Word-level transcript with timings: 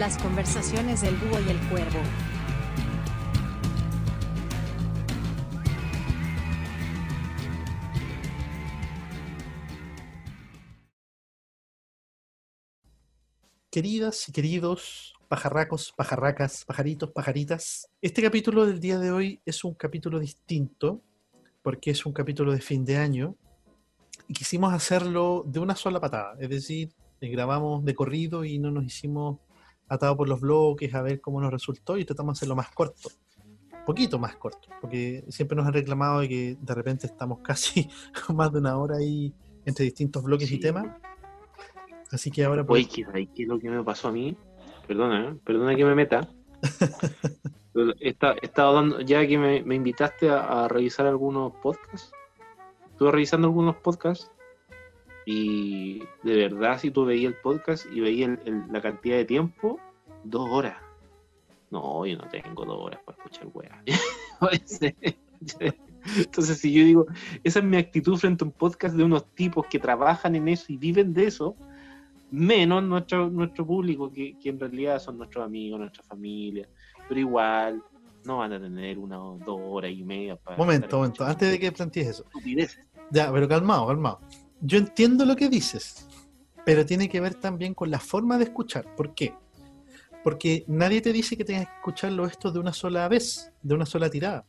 Las 0.00 0.16
conversaciones 0.16 1.02
del 1.02 1.14
búho 1.14 1.38
y 1.46 1.50
el 1.50 1.60
cuervo. 1.68 1.98
Queridas 13.70 14.26
y 14.26 14.32
queridos 14.32 15.12
pajarracos, 15.28 15.92
pajarracas, 15.94 16.64
pajaritos, 16.64 17.10
pajaritas, 17.10 17.86
este 18.00 18.22
capítulo 18.22 18.64
del 18.64 18.80
día 18.80 18.98
de 18.98 19.12
hoy 19.12 19.42
es 19.44 19.62
un 19.64 19.74
capítulo 19.74 20.18
distinto 20.18 21.02
porque 21.60 21.90
es 21.90 22.06
un 22.06 22.14
capítulo 22.14 22.52
de 22.52 22.62
fin 22.62 22.86
de 22.86 22.96
año 22.96 23.36
y 24.26 24.32
quisimos 24.32 24.72
hacerlo 24.72 25.44
de 25.46 25.60
una 25.60 25.76
sola 25.76 26.00
patada, 26.00 26.36
es 26.40 26.48
decir, 26.48 26.94
eh, 27.20 27.28
grabamos 27.28 27.84
de 27.84 27.94
corrido 27.94 28.46
y 28.46 28.58
no 28.58 28.70
nos 28.70 28.86
hicimos 28.86 29.40
atados 29.90 30.16
por 30.16 30.28
los 30.28 30.40
bloques 30.40 30.94
a 30.94 31.02
ver 31.02 31.20
cómo 31.20 31.40
nos 31.40 31.50
resultó 31.52 31.98
y 31.98 32.04
tratamos 32.06 32.34
de 32.34 32.38
hacerlo 32.38 32.56
más 32.56 32.70
corto, 32.70 33.10
poquito 33.84 34.18
más 34.18 34.36
corto, 34.36 34.68
porque 34.80 35.24
siempre 35.28 35.56
nos 35.56 35.66
han 35.66 35.74
reclamado 35.74 36.20
de 36.20 36.28
que 36.28 36.56
de 36.60 36.74
repente 36.74 37.06
estamos 37.06 37.40
casi 37.42 37.88
más 38.34 38.50
de 38.52 38.58
una 38.60 38.78
hora 38.78 38.96
ahí 38.96 39.34
entre 39.66 39.84
distintos 39.84 40.22
bloques 40.22 40.50
y 40.50 40.58
temas. 40.58 40.86
Así 42.10 42.30
que 42.30 42.44
ahora... 42.44 42.64
Oye, 42.66 42.88
¿qué, 42.88 43.04
¿qué 43.34 43.42
es 43.42 43.48
lo 43.48 43.58
que 43.58 43.68
me 43.70 43.84
pasó 43.84 44.08
a 44.08 44.12
mí? 44.12 44.36
Perdona, 44.88 45.28
¿eh? 45.28 45.36
perdona 45.44 45.76
que 45.76 45.84
me 45.84 45.94
meta. 45.94 46.28
He 48.00 48.08
esta- 48.08 48.34
he 48.42 48.46
estado 48.46 48.74
dando, 48.74 49.00
ya 49.00 49.24
que 49.26 49.38
me, 49.38 49.62
me 49.62 49.76
invitaste 49.76 50.28
a, 50.28 50.64
a 50.64 50.68
revisar 50.68 51.06
algunos 51.06 51.52
podcasts, 51.62 52.10
estuve 52.90 53.12
revisando 53.12 53.46
algunos 53.46 53.76
podcasts 53.76 54.30
y 55.26 56.00
de 56.22 56.36
verdad 56.36 56.78
si 56.78 56.90
tú 56.90 57.04
veías 57.04 57.32
el 57.32 57.38
podcast 57.40 57.86
y 57.92 58.00
veías 58.00 58.30
el- 58.30 58.40
el- 58.54 58.64
la 58.72 58.80
cantidad 58.80 59.16
de 59.16 59.24
tiempo, 59.24 59.78
dos 60.24 60.48
horas. 60.50 60.76
No, 61.70 62.04
yo 62.04 62.16
no 62.18 62.28
tengo 62.28 62.64
dos 62.64 62.78
horas 62.80 63.00
para 63.04 63.16
escuchar 63.18 63.48
weá. 63.54 63.82
Entonces 66.16 66.58
si 66.58 66.72
yo 66.72 66.84
digo, 66.84 67.06
esa 67.44 67.58
es 67.60 67.64
mi 67.64 67.76
actitud 67.76 68.16
frente 68.16 68.44
a 68.44 68.46
un 68.46 68.52
podcast 68.52 68.94
de 68.96 69.04
unos 69.04 69.26
tipos 69.34 69.66
que 69.66 69.78
trabajan 69.78 70.34
en 70.34 70.48
eso 70.48 70.72
y 70.72 70.76
viven 70.76 71.12
de 71.12 71.26
eso, 71.26 71.54
menos 72.30 72.82
nuestro, 72.82 73.28
nuestro 73.28 73.66
público, 73.66 74.10
que, 74.10 74.36
que 74.38 74.48
en 74.48 74.58
realidad 74.58 74.98
son 74.98 75.18
nuestros 75.18 75.44
amigos, 75.44 75.78
nuestra 75.80 76.02
familia, 76.04 76.68
pero 77.08 77.20
igual 77.20 77.82
no 78.24 78.38
van 78.38 78.52
a 78.52 78.60
tener 78.60 78.98
una 78.98 79.22
o 79.22 79.38
dos 79.38 79.60
horas 79.62 79.90
y 79.92 80.02
media 80.02 80.36
para... 80.36 80.56
Momento, 80.56 80.96
momento, 80.98 81.24
antes 81.24 81.50
de 81.50 81.58
que 81.58 81.72
plantees 81.72 82.08
eso. 82.08 82.24
Ya, 83.10 83.30
pero 83.32 83.48
calmado, 83.48 83.86
calmado. 83.86 84.20
Yo 84.60 84.78
entiendo 84.78 85.24
lo 85.24 85.36
que 85.36 85.48
dices, 85.48 86.06
pero 86.66 86.84
tiene 86.84 87.08
que 87.08 87.20
ver 87.20 87.34
también 87.34 87.74
con 87.74 87.90
la 87.90 87.98
forma 87.98 88.36
de 88.36 88.44
escuchar. 88.44 88.94
¿Por 88.94 89.14
qué? 89.14 89.34
Porque 90.22 90.64
nadie 90.66 91.00
te 91.00 91.12
dice 91.12 91.36
que 91.36 91.44
tengas 91.44 91.66
que 91.66 91.74
escucharlo 91.76 92.26
esto 92.26 92.52
de 92.52 92.58
una 92.58 92.72
sola 92.72 93.08
vez, 93.08 93.52
de 93.62 93.74
una 93.74 93.86
sola 93.86 94.10
tirada. 94.10 94.44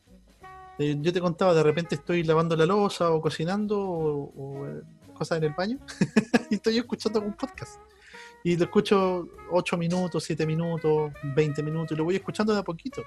Eh, 0.77 0.97
Yo 0.99 1.13
te 1.13 1.21
contaba, 1.21 1.53
de 1.53 1.63
repente 1.63 1.95
estoy 1.95 2.23
lavando 2.23 2.55
la 2.55 2.65
losa 2.65 3.11
o 3.11 3.21
cocinando 3.21 3.79
o, 3.79 4.33
o, 4.35 4.67
eh, 4.67 4.81
cosas 5.13 5.37
en 5.37 5.45
el 5.45 5.53
baño 5.53 5.77
y 6.49 6.55
estoy 6.55 6.77
escuchando 6.77 7.19
algún 7.19 7.35
podcast. 7.35 7.79
Y 8.43 8.57
lo 8.57 8.65
escucho 8.65 9.27
8 9.51 9.77
minutos, 9.77 10.23
7 10.23 10.45
minutos, 10.45 11.13
20 11.35 11.63
minutos 11.63 11.91
y 11.91 11.95
lo 11.95 12.03
voy 12.03 12.15
escuchando 12.15 12.53
de 12.53 12.59
a 12.59 12.63
poquito. 12.63 13.03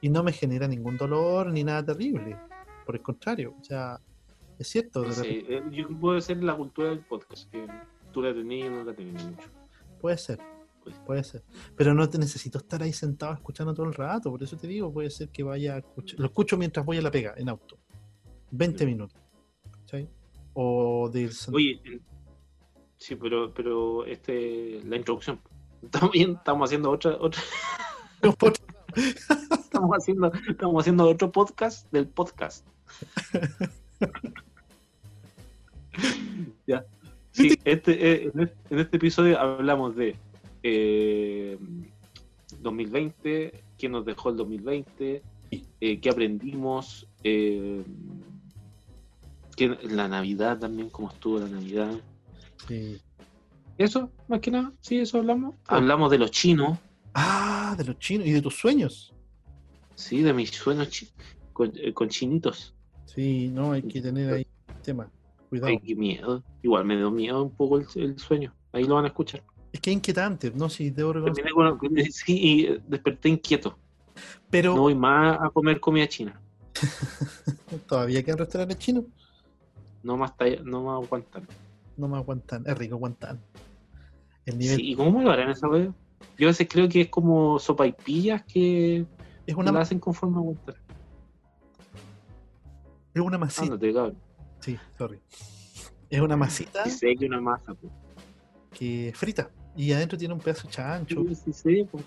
Y 0.00 0.08
no 0.08 0.22
me 0.22 0.32
genera 0.32 0.66
ningún 0.66 0.96
dolor 0.96 1.52
ni 1.52 1.62
nada 1.62 1.84
terrible. 1.84 2.36
Por 2.84 2.96
el 2.96 3.02
contrario, 3.02 3.54
o 3.60 3.64
sea, 3.64 4.00
es 4.58 4.68
cierto. 4.68 5.02
de 5.02 5.08
repente- 5.08 5.56
eh, 5.56 5.62
yo 5.70 5.88
puedo 6.00 6.20
ser 6.20 6.42
la 6.42 6.56
cultura 6.56 6.88
del 6.90 7.00
podcast, 7.00 7.50
que 7.50 7.66
tú 8.12 8.22
la 8.22 8.32
tenías 8.34 8.68
y 8.68 8.70
no 8.70 8.84
la 8.84 8.94
tenías 8.94 9.24
mucho. 9.24 9.48
Puede 10.00 10.18
ser, 10.18 10.38
Pues, 10.84 10.96
puede 11.04 11.24
ser. 11.24 11.42
Pero 11.76 11.94
no 11.94 12.08
te 12.08 12.16
necesito 12.16 12.58
estar 12.58 12.80
ahí 12.82 12.92
sentado 12.92 13.34
escuchando 13.34 13.74
todo 13.74 13.86
el 13.86 13.94
rato, 13.94 14.30
por 14.30 14.40
eso 14.42 14.56
te 14.56 14.68
digo, 14.68 14.92
puede 14.92 15.10
ser 15.10 15.28
que 15.30 15.42
vaya 15.42 15.74
a 15.74 15.78
escuchar. 15.78 16.20
Lo 16.20 16.26
escucho 16.26 16.56
mientras 16.56 16.86
voy 16.86 16.98
a 16.98 17.02
la 17.02 17.10
pega, 17.10 17.34
en 17.36 17.48
auto. 17.48 17.76
20 18.52 18.84
Mm. 18.84 18.88
minutos. 18.88 19.20
¿cachai? 19.80 20.08
O 20.54 21.10
de 21.12 21.20
ir 21.22 21.30
sent- 21.30 21.54
Oye, 21.56 22.00
sí, 22.96 23.16
pero, 23.16 23.52
pero 23.52 24.04
este, 24.06 24.80
la 24.84 24.96
introducción. 24.96 25.40
Estamos, 25.82 26.10
bien, 26.12 26.32
estamos 26.32 26.68
haciendo 26.68 26.90
otra, 26.90 27.16
otra, 27.20 27.42
estamos 29.58 29.96
haciendo, 29.98 30.32
estamos 30.48 30.82
haciendo 30.82 31.04
otro 31.08 31.30
podcast 31.32 31.90
del 31.92 32.06
podcast. 32.08 32.66
ya. 36.66 36.84
Sí, 37.32 37.50
este, 37.64 37.92
eh, 38.24 38.30
en, 38.34 38.78
este, 38.78 38.96
episodio 38.96 39.38
hablamos 39.38 39.94
de 39.94 40.16
eh, 40.62 41.58
2020, 42.60 43.62
qué 43.76 43.88
nos 43.88 44.04
dejó 44.06 44.30
el 44.30 44.36
2020, 44.38 45.22
eh, 45.80 46.00
qué 46.00 46.10
aprendimos, 46.10 47.06
eh, 47.24 47.82
qué- 49.56 49.76
la 49.90 50.08
Navidad 50.08 50.58
también, 50.58 50.88
cómo 50.90 51.10
estuvo 51.10 51.38
la 51.38 51.48
Navidad. 51.48 51.92
Sí. 52.66 53.00
Eso, 53.78 54.10
más 54.28 54.40
que 54.40 54.50
nada, 54.50 54.72
sí, 54.80 54.98
eso 54.98 55.18
hablamos. 55.18 55.54
Hablamos 55.66 56.10
de 56.10 56.18
los 56.18 56.30
chinos, 56.30 56.78
Ah, 57.18 57.74
de 57.78 57.84
los 57.84 57.98
chinos 57.98 58.26
y 58.26 58.32
de 58.32 58.42
tus 58.42 58.54
sueños. 58.56 59.12
sí, 59.94 60.22
de 60.22 60.32
mis 60.32 60.50
sueños 60.50 60.88
chi- 60.90 61.08
con, 61.52 61.72
eh, 61.76 61.92
con 61.92 62.08
chinitos. 62.08 62.74
Sí, 63.06 63.48
no, 63.48 63.72
hay 63.72 63.82
que 63.82 64.00
tener 64.02 64.32
ahí 64.32 64.46
tema. 64.82 65.10
Cuidado. 65.48 65.68
Ay, 65.68 65.78
qué 65.80 65.94
miedo. 65.94 66.42
Igual 66.62 66.84
me 66.84 66.96
dio 66.96 67.10
miedo 67.10 67.42
un 67.42 67.50
poco 67.50 67.78
el, 67.78 67.86
el 67.96 68.18
sueño. 68.18 68.54
Ahí 68.72 68.84
lo 68.84 68.96
van 68.96 69.04
a 69.04 69.08
escuchar. 69.08 69.42
Es 69.72 69.80
que 69.80 69.90
es 69.90 69.96
inquietante, 69.96 70.50
¿no? 70.54 70.68
Sí, 70.68 70.90
debo 70.90 71.12
reconocer. 71.12 71.50
Con- 71.52 71.96
sí, 72.10 72.38
y 72.42 72.78
desperté 72.86 73.28
inquieto. 73.28 73.78
Pero 74.50 74.74
No 74.74 74.82
voy 74.82 74.94
más 74.94 75.38
a 75.40 75.50
comer 75.50 75.80
comida 75.80 76.06
china. 76.08 76.40
todavía 77.88 78.22
quedan 78.22 78.38
restaurantes 78.38 78.78
chinos. 78.78 79.04
No 80.02 80.16
más, 80.16 80.36
talla- 80.36 80.62
no 80.62 80.82
más 80.84 81.04
aguantar. 81.04 81.42
No 81.96 82.08
me 82.08 82.16
aguantan. 82.16 82.64
Es 82.66 82.76
rico 82.78 82.94
aguantan. 82.94 83.40
El 84.44 84.58
nivel 84.58 84.76
Sí, 84.76 84.90
¿Y 84.92 84.94
cómo 84.94 85.22
lo 85.22 85.30
harán 85.30 85.50
esa 85.50 85.66
vez? 85.68 85.90
Yo 86.38 86.46
a 86.46 86.50
veces 86.50 86.68
creo 86.70 86.88
que 86.88 87.02
es 87.02 87.08
como 87.08 87.58
sopa 87.58 87.86
y 87.86 87.92
pillas 87.92 88.44
que 88.44 88.98
es 89.46 89.54
la 89.56 89.56
una, 89.56 89.80
hacen 89.80 89.98
conforme 89.98 90.36
a 90.36 90.38
aguantar. 90.38 90.76
es 93.14 93.20
una 93.22 93.38
masita. 93.38 93.62
Ándate, 93.64 93.92
cabrón. 93.94 94.16
Sí, 94.66 94.76
sorry. 94.98 95.20
Es 96.10 96.20
una 96.20 96.36
masita 96.36 96.84
Sí 96.84 96.90
sé 96.90 97.16
que 97.16 97.26
una 97.26 97.40
masa, 97.40 97.72
pues. 97.74 97.92
que 98.72 99.12
frita 99.14 99.48
y 99.76 99.92
adentro 99.92 100.18
tiene 100.18 100.34
un 100.34 100.40
pedazo 100.40 100.66
de 100.66 100.72
chancho. 100.74 101.24
Sí, 101.28 101.34
sí 101.36 101.52
sé, 101.52 101.88
pues. 101.90 102.04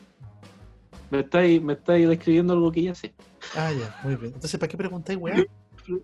Me 1.09 1.21
estáis, 1.21 1.61
me 1.61 1.73
estáis 1.73 2.07
describiendo 2.07 2.53
algo 2.53 2.71
que 2.71 2.83
ya 2.83 2.93
sé. 2.93 3.13
Ah, 3.55 3.71
ya, 3.71 3.99
muy 4.03 4.15
bien. 4.15 4.33
Entonces, 4.35 4.59
¿para 4.59 4.69
qué 4.69 4.77
preguntáis, 4.77 5.17
weá? 5.17 5.43
Yo 5.87 5.99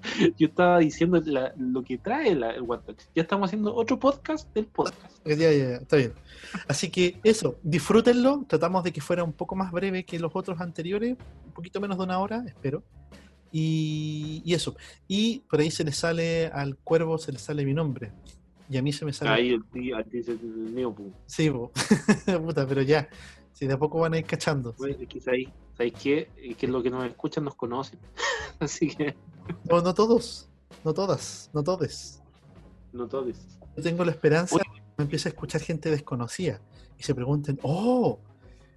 estaba 0.48 0.78
diciendo 0.78 1.20
la- 1.24 1.52
lo 1.56 1.82
que 1.82 1.96
trae 1.98 2.34
la- 2.34 2.50
el 2.52 2.62
One 2.68 2.82
Touch. 2.84 3.00
Ya 3.14 3.22
estamos 3.22 3.48
haciendo 3.48 3.74
otro 3.74 3.98
podcast 3.98 4.52
del 4.54 4.66
podcast. 4.66 5.16
Ya, 5.24 5.34
ya, 5.34 5.52
ya, 5.52 5.76
está 5.76 5.96
bien. 5.96 6.12
Así 6.68 6.90
que 6.90 7.18
eso, 7.24 7.58
disfrútenlo. 7.62 8.44
Tratamos 8.46 8.84
de 8.84 8.92
que 8.92 9.00
fuera 9.00 9.24
un 9.24 9.32
poco 9.32 9.56
más 9.56 9.72
breve 9.72 10.04
que 10.04 10.18
los 10.20 10.30
otros 10.34 10.60
anteriores, 10.60 11.16
un 11.46 11.52
poquito 11.52 11.80
menos 11.80 11.96
de 11.98 12.04
una 12.04 12.18
hora, 12.18 12.44
espero. 12.46 12.82
Y, 13.52 14.42
y 14.44 14.54
eso. 14.54 14.74
Y 15.06 15.40
por 15.40 15.60
ahí 15.60 15.70
se 15.70 15.84
le 15.84 15.92
sale 15.92 16.46
al 16.46 16.76
cuervo, 16.78 17.18
se 17.18 17.32
le 17.32 17.38
sale 17.38 17.64
mi 17.64 17.74
nombre. 17.74 18.10
Y 18.70 18.78
a 18.78 18.82
mí 18.82 18.92
se 18.92 19.04
me 19.04 19.12
sale. 19.12 19.30
Ahí 19.30 19.50
el 19.50 19.64
tío, 19.66 19.96
a 19.98 20.02
ti 20.02 20.22
se 20.22 20.34
te- 20.36 20.46
el 20.46 20.72
mío, 20.72 20.94
pues. 20.94 21.08
Sí, 21.26 21.50
po. 21.50 21.70
puta, 22.46 22.66
pero 22.66 22.80
ya. 22.82 23.08
Si 23.52 23.66
de 23.66 23.74
a 23.74 23.78
poco 23.78 24.00
van 24.00 24.14
a 24.14 24.18
ir 24.18 24.24
cachando. 24.24 24.74
Bueno, 24.78 24.96
es 24.98 25.06
que 25.08 25.20
sabéis, 25.20 25.50
¿sabéis 25.76 25.94
qué? 26.02 26.28
Es 26.42 26.56
que 26.56 26.66
los 26.66 26.82
que 26.82 26.88
nos 26.90 27.04
escuchan 27.04 27.44
nos 27.44 27.54
conocen. 27.54 27.98
Así 28.58 28.88
que 28.88 29.14
No, 29.68 29.82
no 29.82 29.92
todos, 29.92 30.48
no 30.84 30.94
todas, 30.94 31.50
no 31.52 31.62
todes. 31.62 32.22
no 32.92 33.06
todos. 33.06 33.36
Yo 33.76 33.82
tengo 33.82 34.04
la 34.04 34.10
esperanza 34.12 34.56
de 34.56 34.62
que 34.64 34.80
me 34.96 35.04
empiece 35.04 35.28
a 35.28 35.30
escuchar 35.32 35.60
gente 35.60 35.90
desconocida 35.90 36.60
y 36.98 37.02
se 37.02 37.14
pregunten, 37.14 37.58
oh, 37.62 38.18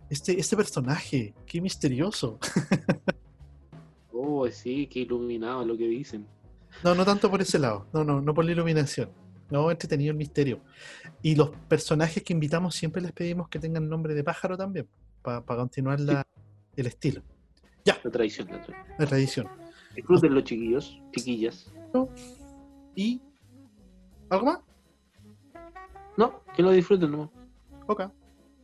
este, 0.09 0.37
este 0.39 0.57
personaje, 0.57 1.33
qué 1.45 1.61
misterioso. 1.61 2.37
Oh, 4.17 4.47
sí, 4.49 4.87
qué 4.87 4.99
iluminado 5.01 5.65
lo 5.65 5.75
que 5.77 5.87
dicen. 5.87 6.25
No, 6.83 6.95
no 6.95 7.03
tanto 7.05 7.29
por 7.29 7.41
ese 7.41 7.59
lado, 7.59 7.87
no, 7.93 8.03
no, 8.03 8.21
no 8.21 8.33
por 8.33 8.45
la 8.45 8.51
iluminación. 8.53 9.09
No, 9.51 9.69
entretenido 9.69 10.11
el 10.11 10.17
misterio. 10.17 10.61
Y 11.21 11.35
los 11.35 11.49
personajes 11.67 12.23
que 12.23 12.33
invitamos 12.33 12.75
siempre 12.75 13.01
les 13.01 13.11
pedimos 13.11 13.47
que 13.49 13.59
tengan 13.59 13.87
nombre 13.89 14.13
de 14.13 14.23
pájaro 14.23 14.57
también, 14.57 14.87
para 15.21 15.41
continuar 15.43 15.99
la, 15.99 16.25
el 16.75 16.87
estilo, 16.87 17.21
La 17.85 17.95
tradición, 18.11 18.47
la 18.49 18.61
tradición. 18.61 18.77
la 18.97 19.05
tradición. 19.05 19.47
Disfruten 19.95 20.33
los 20.33 20.43
chiquillos, 20.45 20.99
chiquillas. 21.11 21.71
¿Y 22.95 23.21
algo 24.29 24.45
más? 24.45 24.59
No, 26.17 26.41
que 26.55 26.63
lo 26.63 26.71
disfruten 26.71 27.11
nomás. 27.11 27.29
Ok. 27.87 28.03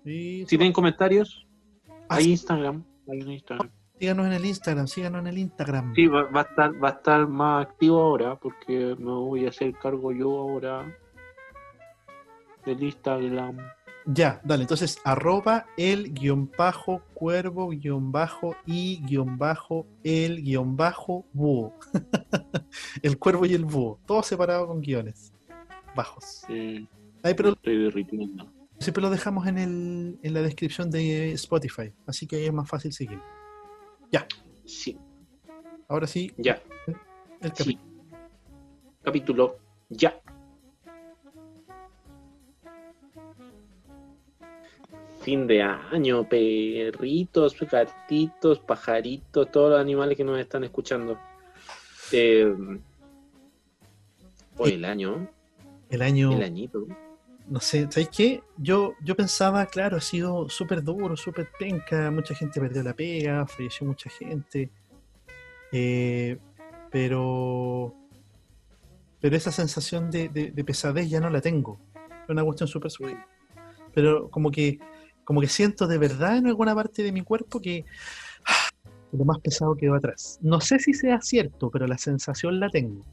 Y 0.05 0.39
Si 0.47 0.57
tienen 0.57 0.73
comentarios, 0.73 1.45
Ah, 2.09 2.15
hay. 2.15 2.31
Instagram. 2.31 2.83
Hay 3.09 3.21
un 3.21 3.31
Instagram. 3.31 3.69
Síganos 4.01 4.25
en 4.25 4.33
el 4.33 4.45
Instagram, 4.45 4.87
síganos 4.87 5.21
en 5.21 5.27
el 5.27 5.37
Instagram. 5.37 5.93
Sí, 5.93 6.07
va, 6.07 6.23
va 6.23 6.41
a 6.41 6.43
estar, 6.43 6.83
va 6.83 6.87
a 6.87 6.91
estar 6.93 7.27
más 7.27 7.67
activo 7.67 8.01
ahora 8.01 8.35
porque 8.35 8.95
me 8.97 9.11
voy 9.11 9.45
a 9.45 9.49
hacer 9.49 9.77
cargo 9.77 10.11
yo 10.11 10.39
ahora 10.39 10.91
del 12.65 12.81
Instagram. 12.81 13.57
Ya, 14.07 14.41
dale, 14.43 14.63
entonces 14.63 14.99
arroba 15.03 15.67
el 15.77 16.11
guion 16.13 16.49
bajo 16.57 17.03
cuervo 17.13 17.69
guion 17.69 18.11
bajo 18.11 18.55
y 18.65 19.03
guion 19.05 19.37
bajo 19.37 19.85
el 20.03 20.41
guion 20.41 20.75
bajo 20.75 21.23
búho. 21.31 21.71
el 23.03 23.19
cuervo 23.19 23.45
y 23.45 23.53
el 23.53 23.65
búho, 23.65 23.99
todo 24.07 24.23
separado 24.23 24.65
con 24.65 24.81
guiones 24.81 25.31
bajos. 25.95 26.41
Mm, 26.49 26.85
Ay, 27.21 27.35
pero 27.35 27.49
estoy 27.49 27.83
derritiendo. 27.83 28.51
siempre 28.79 29.03
lo 29.03 29.11
dejamos 29.11 29.45
en, 29.45 29.59
el, 29.59 30.19
en 30.23 30.33
la 30.33 30.41
descripción 30.41 30.89
de 30.89 31.33
Spotify, 31.33 31.93
así 32.07 32.25
que 32.25 32.37
ahí 32.37 32.45
es 32.45 32.53
más 32.53 32.67
fácil 32.67 32.91
seguir. 32.93 33.19
Sí, 34.65 34.97
Ahora 35.89 36.07
sí, 36.07 36.31
ya. 36.37 36.61
el 37.41 37.51
Sí. 37.55 37.75
capítulo. 37.75 37.79
Capítulo 39.03 39.57
ya. 39.89 40.21
Fin 45.21 45.45
de 45.47 45.61
año, 45.61 46.27
perritos, 46.27 47.55
gatitos, 47.59 48.59
pajaritos, 48.59 49.51
todos 49.51 49.71
los 49.71 49.79
animales 49.81 50.15
que 50.17 50.23
nos 50.23 50.39
están 50.39 50.63
escuchando. 50.63 51.17
Eh, 52.11 52.55
hoy 54.57 54.71
el 54.71 54.85
año, 54.85 55.27
El 55.89 56.01
año, 56.01 56.31
el 56.33 56.43
añito. 56.43 56.87
No 57.51 57.59
sé, 57.59 57.85
¿sabéis 57.91 58.09
qué? 58.15 58.43
Yo, 58.57 58.93
yo 59.03 59.13
pensaba, 59.15 59.65
claro, 59.65 59.97
ha 59.97 60.01
sido 60.01 60.47
súper 60.47 60.81
duro, 60.81 61.17
súper 61.17 61.49
penca, 61.59 62.09
mucha 62.09 62.33
gente 62.33 62.61
perdió 62.61 62.81
la 62.81 62.93
pega, 62.93 63.45
falleció 63.45 63.85
mucha 63.85 64.09
gente, 64.09 64.69
eh, 65.73 66.37
pero, 66.89 67.93
pero 69.19 69.35
esa 69.35 69.51
sensación 69.51 70.09
de, 70.09 70.29
de- 70.29 70.51
de 70.51 70.63
pesadez 70.63 71.09
ya 71.09 71.19
no 71.19 71.29
la 71.29 71.41
tengo. 71.41 71.77
Es 72.23 72.29
una 72.29 72.43
cuestión 72.45 72.67
súper 72.69 72.89
suave. 72.89 73.17
Pero 73.93 74.29
como 74.29 74.49
que, 74.49 74.79
como 75.25 75.41
que 75.41 75.47
siento 75.47 75.87
de 75.87 75.97
verdad 75.97 76.37
en 76.37 76.47
alguna 76.47 76.73
parte 76.73 77.03
de 77.03 77.11
mi 77.11 77.21
cuerpo 77.21 77.59
que 77.59 77.83
ah, 78.45 78.69
lo 79.11 79.25
más 79.25 79.39
pesado 79.39 79.75
quedó 79.75 79.95
atrás. 79.95 80.39
No 80.41 80.61
sé 80.61 80.79
si 80.79 80.93
sea 80.93 81.19
cierto, 81.21 81.69
pero 81.69 81.85
la 81.85 81.97
sensación 81.97 82.61
la 82.61 82.69
tengo. 82.69 83.05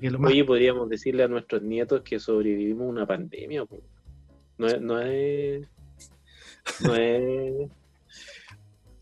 Que 0.00 0.10
lo 0.10 0.18
más 0.18 0.30
Oye, 0.30 0.44
podríamos 0.44 0.88
decirle 0.88 1.22
a 1.22 1.28
nuestros 1.28 1.62
nietos 1.62 2.02
que 2.02 2.18
sobrevivimos 2.18 2.88
una 2.88 3.06
pandemia. 3.06 3.64
po. 3.64 3.78
No, 4.58 4.66
es- 4.66 4.80
no 4.80 5.00
es. 5.00 5.66
No 6.82 6.94
es. 6.94 7.70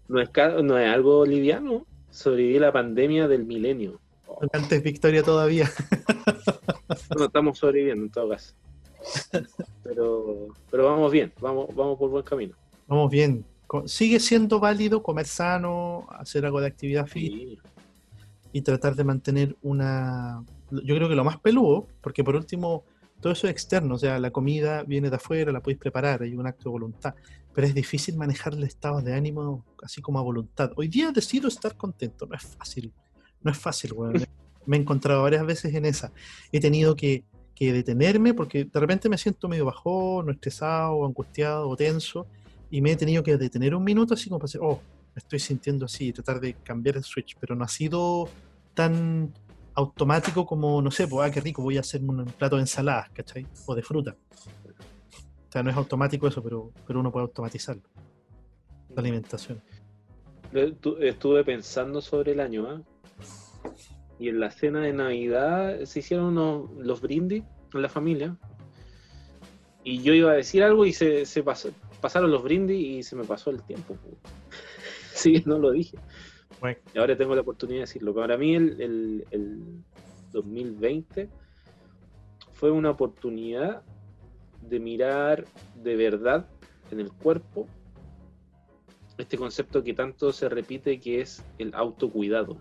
No 0.09 0.21
es, 0.21 0.29
ca- 0.31 0.63
no 0.63 0.79
es 0.79 0.89
algo 0.89 1.25
liviano. 1.25 1.87
Sobrevivir 2.11 2.61
la 2.61 2.73
pandemia 2.73 3.27
del 3.27 3.45
milenio. 3.45 4.01
Oh, 4.27 4.41
antes 4.53 4.83
Victoria 4.83 5.23
todavía. 5.23 5.71
no 7.19 7.25
estamos 7.27 7.59
sobreviviendo 7.59 8.05
en 8.05 8.11
todo 8.11 8.29
caso. 8.31 8.55
Pero, 9.83 10.49
pero 10.71 10.85
vamos 10.87 11.13
bien, 11.13 11.33
vamos, 11.41 11.75
vamos 11.75 11.99
por 11.99 12.11
buen 12.11 12.25
camino. 12.25 12.55
Vamos 12.87 13.11
bien. 13.11 13.45
Sigue 13.87 14.21
siendo 14.21 14.61
válido 14.61 15.03
comer 15.03 15.27
sano, 15.27 16.07
hacer 16.11 16.47
algo 16.47 16.61
de 16.61 16.69
actividad 16.69 17.07
física 17.07 17.63
y 18.53 18.61
tratar 18.63 18.95
de 18.95 19.05
mantener 19.05 19.57
una... 19.63 20.45
Yo 20.71 20.95
creo 20.95 21.09
que 21.09 21.15
lo 21.15 21.25
más 21.25 21.39
peludo, 21.39 21.87
porque 22.01 22.25
por 22.25 22.37
último, 22.37 22.85
todo 23.21 23.33
eso 23.33 23.47
es 23.47 23.53
externo, 23.53 23.95
o 23.95 23.99
sea, 23.99 24.19
la 24.19 24.31
comida 24.31 24.83
viene 24.83 25.11
de 25.11 25.17
afuera, 25.17 25.53
la 25.53 25.61
podéis 25.61 25.79
preparar, 25.79 26.23
hay 26.23 26.35
un 26.35 26.47
acto 26.47 26.65
de 26.65 26.71
voluntad, 26.71 27.15
pero 27.55 27.67
es 27.67 27.75
difícil 27.75 28.17
manejar 28.17 28.55
el 28.55 28.65
estado 28.65 29.01
de 29.01 29.15
ánimo 29.15 29.65
así 29.83 30.03
como 30.03 30.19
a 30.19 30.23
voluntad. 30.23 30.73
Hoy 30.77 30.89
día 30.89 31.13
decido 31.13 31.49
estar 31.49 31.77
contento, 31.77 32.27
no 32.27 32.35
es 32.35 32.43
fácil, 32.43 32.93
no 33.43 33.51
es 33.51 33.59
fácil. 33.59 33.95
Me 34.67 34.77
he 34.77 34.81
encontrado 34.81 35.23
varias 35.23 35.47
veces 35.47 35.75
en 35.75 35.85
esa. 35.85 36.11
He 36.51 36.59
tenido 36.59 36.97
que, 36.97 37.25
que 37.55 37.73
detenerme 37.73 38.35
porque 38.35 38.65
de 38.65 38.81
repente 38.81 39.09
me 39.09 39.19
siento 39.19 39.49
medio 39.49 39.67
bajón, 39.67 40.29
o 40.29 40.33
estresado, 40.33 41.05
angustiado, 41.05 41.69
o 41.69 41.77
tenso, 41.77 42.27
y 42.71 42.81
me 42.81 42.93
he 42.93 42.97
tenido 42.97 43.23
que 43.23 43.37
detener 43.37 43.75
un 43.75 43.85
minuto 43.85 44.15
así 44.15 44.29
como 44.29 44.41
para 44.41 44.49
decir, 44.49 44.61
oh, 44.63 44.81
me 45.15 45.21
estoy 45.21 45.39
sintiendo 45.39 45.85
así, 45.85 46.09
y 46.09 46.13
tratar 46.13 46.41
de 46.41 46.55
cambiar 46.55 46.97
el 46.97 47.05
switch, 47.05 47.37
pero 47.39 47.55
no 47.55 47.65
ha 47.65 47.69
sido 47.69 48.29
tan 48.75 49.33
automático 49.75 50.47
como, 50.47 50.81
no 50.83 50.91
sé, 50.91 51.07
pues, 51.09 51.29
ah, 51.29 51.33
qué 51.33 51.41
rico, 51.41 51.63
voy 51.63 51.77
a 51.77 51.81
hacer 51.81 52.01
un 52.03 52.25
plato 52.27 52.57
de 52.57 52.63
ensaladas, 52.63 53.11
¿cachai? 53.11 53.47
O 53.67 53.75
de 53.75 53.83
fruta. 53.83 54.17
O 55.49 55.53
sea, 55.53 55.63
no 55.63 55.71
es 55.71 55.77
automático 55.77 56.27
eso, 56.27 56.43
pero, 56.43 56.71
pero 56.87 57.01
uno 57.01 57.11
puede 57.13 57.25
automatizarlo, 57.25 57.83
la 58.95 59.01
alimentación. 59.01 59.61
Estu- 60.53 60.97
Estuve 61.01 61.45
pensando 61.45 62.01
sobre 62.01 62.33
el 62.33 62.41
año, 62.41 62.67
¿ah? 62.69 62.83
Y 64.19 64.29
en 64.29 64.39
la 64.41 64.51
cena 64.51 64.81
de 64.81 64.93
Navidad 64.93 65.83
se 65.85 65.99
hicieron 66.01 66.27
unos, 66.27 66.71
los 66.79 67.01
brindis 67.01 67.43
en 67.73 67.83
la 67.83 67.89
familia. 67.89 68.37
Y 69.83 70.03
yo 70.03 70.15
iba 70.15 70.31
a 70.31 70.35
decir 70.35 70.63
algo 70.63 70.87
y 70.87 70.93
se, 70.93 71.27
se 71.27 71.43
pasó, 71.43 71.71
pasaron 72.01 72.31
los 72.31 72.43
brindis 72.43 72.79
y 72.87 73.03
se 73.03 73.17
me 73.17 73.25
pasó 73.25 73.51
el 73.51 73.63
tiempo. 73.63 73.95
po. 73.95 74.09
Sí, 75.15 75.43
no 75.47 75.59
lo 75.59 75.71
dije. 75.71 75.97
Bueno, 76.61 76.79
Y 76.95 76.99
ahora 76.99 77.17
tengo 77.17 77.35
la 77.35 77.41
oportunidad 77.43 77.79
de 77.79 77.83
decirlo. 77.83 78.15
Para 78.15 78.37
mí 78.37 78.55
el, 78.55 78.81
el- 78.81 79.27
el 79.31 79.85
2020 80.33 81.29
fue 82.53 82.71
una 82.71 82.91
oportunidad 82.91 83.83
de 84.63 84.81
mirar 84.81 85.45
de 85.75 85.97
verdad 85.97 86.47
en 86.91 87.01
el 87.01 87.13
cuerpo 87.13 87.67
este 89.19 89.37
concepto 89.37 89.83
que 89.83 89.95
tanto 89.95 90.33
se 90.33 90.49
repite 90.49 90.99
que 91.01 91.21
es 91.21 91.43
el 91.59 91.73
autocuidado, 91.75 92.57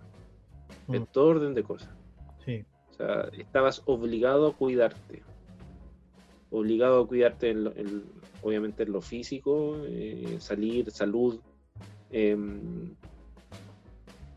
en 0.89 1.03
Mm. 1.03 1.07
todo 1.11 1.27
orden 1.27 1.53
de 1.53 1.63
cosas. 1.63 1.89
sí, 2.45 2.63
O 2.91 2.93
sea, 2.95 3.29
estabas 3.37 3.81
obligado 3.85 4.47
a 4.47 4.53
cuidarte. 4.53 5.23
Obligado 6.51 7.01
a 7.01 7.07
cuidarte, 7.07 7.49
en 7.49 7.63
lo- 7.63 7.75
en- 7.75 8.03
obviamente, 8.43 8.83
en 8.83 8.91
lo 8.91 9.01
físico, 9.01 9.77
eh, 9.87 10.37
salir, 10.39 10.91
salud, 10.91 11.39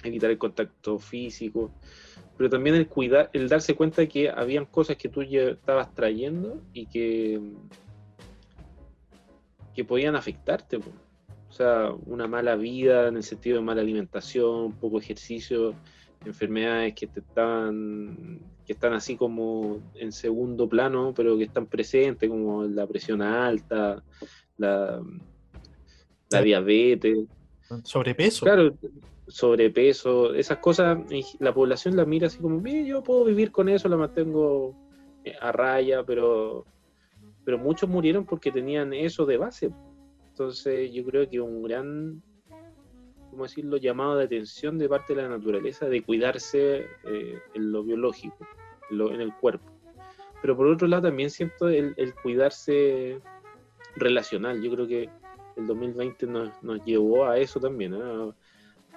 evitar 0.03 0.31
el 0.31 0.39
contacto 0.39 0.99
físico, 0.99 1.71
pero 2.37 2.51
también 2.51 2.77
el 2.77 2.89
cuidar, 2.89 3.31
el 3.33 3.49
darse 3.49 3.75
cuenta 3.75 4.03
de 4.03 4.09
que 4.09 4.31
habían 4.31 4.67
cosas 4.67 4.97
que 4.97 5.09
tú 5.09 5.23
ya 5.23 5.43
estabas 5.43 5.95
trayendo 5.95 6.61
y 6.73 6.87
que, 6.87 7.41
que 9.75 9.85
podían 9.85 10.17
afectarte. 10.17 10.79
po. 10.79 10.91
O 11.49 11.53
sea, 11.53 11.91
una 12.07 12.27
mala 12.27 12.57
vida 12.57 13.09
en 13.09 13.17
el 13.17 13.23
sentido 13.23 13.59
de 13.59 13.65
mala 13.65 13.81
alimentación, 13.81 14.73
poco 14.73 14.99
ejercicio, 14.99 15.75
enfermedades 16.25 16.95
que 16.95 17.07
te 17.07 17.21
están 17.21 18.41
que 18.65 18.73
están 18.73 18.95
así 18.95 19.17
como 19.17 19.81
en 19.95 20.13
segundo 20.13 20.69
plano 20.69 21.13
pero 21.15 21.37
que 21.37 21.45
están 21.45 21.67
presentes 21.67 22.29
como 22.29 22.65
la 22.65 22.87
presión 22.87 23.23
alta 23.23 24.03
la, 24.57 25.03
la 26.31 26.43
diabetes 26.43 27.27
sobrepeso. 27.85 28.45
claro 28.45 28.75
sobrepeso 29.29 30.35
esas 30.35 30.59
cosas 30.59 30.99
la 31.41 31.53
población 31.53 31.97
la 31.97 32.05
mira 32.05 32.29
así 32.29 32.39
como 32.41 32.61
"Mira, 32.61 32.87
yo 32.87 33.03
puedo 33.03 33.25
vivir 33.25 33.51
con 33.51 33.69
eso 33.69 33.89
la 33.89 33.97
mantengo 33.97 34.75
eh, 35.25 35.35
a 35.41 35.51
raya 35.53 36.05
pero 36.05 36.65
pero 37.45 37.59
muchos 37.59 37.89
murieron 37.89 38.25
porque 38.25 38.53
tenían 38.53 38.93
eso 38.93 39.27
de 39.27 39.37
base 39.37 39.71
entonces 40.31 40.93
yo 40.93 41.05
creo 41.05 41.29
que 41.29 41.41
un 41.41 41.63
gran 41.63 42.23
¿cómo 43.31 43.43
decirlo?, 43.45 43.77
llamado 43.77 44.17
de 44.17 44.25
atención 44.25 44.79
de 44.79 44.89
parte 44.89 45.15
de 45.15 45.23
la 45.23 45.29
naturaleza 45.29 45.87
de 45.89 46.03
cuidarse 46.03 46.87
eh, 47.05 47.39
en 47.55 47.73
lo 47.73 47.83
biológico, 47.83 48.37
en, 48.91 48.99
lo- 48.99 49.13
en 49.13 49.21
el 49.21 49.35
cuerpo. 49.35 49.67
Pero 50.41 50.57
por 50.57 50.67
otro 50.69 50.89
lado 50.89 51.03
también 51.09 51.29
siento 51.31 51.69
el, 51.69 51.93
el 51.99 52.15
cuidarse 52.15 53.19
relacional. 53.97 54.63
Yo 54.63 54.71
creo 54.71 54.87
que 54.87 55.11
el 55.57 55.67
2020 55.67 56.27
nos, 56.27 56.51
nos 56.63 56.83
llevó 56.85 57.27
a 57.27 57.39
eso 57.39 57.61
también, 57.61 57.95
¿eh? 57.95 58.33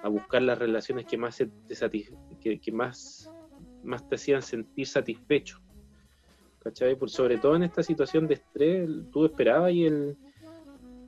A, 0.03 0.07
buscar 0.09 0.41
las 0.41 0.57
relaciones 0.57 1.05
que 1.05 1.17
más, 1.17 1.37
te 1.37 1.47
que, 2.39 2.59
que 2.59 2.71
más, 2.71 3.29
más 3.83 4.07
te 4.07 4.15
hacían 4.15 4.41
sentir 4.41 4.87
satisfecho. 4.87 5.59
¿Cachai? 6.59 6.95
Por, 6.95 7.09
sobre 7.09 7.37
todo 7.37 7.55
en 7.55 7.63
esta 7.63 7.83
situación 7.83 8.27
de 8.27 8.35
estrés, 8.35 8.89
tú 9.11 9.25
esperabas 9.25 9.71
y 9.71 9.85
el, 9.85 10.17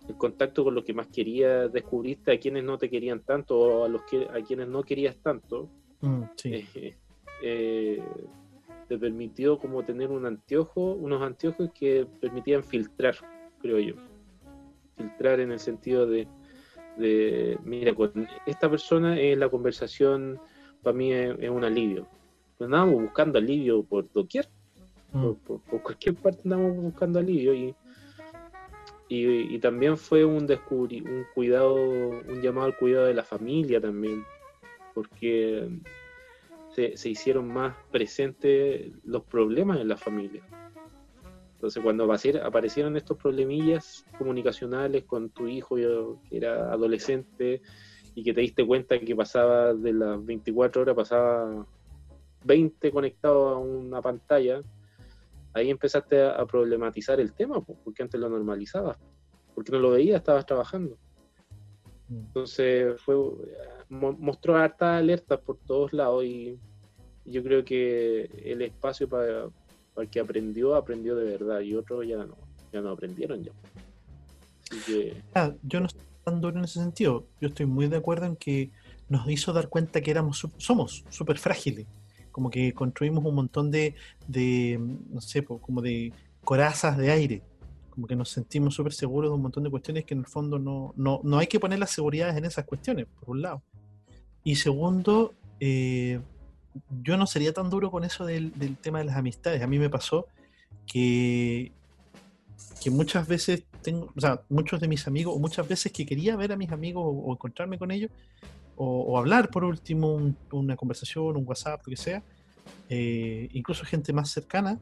el 0.07 0.15
contacto 0.15 0.63
con 0.63 0.75
lo 0.75 0.83
que 0.83 0.93
más 0.93 1.07
querías, 1.07 1.71
descubriste 1.71 2.31
a 2.31 2.39
quienes 2.39 2.63
no 2.63 2.77
te 2.77 2.89
querían 2.89 3.21
tanto 3.21 3.60
o 3.60 3.86
a 3.86 3.89
los 3.89 4.03
que 4.03 4.27
a 4.29 4.41
quienes 4.41 4.67
no 4.69 4.81
querías 4.83 5.17
tanto, 5.17 5.69
Mm, 6.01 6.24
sí. 6.36 6.67
eh, 6.75 6.95
eh, 7.43 8.03
te 8.88 8.98
permitió 8.98 9.57
como 9.57 9.83
tener 9.83 10.10
un 10.10 10.25
anteojo, 10.25 10.93
unos 10.93 11.21
anteojos 11.21 11.69
que 11.74 12.07
permitían 12.19 12.63
filtrar, 12.63 13.15
creo 13.60 13.79
yo. 13.79 13.95
Filtrar 14.98 15.39
en 15.39 15.51
el 15.51 15.60
sentido 15.60 16.05
de, 16.07 16.27
de 17.01 17.58
mira, 17.65 17.93
con 17.93 18.27
esta 18.46 18.70
persona 18.70 19.20
en 19.20 19.39
la 19.39 19.50
conversación 19.50 20.39
para 20.84 20.96
mí 20.96 21.12
es, 21.12 21.36
es 21.39 21.50
un 21.50 21.63
alivio. 21.63 22.08
Pues 22.58 22.67
andábamos 22.67 23.01
buscando 23.01 23.38
alivio 23.39 23.84
por 23.84 24.10
doquier, 24.13 24.48
Mm, 25.13 25.22
por, 25.24 25.38
por- 25.39 25.62
por 25.63 25.81
cualquier 25.81 26.15
parte 26.15 26.41
andamos 26.46 26.74
buscando 26.77 27.20
alivio 27.20 27.53
y, 27.53 27.75
y, 29.10 29.55
y 29.55 29.60
también 29.60 29.98
fue 29.98 30.24
un 30.24 30.48
descubri 30.48 31.01
un 31.01 31.25
cuidado, 31.36 31.75
un 31.75 32.41
llamado 32.41 32.67
al 32.67 32.77
cuidado 32.77 33.08
de 33.08 33.13
la 33.13 33.24
familia 33.24 33.81
también, 33.81 34.24
porque 34.93 35.67
se, 36.74 36.96
se 36.96 37.10
hicieron 37.10 37.48
más 37.51 37.75
presentes 37.91 38.93
los 39.03 39.24
problemas 39.24 39.81
en 39.81 39.89
la 39.89 39.98
familia. 39.98 40.41
Entonces, 41.62 41.84
cuando 41.84 42.08
aparecier- 42.08 42.41
aparecieron 42.44 42.98
estos 42.98 43.18
problemillas 43.18 44.03
comunicacionales 44.18 45.03
con 45.03 45.30
tu 45.30 45.48
hijo 45.48 45.75
que 45.75 46.38
era 46.38 46.74
adolescente 46.74 47.62
y 48.15 48.24
que 48.24 48.34
te 48.34 48.41
diste 48.41 48.65
cuenta 48.65 48.98
que 49.00 49.15
pasaba 49.15 49.72
de 49.75 49.94
las 49.94 50.25
24 50.25 50.82
horas, 50.82 50.96
pasaba 50.96 51.63
20 52.46 52.91
conectado 52.91 53.50
a 53.50 53.60
una 53.60 54.01
pantalla, 54.01 54.63
ahí 55.53 55.70
empezaste 55.70 56.24
a, 56.24 56.44
problematizar 56.48 57.20
el 57.20 57.32
tema, 57.32 57.62
po, 57.63 57.77
porque 57.84 58.01
antes 58.01 58.20
lo 58.20 58.27
normalizabas, 58.27 58.98
porque 59.53 59.72
no 59.72 59.77
lo 59.77 59.91
veías, 59.91 60.18
estabas 60.18 60.48
trabajando. 60.48 60.98
Mm. 62.10 62.22
Entonces 62.22 63.00
fue 63.03 63.13
mo- 63.88 64.18
mostró 64.18 64.58
hartas 64.58 64.98
alertas 64.98 65.39
por 65.41 65.60
todos 65.60 65.94
lados 65.94 66.24
y 66.25 66.58
yo 67.24 67.44
creo 67.44 67.63
que 67.63 68.24
el 68.46 68.63
espacio 68.63 69.08
para, 69.08 69.48
para 69.93 70.07
el 70.12 70.21
aprendió, 70.21 70.75
aprendió 70.75 71.15
de 71.15 71.25
verdad 71.25 71.62
y 71.62 71.75
otros 71.75 72.07
ya 72.07 72.17
no, 72.17 72.38
ya 72.71 72.81
no 72.81 72.89
aprendieron 72.89 73.43
ya. 73.43 73.51
Así 74.69 74.79
que 74.86 75.24
Ah, 75.33 75.53
yo 75.63 75.79
no 75.79 75.88
estoy 75.88 76.05
tan 76.24 76.41
duro 76.41 76.57
en 76.57 76.65
ese 76.65 76.79
sentido. 76.79 77.27
Yo 77.39 77.50
estoy 77.50 77.65
muy 77.65 77.88
de 77.88 77.98
acuerdo 77.98 78.25
en 78.25 78.36
que 78.36 78.71
nos 79.10 79.29
hizo 79.29 79.51
dar 79.53 79.67
cuenta 79.69 80.01
que 80.01 80.12
éramos, 80.12 80.48
somos 80.57 81.03
súper 81.10 81.38
frágiles. 81.38 81.88
Como 82.31 82.50
que 82.50 82.74
construimos 82.74 83.25
un 83.25 83.36
montón 83.36 83.69
de, 83.71 83.95
de, 84.27 84.79
no 85.10 85.19
sé, 85.19 85.43
como 85.43 85.81
de 85.81 86.13
corazas 86.43 86.98
de 86.98 87.12
aire. 87.12 87.43
Como 87.89 88.07
que 88.07 88.15
nos 88.15 88.29
sentimos 88.29 88.74
súper 88.74 88.93
seguros 88.93 89.31
de 89.31 89.36
un 89.36 89.41
montón 89.41 89.63
de 89.63 89.69
cuestiones 89.69 90.05
que 90.05 90.13
en 90.13 90.21
el 90.21 90.27
fondo 90.27 90.57
no, 90.57 90.93
no, 90.95 91.19
no 91.24 91.39
hay 91.39 91.48
que 91.48 91.60
poner 91.60 91.79
las 91.79 91.91
seguridades 91.91 92.38
en 92.38 92.45
esas 92.45 92.63
cuestiones, 92.63 93.07
por 93.19 93.31
un 93.31 93.41
lado. 93.41 93.62
Y 94.45 94.55
segundo, 94.55 95.33
eh, 95.60 96.21
yo 97.04 97.18
no 97.18 97.28
sería 97.28 97.54
tan 97.54 97.70
duro 97.70 97.92
con 97.92 98.04
eso 98.04 98.25
del, 98.25 98.51
del 98.58 98.78
tema 98.78 99.00
de 99.00 99.06
las 99.06 99.18
amistades. 99.18 99.62
A 99.62 99.68
mí 99.68 99.80
me 99.80 99.90
pasó 99.90 100.28
que, 100.88 101.72
que 102.82 102.90
muchas 102.92 103.28
veces 103.28 103.63
tengo, 103.82 104.12
o 104.16 104.20
sea, 104.22 104.42
muchos 104.50 104.80
de 104.80 104.88
mis 104.88 105.08
amigos, 105.08 105.40
muchas 105.40 105.68
veces 105.68 105.92
que 105.92 106.06
quería 106.06 106.36
ver 106.36 106.51
a 106.51 106.58
mis 106.58 106.72
amigos 106.72 107.04
o, 107.06 107.32
encontrarme 107.34 107.78
con 107.78 107.92
ellos, 107.92 108.12
o, 108.75 109.18
hablar 109.18 109.50
por 109.50 109.63
último 109.63 110.13
un- 110.13 110.38
una 110.51 110.75
conversación, 110.75 111.38
un 111.38 111.48
WhatsApp, 111.48 111.82
lo 111.86 111.92
que 111.92 111.98
sea, 111.98 112.24
eh, 112.90 113.50
incluso 113.54 113.86
gente 113.86 114.13
más 114.13 114.30
cercana, 114.30 114.80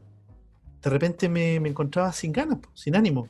de 0.81 0.89
repente 0.89 1.27
me, 1.27 1.59
me 1.59 1.69
encontraba 1.69 2.11
sin 2.13 2.31
ganas, 2.31 2.59
sin 2.73 2.95
ánimo. 2.95 3.27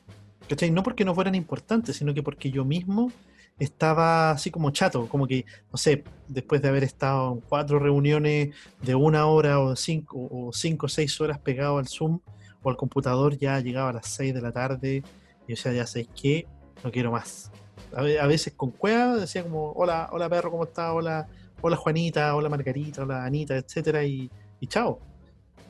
No 0.72 0.82
porque 0.82 1.06
no 1.06 1.14
fueran 1.14 1.36
importantes, 1.36 1.96
sino 1.98 2.14
que 2.14 2.24
porque 2.24 2.50
yo 2.50 2.66
mismo 2.66 3.12
estaba 3.60 4.32
así 4.32 4.50
como 4.52 4.72
chato, 4.72 5.08
como 5.08 5.28
que, 5.28 5.46
no 5.72 5.78
sé, 5.78 6.04
después 6.28 6.62
de 6.62 6.70
haber 6.70 6.84
estado 6.84 7.34
en 7.34 7.42
cuatro 7.42 7.78
reuniones 7.80 8.56
de 8.82 8.96
una 8.96 9.26
hora 9.28 9.60
o 9.60 9.76
cinco 9.76 10.28
o 10.32 10.52
cinco 10.54 10.88
seis 10.88 11.20
horas 11.22 11.40
pegado 11.40 11.78
al 11.78 11.88
Zoom 11.88 12.20
o 12.64 12.70
al 12.70 12.78
computador, 12.78 13.38
ya 13.38 13.60
llegaba 13.60 13.90
a 13.90 13.94
las 13.94 14.08
seis 14.08 14.34
de 14.34 14.42
la 14.42 14.52
tarde 14.52 14.98
y 14.98 15.02
yo 15.02 15.56
decía, 15.56 15.74
ya 15.74 15.86
sé 15.86 16.08
qué, 16.20 16.48
no 16.84 16.92
quiero 16.92 17.12
más. 17.12 17.52
A, 17.96 18.02
ve- 18.02 18.20
a 18.20 18.28
veces 18.28 18.54
con 18.54 18.72
cueva 18.72 19.18
decía 19.18 19.44
como, 19.44 19.72
hola, 19.74 20.10
hola 20.12 20.30
perro, 20.30 20.52
¿cómo 20.52 20.64
estás? 20.64 20.92
Hola, 20.94 21.28
hola 21.62 21.76
Juanita, 21.76 22.36
hola 22.36 22.50
Margarita, 22.50 23.04
hola 23.04 23.26
Anita, 23.26 23.58
etcétera, 23.58 24.04
y, 24.04 24.30
y 24.60 24.68
chao. 24.68 25.00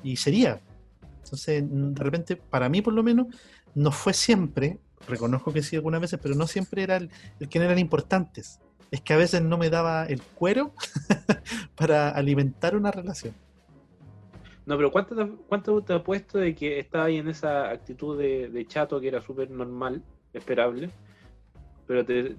Y 0.04 0.16
sería. 0.16 0.60
Entonces, 1.24 1.64
de 1.68 2.04
repente, 2.04 2.36
para 2.36 2.70
mí 2.70 2.82
por 2.82 2.94
lo 2.94 3.04
menos, 3.04 3.28
no 3.76 3.92
fue 3.92 4.14
siempre, 4.14 4.80
reconozco 5.08 5.54
que 5.54 5.64
sí 5.64 5.76
algunas 5.76 6.02
veces, 6.02 6.20
pero 6.22 6.36
no 6.36 6.48
siempre 6.48 6.84
era 6.84 6.98
el, 6.98 7.10
el 7.40 7.50
que 7.50 7.60
no 7.60 7.66
eran 7.66 7.80
importantes. 7.80 8.60
Es 8.92 9.02
que 9.02 9.14
a 9.14 9.18
veces 9.18 9.42
no 9.42 9.58
me 9.58 9.70
daba 9.70 10.06
el 10.06 10.22
cuero 10.22 10.74
para 11.76 12.10
alimentar 12.10 12.76
una 12.76 12.92
relación. 12.92 13.34
No, 14.66 14.78
pero 14.78 14.92
¿cuánto 14.92 15.16
te, 15.16 15.28
cuánto 15.48 15.82
te 15.82 15.94
apuesto 15.94 16.38
de 16.38 16.54
que 16.54 16.78
estaba 16.80 17.06
ahí 17.06 17.18
en 17.18 17.28
esa 17.28 17.72
actitud 17.72 18.18
de, 18.20 18.50
de 18.50 18.68
chato 18.68 19.02
que 19.02 19.08
era 19.08 19.20
súper 19.20 19.50
normal, 19.50 20.04
esperable, 20.32 20.92
pero 21.88 22.06
te 22.06 22.36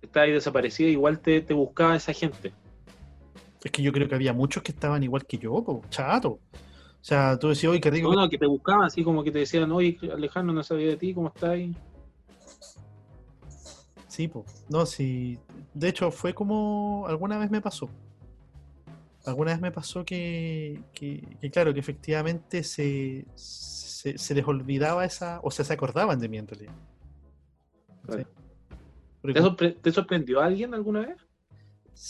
estaba 0.00 0.24
ahí 0.24 0.32
desaparecida, 0.32 0.88
igual 0.88 1.20
te, 1.20 1.42
te 1.42 1.52
buscaba 1.52 1.96
esa 1.96 2.14
gente? 2.14 2.54
Es 3.62 3.70
que 3.70 3.82
yo 3.82 3.92
creo 3.92 4.08
que 4.08 4.14
había 4.14 4.32
muchos 4.32 4.62
que 4.62 4.72
estaban 4.72 5.02
igual 5.02 5.26
que 5.26 5.36
yo, 5.36 5.62
po, 5.62 5.82
chato. 5.90 6.38
O 7.06 7.08
sea, 7.08 7.38
tú 7.38 7.50
decías, 7.50 7.70
oye, 7.70 7.80
qué 7.80 7.88
rico. 7.88 8.12
No, 8.12 8.22
no, 8.22 8.28
que 8.28 8.36
te 8.36 8.46
buscaban 8.46 8.82
así 8.82 9.04
como 9.04 9.22
que 9.22 9.30
te 9.30 9.38
decían, 9.38 9.70
oye, 9.70 9.96
Alejandro, 10.12 10.52
no 10.52 10.64
sabía 10.64 10.88
de 10.88 10.96
ti, 10.96 11.14
¿cómo 11.14 11.28
estás 11.28 11.50
ahí? 11.50 11.72
Sí, 14.08 14.26
po. 14.26 14.44
No, 14.68 14.84
sí. 14.86 15.38
De 15.72 15.86
hecho, 15.88 16.10
fue 16.10 16.34
como 16.34 17.04
alguna 17.06 17.38
vez 17.38 17.48
me 17.48 17.60
pasó. 17.60 17.88
Alguna 19.24 19.52
vez 19.52 19.60
me 19.60 19.70
pasó 19.70 20.04
que, 20.04 20.80
que- 20.92 21.22
que, 21.40 21.48
claro, 21.52 21.72
que 21.72 21.78
efectivamente 21.78 22.64
se, 22.64 23.24
se, 23.36 24.18
se 24.18 24.34
les 24.34 24.44
olvidaba 24.48 25.04
esa, 25.04 25.38
o 25.44 25.52
sea, 25.52 25.64
se 25.64 25.74
acordaban 25.74 26.18
de 26.18 26.28
mí 26.28 26.38
en 26.38 26.48
realidad. 26.48 26.74
Claro. 28.04 28.22
Sí. 28.22 28.28
Porque 29.22 29.34
¿Te, 29.34 29.40
como- 29.44 29.56
sorpre- 29.56 29.76
te 29.80 29.92
sorprendió 29.92 30.40
alguien 30.40 30.74
alguna 30.74 31.02
vez? 31.06 31.16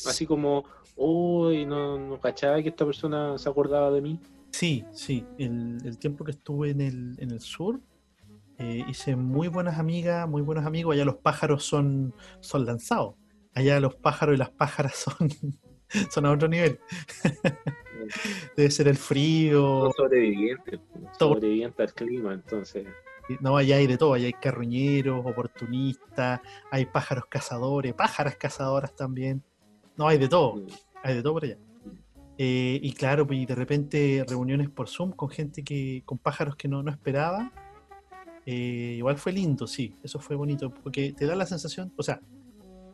Así 0.06 0.24
como, 0.26 0.64
uy, 0.96 1.66
no, 1.66 1.98
no 1.98 2.18
cachaba 2.18 2.62
que 2.62 2.70
esta 2.70 2.86
persona 2.86 3.36
se 3.36 3.46
acordaba 3.50 3.90
de 3.90 4.00
mí. 4.00 4.18
Sí, 4.56 4.86
sí. 4.90 5.22
El, 5.36 5.78
el 5.84 5.98
tiempo 5.98 6.24
que 6.24 6.30
estuve 6.30 6.70
en 6.70 6.80
el, 6.80 7.14
en 7.18 7.30
el 7.30 7.40
sur, 7.40 7.78
eh, 8.56 8.82
hice 8.88 9.14
muy 9.14 9.48
buenas 9.48 9.78
amigas, 9.78 10.26
muy 10.26 10.40
buenos 10.40 10.64
amigos. 10.64 10.94
Allá 10.94 11.04
los 11.04 11.16
pájaros 11.16 11.62
son, 11.62 12.14
son 12.40 12.64
lanzados. 12.64 13.16
Allá 13.52 13.78
los 13.80 13.96
pájaros 13.96 14.34
y 14.34 14.38
las 14.38 14.48
pájaras 14.48 14.94
son, 15.18 15.28
son 16.10 16.24
a 16.24 16.32
otro 16.32 16.48
nivel. 16.48 16.80
Debe 18.56 18.70
ser 18.70 18.88
el 18.88 18.96
frío. 18.96 19.82
Son 19.82 19.92
sobrevivientes, 19.92 20.80
Todo. 21.18 21.34
sobrevivientes 21.34 21.78
al 21.90 21.92
clima, 21.94 22.32
entonces. 22.32 22.86
No, 23.40 23.58
allá 23.58 23.76
hay 23.76 23.86
de 23.86 23.98
todo. 23.98 24.14
Allá 24.14 24.24
hay 24.24 24.32
carroñeros, 24.32 25.20
oportunistas, 25.26 26.40
hay 26.70 26.86
pájaros 26.86 27.26
cazadores, 27.26 27.92
pájaras 27.92 28.36
cazadoras 28.36 28.96
también. 28.96 29.42
No, 29.98 30.08
hay 30.08 30.16
de 30.16 30.28
todo. 30.28 30.64
Hay 31.02 31.14
de 31.14 31.22
todo 31.22 31.34
por 31.34 31.44
allá. 31.44 31.58
Eh, 32.38 32.78
y 32.82 32.92
claro, 32.92 33.26
pues, 33.26 33.40
y 33.40 33.46
de 33.46 33.54
repente 33.54 34.24
reuniones 34.28 34.68
por 34.68 34.88
Zoom 34.88 35.12
con 35.12 35.30
gente 35.30 35.62
que, 35.62 36.02
con 36.04 36.18
pájaros 36.18 36.56
que 36.56 36.68
no, 36.68 36.82
no 36.82 36.90
esperaba. 36.90 37.52
Eh, 38.44 38.94
igual 38.98 39.16
fue 39.16 39.32
lindo, 39.32 39.66
sí, 39.66 39.94
eso 40.04 40.20
fue 40.20 40.36
bonito, 40.36 40.72
porque 40.72 41.12
te 41.12 41.26
da 41.26 41.34
la 41.34 41.46
sensación, 41.46 41.92
o 41.96 42.02
sea, 42.04 42.20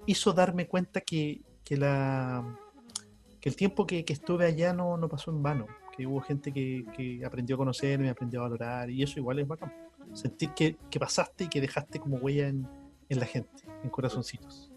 hizo 0.06 0.32
darme 0.32 0.66
cuenta 0.66 1.02
que, 1.02 1.42
que 1.62 1.76
la, 1.76 2.58
que 3.38 3.50
el 3.50 3.56
tiempo 3.56 3.86
que, 3.86 4.02
estuve 4.08 4.46
allá 4.46 4.72
no, 4.72 4.96
no 4.96 5.10
pasó 5.10 5.30
en 5.30 5.42
vano, 5.42 5.66
que 5.94 6.06
hubo 6.06 6.22
gente 6.22 6.52
que, 6.52 6.86
que 6.96 7.22
aprendió 7.22 7.56
a 7.56 7.58
conocerme, 7.58 8.08
aprendió 8.08 8.40
a 8.40 8.44
valorar, 8.44 8.88
y 8.88 9.02
eso 9.02 9.18
igual 9.18 9.40
es 9.40 9.48
bacán. 9.48 9.74
Sentir 10.14 10.50
que, 10.54 10.76
que 10.90 10.98
pasaste 10.98 11.44
y 11.44 11.48
que 11.48 11.60
dejaste 11.60 12.00
como 12.00 12.16
huella 12.16 12.48
en, 12.48 12.66
en 13.10 13.20
la 13.20 13.26
gente, 13.26 13.62
en 13.84 13.90
corazoncitos. 13.90 14.71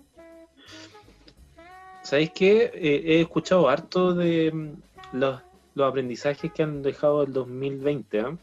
¿Sabéis 2.05 2.29
qué? 2.31 2.71
Eh, 2.73 3.03
he 3.05 3.21
escuchado 3.21 3.67
harto 3.67 4.13
de 4.13 4.51
mm, 4.51 5.17
los, 5.17 5.41
los 5.73 5.89
aprendizajes 5.89 6.51
que 6.53 6.61
han 6.63 6.81
dejado 6.83 7.23
el 7.23 7.33
2020, 7.33 8.19
¿ah? 8.21 8.37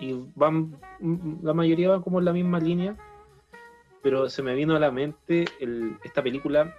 Y 0.00 0.14
van, 0.34 0.76
mm, 0.98 1.44
la 1.44 1.54
mayoría 1.54 1.88
van 1.90 2.02
como 2.02 2.18
en 2.18 2.24
la 2.24 2.32
misma 2.32 2.58
línea, 2.58 2.96
pero 4.02 4.28
se 4.28 4.42
me 4.42 4.54
vino 4.54 4.74
a 4.74 4.80
la 4.80 4.90
mente 4.90 5.44
el- 5.60 5.96
esta 6.02 6.20
película 6.22 6.74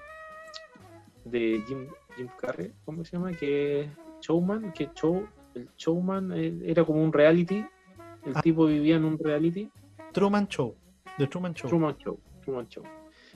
de 1.23 1.63
Jim, 1.67 1.87
Jim 2.17 2.27
Carrey, 2.39 2.73
¿cómo 2.83 3.05
se 3.05 3.13
llama? 3.15 3.31
Que 3.31 3.89
Showman, 4.21 4.73
que 4.73 4.89
show, 4.93 5.25
el 5.55 5.69
Showman 5.77 6.31
eh, 6.33 6.59
era 6.65 6.83
como 6.83 7.01
un 7.03 7.13
reality, 7.13 7.65
el 8.25 8.33
Ah. 8.35 8.41
tipo 8.41 8.65
vivía 8.65 8.97
en 8.97 9.05
un 9.05 9.17
reality. 9.17 9.69
Truman 10.11 10.47
Show, 10.49 10.75
The 11.17 11.27
Truman 11.27 11.53
Show. 11.53 11.69
Truman 11.69 11.97
Show, 11.97 12.19
Truman 12.43 12.67
Show, 12.67 12.83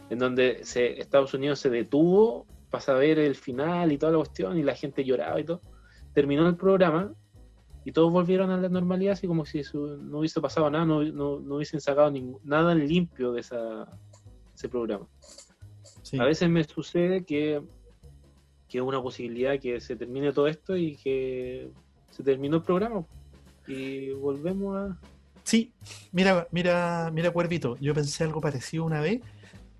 en 0.09 0.19
donde 0.19 0.59
se, 0.65 0.99
Estados 0.99 1.33
Unidos 1.33 1.59
se 1.59 1.69
detuvo 1.69 2.45
para 2.75 2.83
saber 2.83 3.19
el 3.19 3.35
final 3.35 3.93
y 3.93 3.97
toda 3.97 4.11
la 4.11 4.17
cuestión 4.17 4.57
y 4.57 4.63
la 4.63 4.75
gente 4.75 5.05
lloraba 5.05 5.39
y 5.39 5.45
todo. 5.45 5.61
Terminó 6.13 6.45
el 6.45 6.57
programa 6.57 7.13
y 7.85 7.93
todos 7.93 8.11
volvieron 8.11 8.51
a 8.51 8.57
la 8.57 8.67
normalidad, 8.67 9.13
así 9.13 9.27
como 9.27 9.45
si 9.45 9.59
eso 9.59 9.95
no 9.95 10.19
hubiese 10.19 10.41
pasado 10.41 10.69
nada, 10.69 10.83
no, 10.83 11.01
no, 11.03 11.39
no 11.39 11.55
hubiesen 11.55 11.79
sacado 11.79 12.11
ningún, 12.11 12.41
nada 12.43 12.75
limpio 12.75 13.31
de 13.31 13.39
esa, 13.39 13.87
ese 14.53 14.67
programa. 14.67 15.07
Sí. 16.01 16.19
A 16.19 16.25
veces 16.25 16.49
me 16.49 16.65
sucede 16.65 17.23
que, 17.23 17.61
que 18.67 18.79
es 18.79 18.83
una 18.83 19.01
posibilidad 19.01 19.57
que 19.57 19.79
se 19.79 19.95
termine 19.95 20.33
todo 20.33 20.47
esto 20.47 20.75
y 20.75 20.97
que 20.97 21.69
se 22.11 22.23
terminó 22.23 22.57
el 22.57 22.63
programa 22.63 23.05
y 23.67 24.11
volvemos 24.11 24.75
a... 24.75 24.99
Sí, 25.43 25.71
mira, 26.11 26.45
mira, 26.51 27.09
mira, 27.13 27.31
Cuervito, 27.31 27.77
yo 27.79 27.93
pensé 27.93 28.25
algo 28.25 28.41
parecido 28.41 28.83
una 28.83 28.99
vez, 28.99 29.21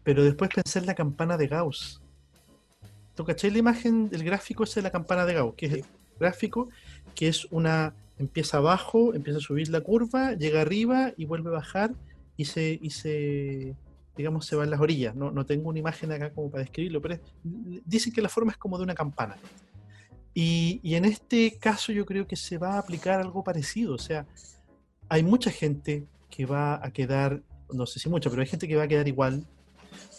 pero 0.04 0.24
después 0.24 0.50
pensé 0.56 0.80
en 0.80 0.86
la 0.86 0.96
campana 0.96 1.36
de 1.36 1.48
Gauss. 1.48 2.05
¿Tú 3.16 3.24
caché 3.26 3.50
la 3.52 3.58
imagen, 3.60 4.10
el 4.12 4.24
gráfico 4.24 4.64
ese 4.66 4.80
de 4.80 4.84
la 4.84 4.92
campana 4.92 5.26
de 5.26 5.34
Gauss? 5.34 5.56
Que 5.56 5.66
es 5.68 5.74
el 5.74 5.86
gráfico 6.20 6.70
que 7.16 7.28
es 7.30 7.46
una, 7.52 7.94
empieza 8.20 8.58
abajo, 8.58 9.14
empieza 9.14 9.40
a 9.40 9.42
subir 9.42 9.70
la 9.70 9.82
curva, 9.82 10.34
llega 10.34 10.62
arriba 10.62 11.14
y 11.18 11.26
vuelve 11.26 11.50
a 11.50 11.54
bajar 11.54 11.92
y 12.38 12.46
se, 12.46 12.78
y 12.82 12.90
se 12.90 13.76
digamos, 14.18 14.46
se 14.46 14.56
va 14.56 14.64
en 14.66 14.70
las 14.72 14.80
orillas. 14.80 15.16
No, 15.16 15.32
no 15.32 15.46
tengo 15.46 15.70
una 15.70 15.80
imagen 15.80 16.12
acá 16.12 16.30
como 16.32 16.50
para 16.52 16.64
describirlo, 16.64 17.02
pero 17.02 17.16
es- 17.16 17.22
dicen 17.86 18.12
que 18.14 18.22
la 18.22 18.30
forma 18.30 18.52
es 18.52 18.58
como 18.58 18.78
de 18.78 18.84
una 18.84 18.96
campana. 18.96 19.38
Y, 20.34 20.82
y 20.84 20.96
en 20.96 21.06
este 21.06 21.58
caso 21.58 21.92
yo 21.94 22.06
creo 22.06 22.28
que 22.28 22.36
se 22.36 22.58
va 22.58 22.74
a 22.74 22.80
aplicar 22.80 23.22
algo 23.22 23.44
parecido, 23.44 23.94
o 23.94 23.98
sea, 23.98 24.26
hay 25.08 25.24
mucha 25.24 25.50
gente 25.50 26.06
que 26.30 26.46
va 26.46 26.86
a 26.86 26.92
quedar, 26.92 27.42
no 27.72 27.86
sé 27.86 28.00
si 28.00 28.10
mucha, 28.10 28.30
pero 28.30 28.42
hay 28.42 28.48
gente 28.48 28.68
que 28.68 28.76
va 28.76 28.84
a 28.84 28.88
quedar 28.88 29.08
igual. 29.08 29.46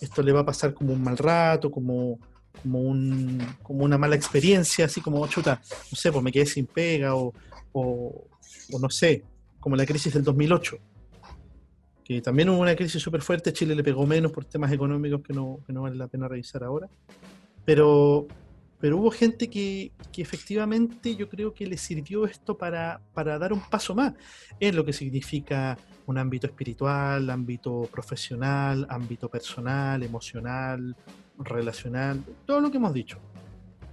Esto 0.01 0.23
le 0.23 0.33
va 0.33 0.41
a 0.41 0.47
pasar 0.47 0.73
como 0.73 0.95
un 0.95 1.03
mal 1.03 1.19
rato, 1.19 1.71
como, 1.71 2.19
como, 2.63 2.81
un, 2.81 3.41
como 3.63 3.85
una 3.85 3.99
mala 3.99 4.17
experiencia, 4.17 4.87
así 4.87 5.01
como, 5.01 5.21
oh, 5.21 5.29
chuta, 5.29 5.61
no 5.91 5.97
sé, 5.97 6.13
pues 6.13 6.23
me 6.23 6.33
quedé 6.33 6.47
sin 6.47 6.67
pega 6.67 7.15
o, 7.15 7.33
o, 7.73 8.29
o 8.73 8.79
no 8.79 8.91
sé, 8.91 9.25
como 9.61 9.77
la 9.77 9.87
crisis 9.87 10.15
del 10.15 10.25
2008 10.25 10.79
que 12.07 12.23
también 12.23 12.49
hubo 12.49 12.61
una 12.61 12.77
crisis 12.77 13.03
súper 13.03 13.21
fuerte, 13.21 13.53
Chile 13.53 13.75
le 13.75 13.83
pegó 13.83 14.07
menos 14.07 14.31
por 14.31 14.45
temas 14.45 14.71
económicos 14.71 15.23
que 15.23 15.33
no, 15.33 15.59
que 15.67 15.73
no 15.73 15.83
vale 15.83 15.97
la 15.97 16.07
pena 16.07 16.29
revisar 16.29 16.63
ahora, 16.63 16.89
pero, 17.65 18.29
pero 18.79 18.99
hubo 18.99 19.11
gente 19.11 19.51
que, 19.51 19.91
que 20.13 20.23
efectivamente 20.23 21.17
yo 21.17 21.29
creo 21.29 21.53
que 21.53 21.67
le 21.67 21.77
sirvió 21.77 22.25
esto 22.25 22.57
para, 22.57 23.01
para 23.13 23.41
dar 23.41 23.53
un 23.53 23.61
paso 23.61 23.93
más 23.97 24.15
en 24.61 24.77
lo 24.77 24.85
que 24.85 24.93
significa 24.93 25.77
un 26.07 26.17
ámbito 26.17 26.47
espiritual, 26.47 27.29
ámbito 27.29 27.89
profesional, 27.91 28.87
ámbito 28.89 29.29
personal, 29.29 30.01
emocional, 30.05 30.95
relacional, 31.39 32.25
todo 32.45 32.61
lo 32.61 32.71
que 32.71 32.77
hemos 32.77 32.95
dicho. 32.95 33.19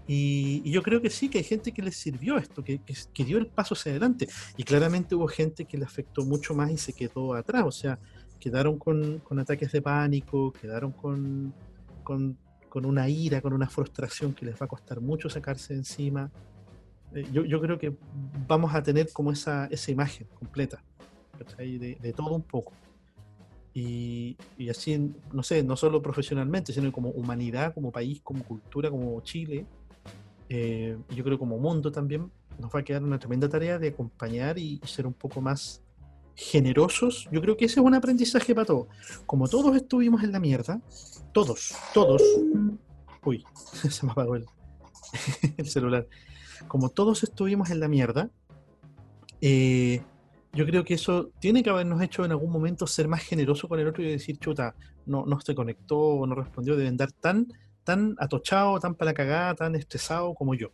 Y, 0.07 0.69
yo 0.69 0.83
creo 0.83 1.01
que 1.01 1.09
sí, 1.09 1.29
que 1.29 1.37
hay 1.37 1.43
gente 1.43 1.71
que 1.71 1.81
les 1.81 1.95
sirvió 1.95 2.37
esto, 2.37 2.63
que, 2.63 2.79
que, 2.79 2.93
que, 3.13 3.25
dio 3.25 3.37
el 3.37 3.47
paso 3.47 3.73
hacia 3.73 3.91
adelante. 3.91 4.27
Y 4.57 4.63
claramente 4.63 5.15
hubo 5.15 5.27
gente 5.27 5.65
que 5.65 5.77
le 5.77 5.85
afectó 5.85 6.25
mucho 6.25 6.53
más 6.53 6.71
y 6.71 6.77
se 6.77 6.93
quedó 6.93 7.33
atrás. 7.33 7.63
O 7.65 7.71
sea, 7.71 7.99
quedaron 8.39 8.77
con, 8.77 9.19
con 9.19 9.39
ataques 9.39 9.71
de 9.71 9.81
pánico, 9.81 10.51
quedaron 10.51 10.91
con, 10.91 11.53
con, 12.03 12.37
con, 12.67 12.85
una 12.85 13.07
ira, 13.07 13.41
con 13.41 13.53
una 13.53 13.69
frustración 13.69 14.33
que 14.33 14.45
les 14.45 14.61
va 14.61 14.65
a 14.65 14.67
costar 14.67 14.99
mucho 14.99 15.29
sacarse 15.29 15.73
encima. 15.73 16.29
Eh, 17.15 17.25
yo, 17.31 17.45
yo, 17.45 17.61
creo 17.61 17.79
que 17.79 17.95
vamos 18.47 18.75
a 18.75 18.83
tener 18.83 19.11
como 19.13 19.31
esa, 19.31 19.67
esa 19.67 19.91
imagen 19.91 20.27
completa, 20.37 20.83
de, 21.57 21.97
de 22.01 22.13
todo 22.13 22.35
un 22.35 22.43
poco. 22.43 22.73
Y, 23.73 24.37
y, 24.57 24.69
así, 24.69 25.11
no 25.31 25.41
sé, 25.41 25.63
no 25.63 25.75
solo 25.75 26.01
profesionalmente, 26.01 26.73
sino 26.73 26.91
como 26.91 27.09
humanidad, 27.09 27.73
como 27.73 27.91
país, 27.91 28.21
como 28.21 28.43
cultura, 28.43 28.91
como 28.91 29.19
Chile, 29.21 29.65
eh, 30.49 30.97
yo 31.09 31.23
creo 31.23 31.39
como 31.39 31.57
mundo 31.57 31.91
también 31.91 32.31
nos 32.59 32.73
va 32.73 32.81
a 32.81 32.83
quedar 32.83 33.03
una 33.03 33.17
tremenda 33.17 33.49
tarea 33.49 33.79
de 33.79 33.87
acompañar 33.87 34.59
y, 34.59 34.79
ser 34.85 35.07
un 35.07 35.13
poco 35.13 35.41
más 35.41 35.81
generosos. 36.35 37.27
Yo 37.31 37.41
creo 37.41 37.57
que 37.57 37.65
ese 37.65 37.79
es 37.79 37.85
un 37.85 37.95
aprendizaje 37.95 38.53
para 38.53 38.65
todos. 38.65 38.87
Como 39.25 39.47
todos 39.47 39.75
estuvimos 39.75 40.23
en 40.23 40.31
la 40.31 40.39
mierda, 40.39 40.79
todos, 41.31 41.73
todos, 41.93 42.21
uy, 43.23 43.43
se 43.89 44.05
me 44.05 44.11
apagó 44.11 44.35
el, 44.35 44.45
el 45.57 45.67
celular. 45.67 46.07
Como 46.67 46.89
todos 46.89 47.23
estuvimos 47.23 47.71
en 47.71 47.79
la 47.79 47.87
mierda, 47.87 48.29
eh, 49.41 50.01
yo 50.53 50.65
creo 50.65 50.83
que 50.83 50.93
eso 50.93 51.31
tiene 51.39 51.63
que 51.63 51.69
habernos 51.69 52.01
hecho 52.01 52.23
en 52.23 52.31
algún 52.31 52.51
momento 52.51 52.87
ser 52.87 53.07
más 53.07 53.23
generoso 53.23 53.67
con 53.67 53.79
el 53.79 53.87
otro 53.87 54.03
y 54.03 54.11
decir, 54.11 54.37
chuta, 54.37 54.75
no, 55.05 55.25
no 55.25 55.39
se 55.39 55.55
conectó, 55.55 56.25
no 56.27 56.35
respondió, 56.35 56.75
deben 56.75 56.97
dar 56.97 57.11
tan 57.11 57.47
tan 57.83 58.15
atochado, 58.19 58.79
tan 58.79 58.95
para 58.95 59.11
la 59.11 59.15
cagada, 59.15 59.55
tan 59.55 59.75
estresado 59.75 60.33
como 60.33 60.55
yo. 60.55 60.71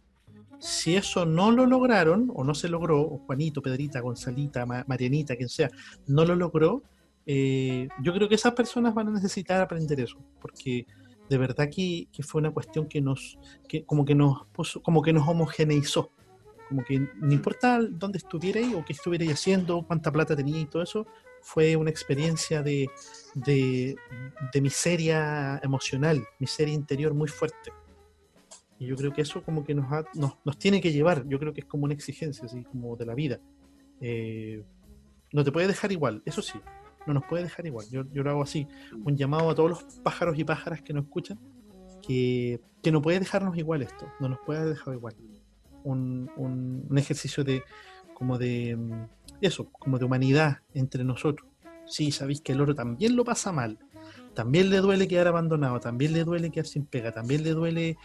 Si 0.59 0.95
eso 0.95 1.25
no 1.25 1.51
lo 1.51 1.65
lograron, 1.65 2.31
o 2.35 2.43
no 2.43 2.53
se 2.53 2.67
logró, 2.67 3.21
Juanito, 3.25 3.61
Pedrita, 3.61 4.01
Gonzalita, 4.01 4.65
Marianita, 4.65 5.35
quien 5.35 5.49
sea, 5.49 5.69
no 6.07 6.25
lo 6.25 6.35
logró, 6.35 6.83
eh, 7.25 7.87
yo 8.01 8.13
creo 8.13 8.27
que 8.27 8.35
esas 8.35 8.53
personas 8.53 8.93
van 8.93 9.07
a 9.07 9.11
necesitar 9.11 9.61
aprender 9.61 9.99
eso, 9.99 10.17
porque 10.41 10.85
de 11.29 11.37
verdad 11.37 11.69
que, 11.73 12.07
que 12.11 12.23
fue 12.23 12.39
una 12.39 12.51
cuestión 12.51 12.87
que 12.87 13.01
nos, 13.01 13.37
que, 13.67 13.85
como 13.85 14.03
que 14.03 14.15
nos 14.15 14.47
puso, 14.47 14.81
como 14.81 15.01
que 15.01 15.13
nos 15.13 15.27
homogeneizó. 15.27 16.11
Como 16.69 16.83
que 16.83 16.99
no 16.99 17.33
importa 17.33 17.79
dónde 17.81 18.19
estuvierais 18.19 18.73
o 18.75 18.85
qué 18.85 18.93
estuvierais 18.93 19.33
haciendo, 19.33 19.83
cuánta 19.85 20.11
plata 20.11 20.35
tenía 20.35 20.59
y 20.59 20.65
todo 20.65 20.83
eso, 20.83 21.05
fue 21.41 21.75
una 21.75 21.89
experiencia 21.89 22.61
de, 22.61 22.89
de, 23.33 23.95
de, 24.53 24.61
miseria 24.61 25.59
emocional, 25.63 26.23
miseria 26.39 26.73
interior 26.73 27.13
muy 27.13 27.27
fuerte. 27.27 27.71
Y 28.77 28.87
yo 28.87 28.95
creo 28.95 29.11
que 29.11 29.21
eso 29.21 29.43
como 29.43 29.65
que 29.65 29.73
nos, 29.73 29.91
ha, 29.91 30.05
nos, 30.13 30.37
nos, 30.45 30.57
tiene 30.57 30.79
que 30.79 30.91
llevar, 30.91 31.27
yo 31.27 31.39
creo 31.39 31.53
que 31.53 31.61
es 31.61 31.65
como 31.65 31.85
una 31.85 31.93
exigencia, 31.93 32.45
así 32.45 32.63
como 32.63 32.95
de 32.95 33.05
la 33.05 33.13
vida. 33.13 33.39
Eh, 33.99 34.63
no 35.33 35.43
te 35.43 35.51
puede 35.51 35.67
dejar 35.67 35.91
igual, 35.91 36.21
eso 36.25 36.41
sí, 36.41 36.59
no 37.05 37.13
nos 37.13 37.25
puede 37.25 37.43
dejar 37.43 37.65
igual. 37.65 37.85
Yo, 37.91 38.03
yo 38.11 38.23
lo 38.23 38.29
hago 38.31 38.43
así, 38.43 38.67
un 39.03 39.17
llamado 39.17 39.49
a 39.49 39.55
todos 39.55 39.69
los 39.69 39.83
pájaros 40.03 40.37
y 40.37 40.43
pájaras 40.43 40.81
que 40.81 40.93
nos 40.93 41.05
escuchan, 41.05 41.39
que, 42.01 42.61
que 42.81 42.91
no 42.91 43.01
puede 43.01 43.19
dejarnos 43.19 43.57
igual 43.57 43.81
esto, 43.81 44.07
no 44.19 44.29
nos 44.29 44.39
puede 44.45 44.65
dejar 44.65 44.93
igual. 44.93 45.15
Un, 45.83 46.29
un, 46.35 46.85
un 46.89 46.97
ejercicio 46.97 47.43
de 47.43 47.63
como 48.13 48.37
de 48.37 48.77
eso, 49.41 49.69
como 49.71 49.97
de 49.97 50.05
humanidad 50.05 50.59
entre 50.73 51.03
nosotros. 51.03 51.47
Sí, 51.85 52.11
sabéis 52.11 52.41
que 52.41 52.51
el 52.51 52.61
oro 52.61 52.75
también 52.75 53.15
lo 53.15 53.23
pasa 53.23 53.51
mal, 53.51 53.79
también 54.33 54.69
le 54.69 54.77
duele 54.77 55.07
quedar 55.07 55.27
abandonado, 55.27 55.79
también 55.79 56.13
le 56.13 56.23
duele 56.23 56.51
quedar 56.51 56.67
sin 56.67 56.85
pega, 56.85 57.11
también 57.11 57.43
le 57.43 57.51
duele, 57.51 57.97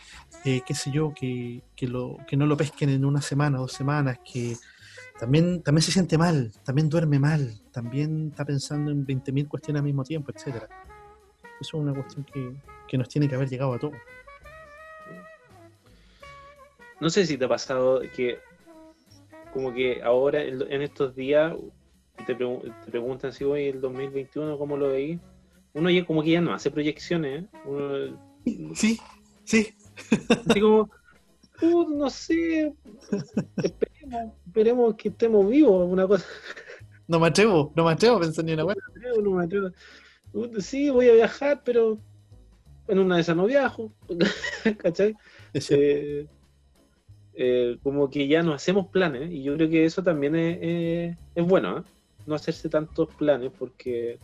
eh, 0.44 0.62
qué 0.66 0.74
sé 0.74 0.90
yo, 0.90 1.12
que, 1.14 1.62
que, 1.76 1.86
lo, 1.86 2.16
que 2.26 2.36
no 2.36 2.46
lo 2.46 2.56
pesquen 2.56 2.90
en 2.90 3.04
una 3.04 3.20
semana, 3.20 3.58
dos 3.58 3.72
semanas, 3.72 4.18
que 4.24 4.56
también, 5.18 5.62
también 5.62 5.82
se 5.82 5.92
siente 5.92 6.16
mal, 6.16 6.52
también 6.64 6.88
duerme 6.88 7.18
mal, 7.18 7.60
también 7.72 8.28
está 8.30 8.44
pensando 8.44 8.90
en 8.90 9.06
20.000 9.06 9.48
cuestiones 9.48 9.80
al 9.80 9.84
mismo 9.84 10.04
tiempo, 10.04 10.32
etcétera. 10.34 10.68
Eso 11.60 11.76
es 11.76 11.82
una 11.82 11.92
cuestión 11.92 12.24
que, 12.24 12.54
que 12.88 12.98
nos 12.98 13.08
tiene 13.08 13.28
que 13.28 13.34
haber 13.34 13.48
llegado 13.48 13.74
a 13.74 13.78
todos. 13.78 13.94
No 17.00 17.10
sé 17.10 17.26
si 17.26 17.36
te 17.36 17.44
ha 17.44 17.48
pasado 17.48 18.00
que 18.16 18.38
como 19.52 19.72
que 19.72 20.02
ahora 20.02 20.42
en 20.42 20.82
estos 20.82 21.14
días 21.14 21.54
te, 22.26 22.34
pregun 22.34 22.60
te 22.84 22.90
preguntan 22.90 23.32
si 23.32 23.44
hoy 23.44 23.66
el 23.66 23.80
2021 23.80 24.58
cómo 24.58 24.76
lo 24.76 24.88
veis, 24.88 25.20
uno 25.74 25.90
ya 25.90 26.04
como 26.04 26.22
que 26.22 26.30
ya 26.30 26.40
no 26.40 26.52
hace 26.52 26.70
proyecciones, 26.70 27.44
¿eh? 27.44 27.48
uno, 27.64 28.18
sí, 28.74 28.98
sí. 29.44 29.74
Así 30.48 30.60
como, 30.60 30.90
no 31.62 32.10
sé, 32.10 32.72
esperemos, 33.62 34.32
esperemos 34.46 34.94
que 34.96 35.08
estemos 35.08 35.48
vivos, 35.48 35.88
una 35.88 36.06
cosa. 36.06 36.26
No 37.06 37.20
me 37.20 37.28
atrevo, 37.28 37.72
no 37.76 37.84
me 37.84 37.92
atrevo 37.92 38.16
a 38.16 38.20
pensar 38.20 38.44
ni 38.44 38.54
una 38.54 38.64
buena. 38.64 38.80
No 38.86 38.92
me 38.92 38.98
atrevo, 38.98 39.22
no 39.22 39.30
me 39.36 39.44
atrevo. 39.44 40.60
Sí, 40.60 40.90
voy 40.90 41.08
a 41.10 41.14
viajar, 41.14 41.62
pero 41.64 41.98
en 42.88 42.98
una 42.98 43.16
de 43.16 43.20
esas 43.20 43.36
no 43.36 43.46
viajo, 43.46 43.92
¿cachai? 44.78 45.14
Eh, 45.52 46.26
eh, 47.36 47.78
como 47.82 48.10
que 48.10 48.28
ya 48.28 48.42
no 48.42 48.52
hacemos 48.52 48.88
planes 48.88 49.30
y 49.30 49.42
yo 49.42 49.54
creo 49.56 49.68
que 49.68 49.84
eso 49.84 50.02
también 50.02 50.36
es, 50.36 51.16
es 51.34 51.46
bueno, 51.46 51.78
¿eh? 51.78 51.82
no 52.26 52.34
hacerse 52.34 52.68
tantos 52.68 53.14
planes 53.14 53.50
porque 53.58 54.18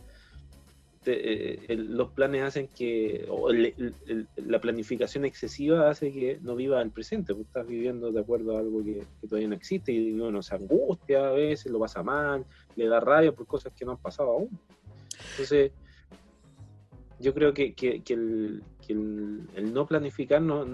eh, 1.03 1.65
los 1.89 2.11
planes 2.11 2.43
hacen 2.43 2.67
que, 2.67 3.25
o 3.27 3.49
el, 3.49 3.95
la 4.35 4.61
planificación 4.61 5.25
excesiva 5.25 5.89
hace 5.89 6.11
que 6.11 6.37
no 6.41 6.55
viva 6.55 6.79
el 6.81 6.91
presente, 6.91 7.33
porque 7.33 7.47
estás 7.47 7.67
viviendo 7.67 8.11
de 8.11 8.19
acuerdo 8.19 8.55
a 8.55 8.59
algo 8.59 8.83
que, 8.83 9.03
todavía 9.27 9.47
no 9.47 9.55
existe 9.55 9.91
y 9.91 10.11
uno 10.11 10.43
se 10.43 10.55
angustia 10.55 11.29
a 11.29 11.31
veces, 11.31 11.71
lo 11.71 11.79
pasa 11.79 12.03
mal, 12.03 12.45
le 12.75 12.87
da 12.87 12.99
rabia 12.99 13.31
por 13.31 13.47
cosas 13.47 13.73
que 13.73 13.83
no 13.83 13.93
han 13.93 13.97
pasado 13.97 14.29
aún. 14.31 14.49
Entonces, 15.31 15.71
yo 17.19 17.33
creo 17.33 17.51
que, 17.53 17.73
que, 17.73 18.01
que 18.01 18.13
el, 18.13 18.63
el, 18.87 19.73
no 19.73 19.87
planificar 19.87 20.41
no 20.41 20.67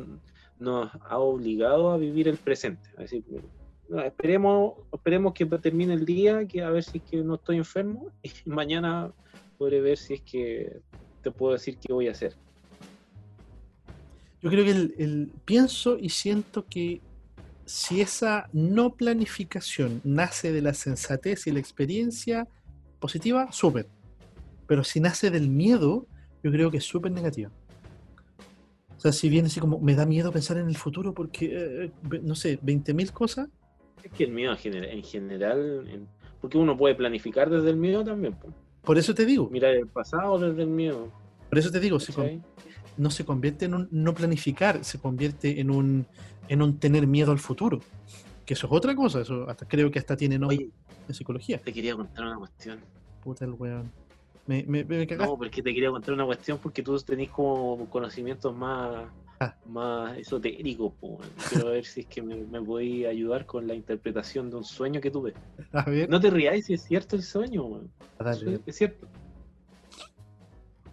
nos 0.60 0.91
ha 1.08 1.17
obligado 1.17 1.91
a 1.91 1.98
vivir 1.98 2.28
el 2.28 2.38
presente. 2.38 2.89
Es 2.91 3.12
decir, 3.12 3.24
no, 3.89 4.02
esperemos, 4.02 4.74
esperemos 4.91 5.34
que 5.34 5.46
termine 5.46 5.93
el 5.93 6.06
día, 6.06 6.46
que 6.46 6.62
a 6.62 6.70
ver 6.70 6.84
si 6.84 6.98
es 6.98 7.04
que 7.04 7.17
no 7.17 7.36
estoy 7.36 7.58
enfermo 7.58 8.12
y 8.24 8.32
mañana 8.50 9.12
podré 9.58 9.82
ver 9.82 9.98
si 9.98 10.15
es 10.15 10.22
que 10.22 10.80
te 11.22 11.32
puedo 11.32 11.54
decir 11.54 11.78
qué 11.78 11.93
voy 11.93 12.08
a 12.08 12.12
hacer. 12.12 12.36
Yo 14.41 14.50
creo 14.52 14.63
que 14.63 14.72
el, 14.72 14.96
el, 15.00 15.32
pienso 15.46 15.98
y 15.98 16.10
siento 16.10 16.65
que 16.70 17.02
si 17.65 18.02
esa 18.02 18.50
no 18.54 18.93
planificación 18.93 20.00
nace 20.04 20.52
de 20.52 20.62
la 20.62 20.74
sensatez 20.74 21.48
y 21.48 21.52
la 21.52 21.60
experiencia 21.60 22.48
positiva, 23.00 23.52
súper. 23.52 23.88
Pero 24.67 24.84
si 24.84 25.00
nace 25.00 25.32
del 25.32 25.50
miedo, 25.50 26.06
yo 26.43 26.52
creo 26.52 26.70
que 26.70 26.78
es 26.78 26.84
súper 26.84 27.12
negativa. 27.12 27.52
Sea, 29.08 29.13
si 29.13 29.30
viene 29.30 29.48
así 29.48 29.60
como, 29.60 29.80
me 29.80 29.96
da 29.96 30.06
miedo 30.06 30.32
pensar 30.32 30.58
en 30.58 30.67
el 30.67 30.76
futuro 30.76 31.13
porque, 31.13 31.50
eh, 31.86 31.91
no 32.22 32.36
sé, 32.36 32.60
20.000 32.60 33.12
cosas. 33.12 33.48
Es 34.04 34.12
que 34.12 34.26
el 34.26 34.32
miedo 34.32 34.52
en 34.52 34.58
general, 34.58 34.89
en 34.89 35.04
general 35.04 35.88
en, 35.88 36.08
porque 36.41 36.58
uno 36.58 36.76
puede 36.76 36.96
planificar 36.96 37.50
desde 37.50 37.70
el 37.70 37.78
miedo 37.78 38.04
también. 38.04 38.34
Pues. 38.34 38.54
Por 38.84 38.98
eso 38.98 39.13
te 39.13 39.26
digo. 39.26 39.50
Mirar 39.50 39.76
el 39.76 39.88
pasado 39.88 40.38
desde 40.39 40.63
el 40.63 40.70
miedo. 40.70 41.12
Por 41.50 41.58
eso 41.58 41.72
te 41.72 41.80
digo, 41.80 42.00
se 42.00 42.12
con, 42.12 42.43
no 42.98 43.10
se 43.10 43.24
convierte 43.24 43.65
en 43.65 43.76
un 43.76 43.88
no 43.91 44.13
planificar, 44.13 44.84
se 44.84 45.00
convierte 45.00 45.62
en 45.62 45.72
un, 45.72 46.06
en 46.50 46.62
un 46.62 46.78
tener 46.78 47.08
miedo 47.08 47.32
al 47.32 47.39
futuro. 47.39 47.80
Que 48.46 48.56
eso 48.56 48.67
es 48.67 48.74
otra 48.74 48.96
cosa, 48.96 49.22
eso 49.22 49.50
hasta 49.50 49.65
creo 49.67 49.89
que 49.89 50.00
hasta 50.00 50.17
tiene 50.17 50.38
nombre 50.38 50.70
en 51.08 51.13
psicología. 51.13 51.60
Te 51.60 51.72
quería 51.72 51.96
contar 51.96 52.26
una 52.26 52.38
cuestión. 52.38 52.80
Puta 53.24 53.46
el 53.46 53.52
weón. 53.52 53.91
Me, 54.47 54.63
me, 54.65 54.83
me 54.86 55.05
no, 55.05 55.38
porque 55.38 55.62
te 55.62 55.73
quería 55.73 55.91
contar 55.91 56.13
una 56.13 56.25
cuestión 56.25 56.57
porque 56.57 56.81
tú 56.81 56.97
tenés 56.99 57.29
como 57.29 57.89
conocimientos 57.89 58.55
más, 58.55 59.07
Ah. 59.39 59.53
más 59.67 60.17
esotérico. 60.17 60.93
po, 60.95 61.07
weón. 61.17 61.29
Quiero 61.49 61.67
ver 61.67 61.86
si 61.86 61.99
es 62.01 62.05
que 62.07 62.21
me, 62.23 62.38
me 62.38 62.62
podéis 62.62 63.05
ayudar 63.07 63.45
con 63.45 63.67
la 63.67 63.75
interpretación 63.75 64.49
de 64.49 64.55
un 64.55 64.63
sueño 64.63 64.99
que 65.01 65.12
tuve. 65.12 65.33
A 65.73 65.83
ver, 65.83 66.10
No 66.10 66.19
te 66.19 66.29
ríais 66.31 66.65
si 66.65 66.73
es 66.73 66.83
cierto 66.83 67.15
el 67.15 67.21
sueño, 67.23 67.65
weón. 67.65 67.91
dale. 68.17 68.60
Es 68.65 68.75
cierto. 68.77 69.05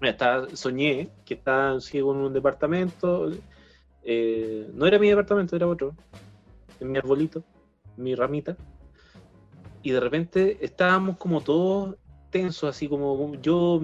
Mira, 0.00 0.10
estaba- 0.10 0.48
soñé 0.56 1.08
que 1.24 1.34
estaba 1.34 1.78
en 1.92 2.04
un 2.04 2.32
departamento. 2.32 3.30
eh, 4.06 4.68
no 4.74 4.84
era 4.86 4.98
mi 4.98 5.08
departamento, 5.08 5.56
era 5.56 5.66
otro. 5.66 5.94
En 6.80 6.90
mi 6.92 6.98
arbolito, 6.98 7.42
mi 7.96 8.14
ramita. 8.14 8.54
Y 9.82 9.92
de 9.92 10.00
repente 10.00 10.58
estábamos 10.60 11.16
como 11.16 11.40
todos 11.40 11.96
tensos, 12.34 12.68
así 12.68 12.88
como 12.88 13.32
yo 13.40 13.80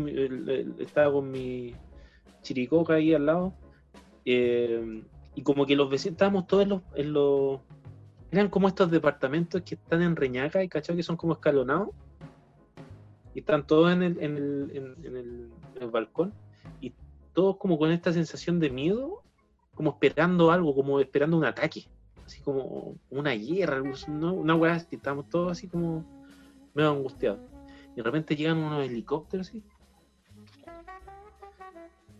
estaba 0.81 1.13
con 1.13 1.31
mi 1.31 1.73
chiricoca 2.43 2.95
ahí 2.95 3.15
al 3.15 3.27
lado. 3.27 3.53
eh, 4.25 5.05
y 5.37 5.43
como 5.43 5.65
que 5.65 5.77
los 5.77 5.89
vecinos, 5.89 6.15
estábamos 6.15 6.47
todos 6.49 6.65
en 6.65 6.69
los, 6.71 6.83
en 6.97 7.13
los- 7.13 7.61
Eran 8.33 8.49
como 8.49 8.67
estos 8.69 8.91
departamentos 8.91 9.63
que 9.63 9.77
están 9.77 10.03
en 10.03 10.17
Reñaca 10.17 10.63
y 10.63 10.69
cachado 10.69 10.97
que 10.97 11.03
son 11.05 11.17
como 11.17 11.33
escalonados 11.35 11.91
y 13.35 13.39
están 13.41 13.65
todos 13.67 13.93
en 13.93 14.03
el, 14.03 14.21
en 14.21 14.37
el, 14.37 14.71
en- 15.05 15.17
el- 15.81 15.91
balcón 15.91 16.33
y 16.81 16.93
todos 17.33 17.57
como 17.57 17.79
con 17.79 17.91
esta 17.93 18.13
sensación 18.13 18.59
de 18.61 18.71
miedo, 18.71 19.23
como 19.75 19.91
esperando 19.91 20.51
algo, 20.51 20.75
como 20.75 21.01
esperando 21.01 21.37
un 21.39 21.45
ataque, 21.45 21.87
así 22.27 22.41
como 22.43 22.97
una 23.11 23.33
guerra, 23.33 23.81
¿no? 24.09 24.35
una 24.35 24.55
weá 24.57 24.75
así, 24.75 24.97
estamos 24.97 25.29
todos 25.29 25.53
así 25.53 25.69
como 25.69 26.05
medio 26.75 26.91
angustiados. 26.91 27.41
Y 27.93 27.97
de 27.97 28.03
repente 28.03 28.37
llegan 28.37 28.59
unos 28.59 28.85
helicópteros 28.85 29.49
así 29.49 29.63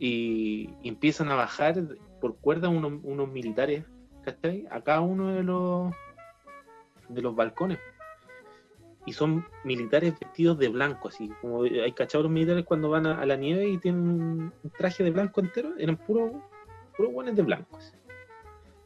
y, 0.01 0.71
empiezan 0.83 1.29
a 1.29 1.37
bajar 1.37 1.77
por 2.21 2.37
cuerda 2.39 2.69
unos, 2.69 3.29
militares, 3.29 3.85
¿cachai? 4.25 4.67
A 4.71 4.81
cada 4.81 5.03
uno 5.03 5.29
de 5.29 5.45
los 5.45 5.93
de 7.09 7.23
los 7.23 7.35
balcones 7.35 7.79
y 9.05 9.13
son 9.13 9.45
militares 9.65 10.15
vestidos 10.19 10.59
de 10.59 10.69
blanco, 10.69 11.09
así 11.09 11.29
como 11.41 11.63
hay 11.63 11.93
cachados 11.93 12.31
militares 12.31 12.65
cuando 12.65 12.89
van 12.89 13.07
a, 13.07 13.27
la 13.27 13.37
nieve 13.37 13.69
y 13.69 13.79
tienen 13.79 14.03
un, 14.03 14.53
traje 14.79 15.03
de 15.03 15.11
blanco 15.11 15.41
entero, 15.41 15.75
eran 15.79 15.97
puros 15.97 16.33
puros 16.97 17.13
buenos 17.13 17.35
de 17.35 17.43
blanco. 17.43 17.77
así. 17.77 17.93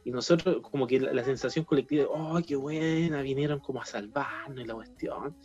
Y 0.03 0.11
nosotros, 0.11 0.57
como 0.61 0.87
que 0.87 0.99
la, 0.99 1.13
la 1.13 1.23
sensación 1.23 1.65
colectiva 1.65 2.03
de, 2.03 2.09
oh, 2.11 2.39
qué 2.45 2.55
buena, 2.55 3.21
vinieron 3.21 3.59
como 3.59 3.81
a 3.81 3.85
salvarnos 3.85 4.63
y 4.63 4.65
la 4.65 4.73
cuestión. 4.73 5.35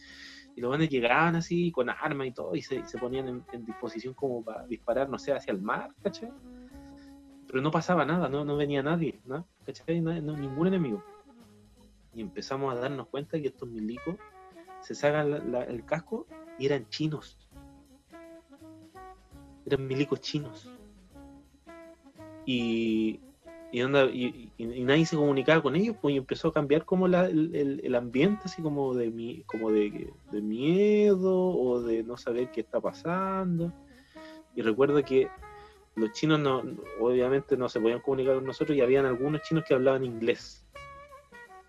Y 0.61 0.63
los 0.63 0.69
buenos 0.69 0.91
llegaban 0.91 1.37
así 1.37 1.73
con 1.73 1.89
armas 1.89 2.27
y 2.27 2.33
todo, 2.33 2.55
y 2.55 2.61
se, 2.61 2.85
se 2.85 2.99
ponían 2.99 3.43
en, 3.51 3.65
disposición 3.65 4.13
como 4.13 4.45
para 4.45 4.67
disparar, 4.67 5.09
no 5.09 5.19
sé, 5.19 5.33
hacia 5.33 5.53
el 5.53 5.63
mar, 5.63 5.89
¿cachai? 6.03 6.31
Pero 7.47 7.63
no 7.63 7.71
pasaba 7.71 8.05
nada, 8.05 8.29
no, 8.29 8.45
no 8.45 8.59
venía 8.59 8.83
nadie, 8.83 9.23
¿no? 9.25 9.47
¿cachai? 9.65 10.03
Ningún 10.03 10.67
enemigo. 10.67 11.03
Y 12.13 12.21
empezamos 12.21 12.75
a 12.75 12.79
darnos 12.79 13.09
cuenta 13.09 13.41
que 13.41 13.47
estos 13.47 13.71
milicos 13.71 14.17
se 14.83 14.95
sacan 14.95 15.55
el 15.67 15.83
casco 15.87 16.27
y 16.59 16.67
eran 16.67 16.87
chinos. 16.91 17.39
Eran 19.65 19.87
milicos 19.87 20.21
chinos. 20.21 20.71
Y, 22.45 23.19
y, 23.73 23.83
onda- 23.83 24.07
y- 24.07 24.53
y- 24.57 24.73
y 24.81 24.85
nadie 24.85 25.07
se 25.07 25.17
comunicaba 25.17 25.63
con 25.63 25.77
ellos, 25.77 25.97
pues 26.01 26.15
y 26.15 26.19
empezó 26.19 26.49
a 26.49 26.53
cambiar 26.53 26.85
como 26.85 27.07
la- 27.09 27.27
el, 27.27 27.81
el- 27.83 27.95
ambiente, 27.95 28.43
así 28.45 28.63
como 28.63 28.95
de 28.95 29.11
mi, 29.11 29.43
como 29.45 29.71
de, 29.71 30.13
de 30.33 30.41
miedo 30.41 31.37
o 31.37 31.81
de 31.81 32.03
no 32.03 32.17
saber 32.17 32.51
qué 32.51 32.61
está 32.63 32.81
pasando. 32.81 33.73
Y 34.57 34.63
recuerdo 34.63 35.03
que 35.05 35.29
los 35.95 36.13
chinos 36.13 36.41
no, 36.41 36.63
obviamente 37.01 37.57
no 37.57 37.69
se 37.69 37.81
podían 37.81 38.01
comunicar 38.01 38.37
con 38.37 38.47
nosotros 38.47 38.77
y 38.77 38.81
habían 38.81 39.07
algunos 39.07 39.43
chinos 39.43 39.65
que 39.67 39.75
hablaban 39.75 40.05
inglés. 40.05 40.65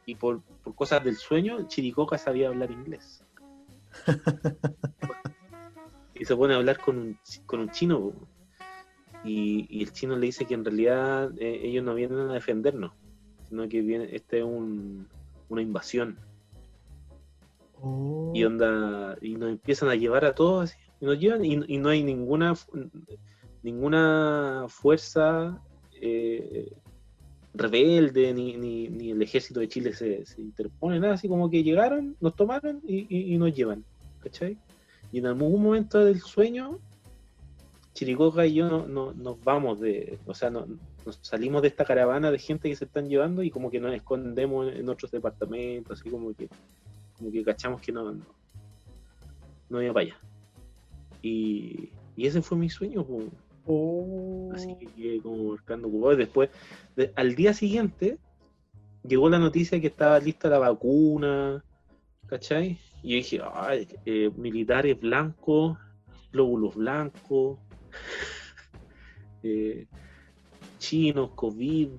Y 0.06 0.16
por, 0.16 0.42
por 0.64 0.74
cosas 0.74 1.04
del 1.04 1.16
sueño, 1.16 1.60
el 1.60 1.68
Chiricoca 1.68 2.18
sabía 2.18 2.48
hablar 2.50 2.72
inglés. 2.72 3.24
y 6.16 6.26
se 6.26 6.36
pone 6.36 6.54
a 6.54 6.58
hablar 6.58 6.80
con 6.80 6.98
un, 6.98 7.18
con 7.46 7.60
un 7.62 7.70
chino. 7.72 8.14
Y, 9.24 9.68
y 9.70 9.84
el 9.84 9.92
chino 9.92 10.16
le 10.16 10.26
dice 10.28 10.46
que 10.46 10.54
en 10.56 10.66
realidad 10.66 11.32
eh, 11.38 11.62
ellos 11.64 11.84
no 11.84 11.94
vienen 11.94 12.18
a 12.20 12.34
defendernos, 12.34 12.92
sino 13.48 13.68
que 13.70 13.82
viene, 13.82 14.10
este 14.16 14.40
es 14.40 14.44
un- 14.44 15.08
una 15.50 15.62
invasión. 15.62 16.18
Oh, 17.82 18.32
Y 18.36 18.44
onda, 18.44 19.18
y 19.22 19.36
nos 19.36 19.50
empiezan 19.52 19.90
a 19.90 19.96
llevar 19.96 20.26
a 20.26 20.34
todos 20.36 20.72
así, 20.72 20.78
y 21.00 21.06
nos 21.06 21.20
llevan 21.20 21.44
y, 21.46 21.60
y 21.68 21.78
no 21.78 21.90
hay 21.90 22.04
ninguna 22.04 22.54
ninguna 23.64 24.66
fuerza 24.70 25.62
eh, 26.02 26.72
rebelde 27.54 28.34
ni, 28.34 28.56
ni, 28.58 28.88
ni 28.88 29.12
el 29.12 29.22
ejército 29.22 29.60
de 29.60 29.68
Chile 29.68 29.94
se, 29.94 30.26
se 30.26 30.42
interpone 30.42 31.00
nada 31.00 31.14
así 31.14 31.28
como 31.28 31.50
que 31.50 31.64
llegaron 31.64 32.16
nos 32.20 32.36
tomaron 32.36 32.82
y, 32.88 33.02
y- 33.16 33.34
y 33.34 33.38
nos 33.38 33.54
llevan 33.54 33.84
¿cachai? 34.20 34.58
y 35.12 35.20
en 35.20 35.28
algún 35.28 35.62
momento 35.62 36.04
del 36.04 36.22
sueño 36.22 36.80
Chiricoca 37.94 38.46
y 38.46 38.54
yo 38.56 38.70
no, 38.70 38.88
no- 38.88 39.14
nos 39.14 39.40
vamos 39.44 39.80
de 39.80 40.18
o 40.26 40.34
sea 40.34 40.50
no- 40.50 40.66
nos 41.06 41.20
salimos 41.22 41.62
de 41.62 41.68
esta 41.70 41.84
caravana 41.86 42.32
de 42.32 42.40
gente 42.40 42.70
que 42.70 42.76
se 42.76 42.86
están 42.86 43.10
llevando 43.10 43.44
y 43.44 43.50
como 43.52 43.70
que 43.70 43.80
nos 43.80 43.94
escondemos 43.94 44.72
en, 44.72 44.78
en 44.78 44.90
otros 44.90 45.12
departamentos 45.12 46.00
así 46.00 46.10
como 46.10 46.34
que 46.34 46.48
como 47.18 47.32
que 47.32 47.44
cachamos 47.44 47.82
que 47.82 47.92
no, 47.92 48.12
no, 48.12 48.26
no 49.70 49.82
iba 49.82 49.94
para 49.94 50.06
allá. 50.06 50.18
Y, 51.22 51.90
y 52.16 52.26
ese 52.28 52.42
fue 52.42 52.58
mi 52.58 52.68
sueño, 52.70 53.06
oh. 53.68 54.52
así 54.56 54.76
que 54.76 54.88
quedé 54.88 55.22
como 55.22 55.52
marcando. 55.52 56.14
Y 56.14 56.16
después, 56.18 56.50
de- 56.96 57.14
al 57.16 57.36
día 57.36 57.54
siguiente, 57.54 58.18
llegó 59.08 59.30
la 59.30 59.38
noticia 59.40 59.80
que 59.80 59.88
estaba 59.88 60.20
lista 60.20 60.50
la 60.50 60.58
vacuna, 60.60 61.64
¿cachai? 62.26 62.80
Y 63.04 63.12
yo 63.12 63.16
dije, 63.18 63.42
ay, 63.54 63.88
eh, 64.06 64.32
militares 64.36 65.00
blancos, 65.00 65.78
glóbulos 66.32 66.76
blancos, 66.76 67.60
eh, 69.44 69.88
chinos, 70.80 71.32
COVID, 71.36 71.90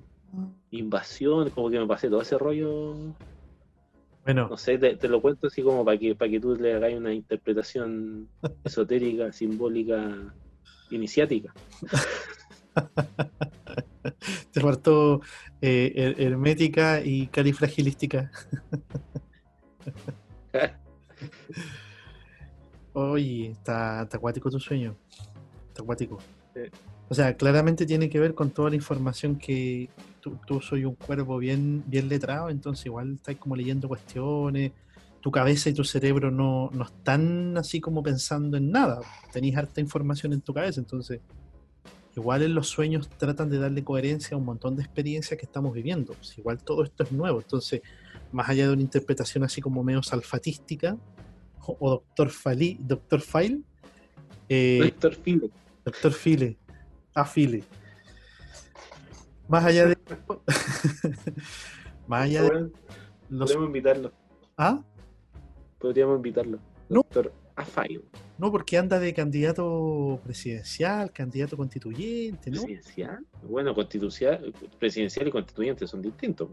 invasión, 0.71 1.49
como 1.51 1.69
que 1.69 1.79
me 1.79 1.87
pasé 1.87 2.09
todo 2.09 2.21
ese 2.21 2.37
rollo 2.37 3.15
Bueno, 4.23 4.47
no 4.49 4.57
sé, 4.57 4.77
te, 4.77 4.97
te 4.97 5.07
lo 5.07 5.21
cuento 5.21 5.47
así 5.47 5.61
como 5.61 5.85
para 5.85 5.97
que, 5.97 6.15
para 6.15 6.31
que 6.31 6.39
tú 6.39 6.55
le 6.55 6.73
hagas 6.73 6.93
una 6.93 7.13
interpretación 7.13 8.29
esotérica, 8.63 9.31
simbólica, 9.31 10.35
iniciática. 10.89 11.55
te 14.51 14.61
faltó 14.61 15.21
eh, 15.61 15.93
her- 15.95 16.15
hermética 16.19 17.01
y 17.03 17.27
califragilística. 17.27 18.31
Oye, 22.93 23.51
está, 23.51 24.03
está 24.03 24.17
acuático 24.17 24.49
tu 24.51 24.59
sueño. 24.59 24.95
Acuático. 25.81 26.19
Sí. 26.53 26.61
O 27.09 27.15
sea, 27.15 27.35
claramente 27.35 27.85
tiene 27.85 28.09
que 28.09 28.19
ver 28.19 28.33
con 28.33 28.51
toda 28.51 28.69
la 28.69 28.75
información 28.75 29.35
que 29.37 29.89
tú, 30.21 30.37
tú 30.47 30.61
soy 30.61 30.85
un 30.85 30.95
cuervo 30.95 31.37
bien, 31.37 31.83
bien 31.87 32.07
letrado, 32.07 32.49
entonces 32.49 32.85
igual 32.85 33.15
estás 33.15 33.35
como 33.35 33.55
leyendo 33.55 33.87
cuestiones. 33.87 34.71
Tu 35.21 35.31
cabeza 35.31 35.69
y 35.69 35.73
tu 35.73 35.83
cerebro 35.83 36.31
no, 36.31 36.69
no 36.73 36.83
están 36.83 37.57
así 37.57 37.79
como 37.79 38.03
pensando 38.03 38.57
en 38.57 38.71
nada. 38.71 38.99
Tenéis 39.31 39.55
harta 39.55 39.79
información 39.79 40.33
en 40.33 40.41
tu 40.41 40.53
cabeza, 40.53 40.79
entonces 40.79 41.21
igual 42.15 42.43
en 42.43 42.55
los 42.55 42.67
sueños 42.67 43.09
tratan 43.17 43.49
de 43.49 43.57
darle 43.57 43.83
coherencia 43.83 44.35
a 44.35 44.37
un 44.37 44.45
montón 44.45 44.75
de 44.75 44.83
experiencias 44.83 45.39
que 45.39 45.45
estamos 45.45 45.73
viviendo. 45.73 46.13
Pues 46.13 46.37
igual 46.37 46.63
todo 46.63 46.83
esto 46.83 47.03
es 47.03 47.11
nuevo, 47.11 47.39
entonces 47.39 47.81
más 48.31 48.49
allá 48.49 48.67
de 48.67 48.73
una 48.73 48.81
interpretación 48.81 49.43
así 49.43 49.61
como 49.61 49.83
medio 49.83 50.03
salfatística 50.03 50.97
o, 51.65 51.77
o 51.79 51.89
doctor, 51.91 52.29
Fali, 52.29 52.77
doctor 52.81 53.21
File, 53.21 53.61
eh, 54.49 54.81
Héctor 54.83 55.15
File. 55.15 55.49
Doctor 55.85 56.11
File, 56.11 56.57
a 57.13 57.25
File. 57.25 57.63
Más 59.47 59.65
allá 59.65 59.87
de 59.87 59.97
más 62.07 62.23
allá 62.23 62.43
de 62.43 62.71
los 63.29 63.51
Podríamos 63.51 63.67
invitarlo. 63.67 64.11
¿Ah? 64.57 64.83
Podríamos 65.79 66.15
invitarlo. 66.17 66.57
No. 66.89 66.97
Doctor 66.97 67.33
Afayo. 67.55 68.01
No, 68.37 68.51
porque 68.51 68.77
anda 68.77 68.99
de 68.99 69.13
candidato 69.13 70.19
presidencial, 70.23 71.11
candidato 71.11 71.55
constituyente, 71.55 72.49
¿no? 72.49 72.63
¿Presidencial? 72.63 73.25
Bueno, 73.43 73.75
constitucional, 73.75 74.53
presidencial 74.79 75.27
y 75.27 75.31
constituyente 75.31 75.87
son 75.87 76.01
distintos. 76.01 76.49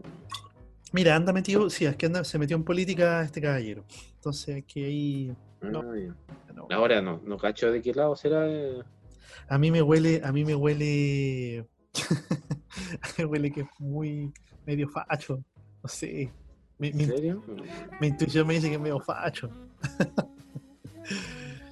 Mira, 0.93 1.15
anda 1.15 1.33
metido, 1.33 1.69
sí, 1.69 1.85
es 1.85 1.95
que 1.95 2.05
anda, 2.05 2.23
se 2.23 2.37
metió 2.37 2.55
en 2.55 2.63
política 2.63 3.23
este 3.23 3.41
caballero. 3.41 3.83
Entonces 4.15 4.55
hay 4.55 4.63
que 4.63 4.85
ahí. 4.85 5.35
No. 5.61 5.81
Ah, 5.81 6.53
no. 6.53 6.67
Ahora 6.69 7.01
no, 7.01 7.19
no 7.25 7.37
cacho 7.37 7.71
de 7.71 7.81
qué 7.81 7.93
lado 7.93 8.15
será. 8.15 8.47
eh. 8.47 8.81
A 9.47 9.57
mí 9.57 9.71
me 9.71 9.81
huele, 9.81 10.21
a 10.23 10.31
mí 10.31 10.45
me 10.45 10.55
huele. 10.55 11.67
me 13.17 13.25
huele 13.25 13.51
que 13.51 13.61
es 13.61 13.67
muy 13.79 14.31
medio 14.65 14.87
facho. 14.89 15.43
No 15.83 15.89
sé. 15.89 16.31
Mi, 16.77 16.91
mi- 16.93 17.03
¿En 17.03 17.09
serio? 17.09 17.43
mi 17.99 18.07
intuición 18.07 18.47
me 18.47 18.55
dice 18.55 18.69
que 18.69 18.75
es 18.75 18.81
medio 18.81 18.99
facho. 18.99 19.49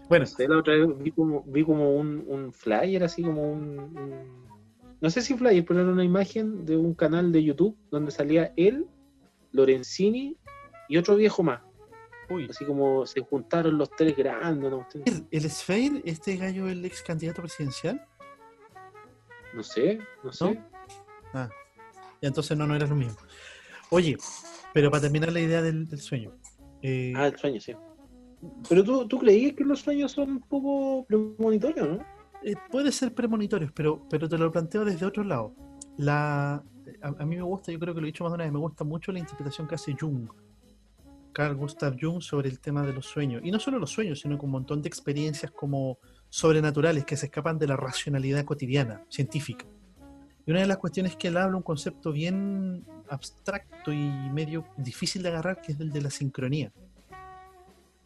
bueno, 0.09 0.25
No 0.25 0.31
sé, 0.31 0.47
la 0.47 0.57
otra 0.57 0.75
vez 0.75 0.87
vi 0.99 1.11
como, 1.11 1.43
vi 1.43 1.63
como 1.63 1.95
un, 1.95 2.23
un 2.27 2.51
flyer, 2.51 3.03
así 3.03 3.21
como 3.23 3.51
un, 3.51 3.79
un- 3.79 4.39
no 5.01 5.09
sé 5.09 5.21
si 5.21 5.35
Flyer, 5.35 5.63
pero 5.65 5.81
era 5.81 5.91
una 5.91 6.03
imagen 6.03 6.65
de 6.65 6.75
un 6.75 6.93
canal 6.93 7.31
de 7.31 7.43
YouTube 7.43 7.77
donde 7.89 8.11
salía 8.11 8.51
él, 8.57 8.85
Lorenzini 9.53 10.35
y 10.89 10.97
otro 10.97 11.15
viejo 11.15 11.41
más. 11.41 11.61
Uy. 12.29 12.47
Así 12.49 12.65
como 12.65 13.05
se 13.05 13.21
juntaron 13.21 13.77
los 13.77 13.89
tres 13.91 14.15
grandes, 14.15 14.69
¿no? 14.71 14.85
¿El, 15.31 15.49
Sphere, 15.49 16.01
este 16.05 16.37
gallo, 16.37 16.67
el 16.69 16.85
ex 16.85 17.01
candidato 17.01 17.41
presidencial? 17.41 18.05
No 19.53 19.63
sé, 19.63 19.99
no 20.23 20.31
sé. 20.31 20.53
¿No? 20.53 20.69
Ah, 21.33 21.49
y 22.21 22.27
entonces 22.27 22.55
no, 22.57 22.67
no 22.67 22.75
era 22.75 22.85
lo 22.87 22.95
mismo. 22.95 23.17
Oye, 23.89 24.17
pero 24.73 24.91
para 24.91 25.01
terminar 25.01 25.31
la 25.31 25.39
idea 25.39 25.61
del, 25.61 25.87
del 25.87 25.99
sueño. 25.99 26.35
eh, 26.81 27.13
Ah, 27.15 27.27
el 27.27 27.37
sueño, 27.37 27.59
sí. 27.59 27.73
Pero 28.69 28.83
tú, 28.83 29.07
tú 29.07 29.17
creías 29.19 29.53
que 29.53 29.63
los 29.63 29.81
sueños 29.81 30.11
son 30.11 30.31
un 30.31 30.39
poco 30.41 31.05
premonitorios, 31.07 31.87
¿no? 31.89 32.05
eh, 32.43 32.53
puede 32.71 32.91
ser 32.91 33.13
premonitorios, 33.13 33.71
pero, 33.73 34.07
pero 34.09 34.29
te 34.29 34.37
lo 34.37 34.51
planteo 34.51 34.85
desde 34.85 35.05
otro 35.05 35.23
lado. 35.23 35.53
La, 35.97 36.63
a, 37.01 37.07
a 37.07 37.25
mí 37.25 37.35
me 37.35 37.41
gusta, 37.41 37.71
yo 37.71 37.79
creo 37.79 37.93
que 37.93 37.99
lo 37.99 38.05
he 38.07 38.11
dicho 38.11 38.23
más 38.23 38.31
de 38.31 38.35
una 38.35 38.43
vez, 38.45 38.53
me 38.53 38.59
gusta 38.59 38.83
mucho 38.85 39.11
la 39.11 39.19
interpretación 39.19 39.67
que 39.67 39.75
hace 39.75 39.93
Jung, 39.99 40.29
Carl 41.39 41.55
Gustav 41.55 41.95
Jung, 41.97 42.21
sobre 42.21 42.49
el 42.49 42.59
tema 42.59 42.85
de 42.85 42.91
los 42.91 43.05
sueños. 43.05 43.41
Y 43.45 43.49
no 43.49 43.61
solo 43.61 43.79
los 43.79 43.91
sueños, 43.91 44.19
sino 44.19 44.37
con 44.37 44.47
un 44.47 44.51
montón 44.51 44.81
de 44.81 44.89
experiencias 44.89 45.49
como 45.49 45.97
sobrenaturales 46.27 47.05
que 47.05 47.15
se 47.15 47.27
escapan 47.27 47.57
de 47.57 47.65
la 47.65 47.77
racionalidad 47.77 48.43
cotidiana, 48.43 49.05
científica. 49.07 49.65
Y 50.45 50.51
una 50.51 50.59
de 50.59 50.67
las 50.67 50.79
cuestiones 50.79 51.15
que 51.15 51.29
él 51.29 51.37
habla, 51.37 51.55
un 51.55 51.63
concepto 51.63 52.11
bien 52.11 52.85
abstracto 53.07 53.93
y 53.93 54.09
medio 54.33 54.65
difícil 54.75 55.23
de 55.23 55.29
agarrar, 55.29 55.61
que 55.61 55.71
es 55.71 55.79
el 55.79 55.93
de 55.93 56.01
la 56.01 56.09
sincronía. 56.09 56.73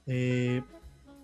Eh, 0.05 0.61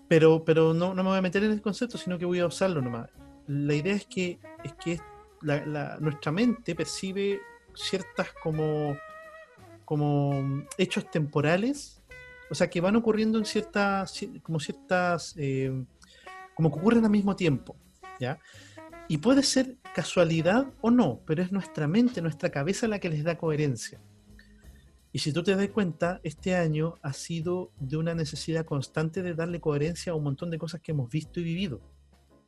pero 0.08 0.44
pero 0.44 0.74
no, 0.74 0.96
no 0.96 1.04
me 1.04 1.10
voy 1.10 1.20
a 1.20 1.22
meter 1.22 1.44
en 1.44 1.52
el 1.52 1.62
concepto, 1.62 2.00
sino 2.00 2.18
que 2.18 2.26
voy 2.26 2.40
a 2.40 2.48
usarlo 2.48 2.82
nomás. 2.82 3.12
La 3.46 3.76
idea 3.76 3.94
es 3.94 4.08
que, 4.08 4.40
es 4.64 4.74
que 4.84 5.00
nuestra 6.00 6.32
mente 6.32 6.74
percibe 6.74 7.40
ciertas 7.76 8.30
como, 8.42 8.98
como 9.86 10.66
hechos 10.80 11.12
temporales, 11.12 11.99
o 12.50 12.56
sea, 12.56 12.70
que 12.70 12.82
van 12.82 12.96
ocurriendo 12.96 13.38
en 13.38 13.46
ciertas, 13.46 14.14
ci- 14.14 14.42
como 14.42 14.60
ciertas, 14.60 15.36
eh, 15.38 15.72
como 16.56 16.72
que 16.72 16.80
ocurren 16.80 17.06
al 17.06 17.12
mismo 17.12 17.36
tiempo, 17.36 17.76
¿ya? 18.20 18.40
Y 19.08 19.18
puede 19.18 19.44
ser 19.44 19.78
casualidad 19.96 20.68
o 20.82 20.92
no, 20.92 21.22
pero 21.26 21.42
es 21.42 21.52
nuestra 21.52 21.88
mente, 21.88 22.22
nuestra 22.22 22.50
cabeza 22.50 22.88
la 22.88 23.00
que 23.00 23.10
les 23.10 23.24
da 23.24 23.38
coherencia. 23.38 24.00
Y 25.12 25.20
si 25.20 25.34
tú 25.34 25.42
te 25.42 25.56
das 25.56 25.68
cuenta, 25.70 26.20
este 26.24 26.56
año 26.56 27.00
ha 27.02 27.14
sido 27.14 27.72
de 27.80 27.98
una 27.98 28.14
necesidad 28.14 28.66
constante 28.66 29.24
de 29.24 29.34
darle 29.34 29.60
coherencia 29.60 30.12
a 30.12 30.16
un 30.16 30.24
montón 30.24 30.52
de 30.52 30.60
cosas 30.60 30.82
que 30.82 30.92
hemos 30.92 31.10
visto 31.10 31.40
y 31.40 31.44
vivido. 31.44 31.82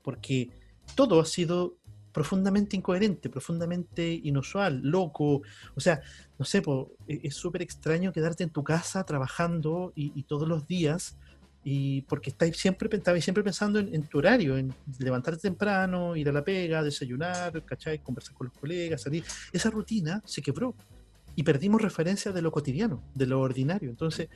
Porque 0.04 0.50
todo 0.96 1.20
ha 1.20 1.26
sido 1.26 1.78
profundamente 2.12 2.76
incoherente, 2.76 3.30
profundamente 3.30 4.20
inusual, 4.24 4.82
loco. 4.84 5.42
O 5.76 5.80
sea, 5.80 6.02
no 6.38 6.46
sé, 6.46 6.62
e- 7.08 7.22
es 7.24 7.36
súper 7.36 7.62
extraño 7.62 8.12
quedarte 8.12 8.44
en 8.44 8.50
tu 8.50 8.64
casa 8.64 9.04
trabajando 9.04 9.94
y, 9.96 10.24
todos 10.24 10.48
los 10.48 10.68
días, 10.68 11.18
y 11.64 12.02
porque 12.04 12.32
estáis 12.32 12.58
siempre, 12.58 12.90
estabais 12.92 13.24
siempre 13.24 13.44
pensando 13.44 13.80
en, 13.80 13.94
en 13.94 14.04
tu 14.04 14.18
horario, 14.18 14.58
en 14.58 14.74
levantarte 15.00 15.42
temprano, 15.42 16.16
ir 16.16 16.30
a 16.30 16.32
la 16.32 16.44
pega, 16.44 16.84
desayunar, 16.84 17.64
¿cachai? 17.66 18.00
conversar 18.00 18.34
con 18.34 18.48
los 18.48 18.58
colegas, 18.58 19.02
salir. 19.02 19.24
Esa 19.54 19.70
rutina 19.70 20.22
se 20.26 20.42
quebró 20.42 20.76
y 21.36 21.44
perdimos 21.44 21.82
referencia 21.82 22.32
de 22.32 22.42
lo 22.42 22.52
cotidiano, 22.52 23.04
de 23.14 23.28
lo 23.28 23.40
ordinario. 23.42 23.90
Entonces, 23.90 24.30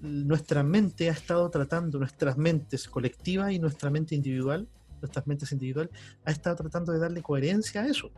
nuestra 0.00 0.62
mente 0.62 1.08
ha 1.08 1.12
estado 1.12 1.48
tratando, 1.50 1.98
nuestras 1.98 2.36
mentes 2.36 2.88
colectivas 2.88 3.52
y 3.52 3.58
nuestra 3.58 3.88
mente 3.88 4.14
individual, 4.14 4.68
nuestras 5.02 5.26
mentes 5.26 5.52
individuales, 5.52 5.92
ha 6.24 6.30
estado 6.30 6.56
tratando 6.56 6.92
de 6.92 6.98
darle 6.98 7.22
coherencia 7.22 7.82
a 7.82 7.86
eso. 7.86 8.10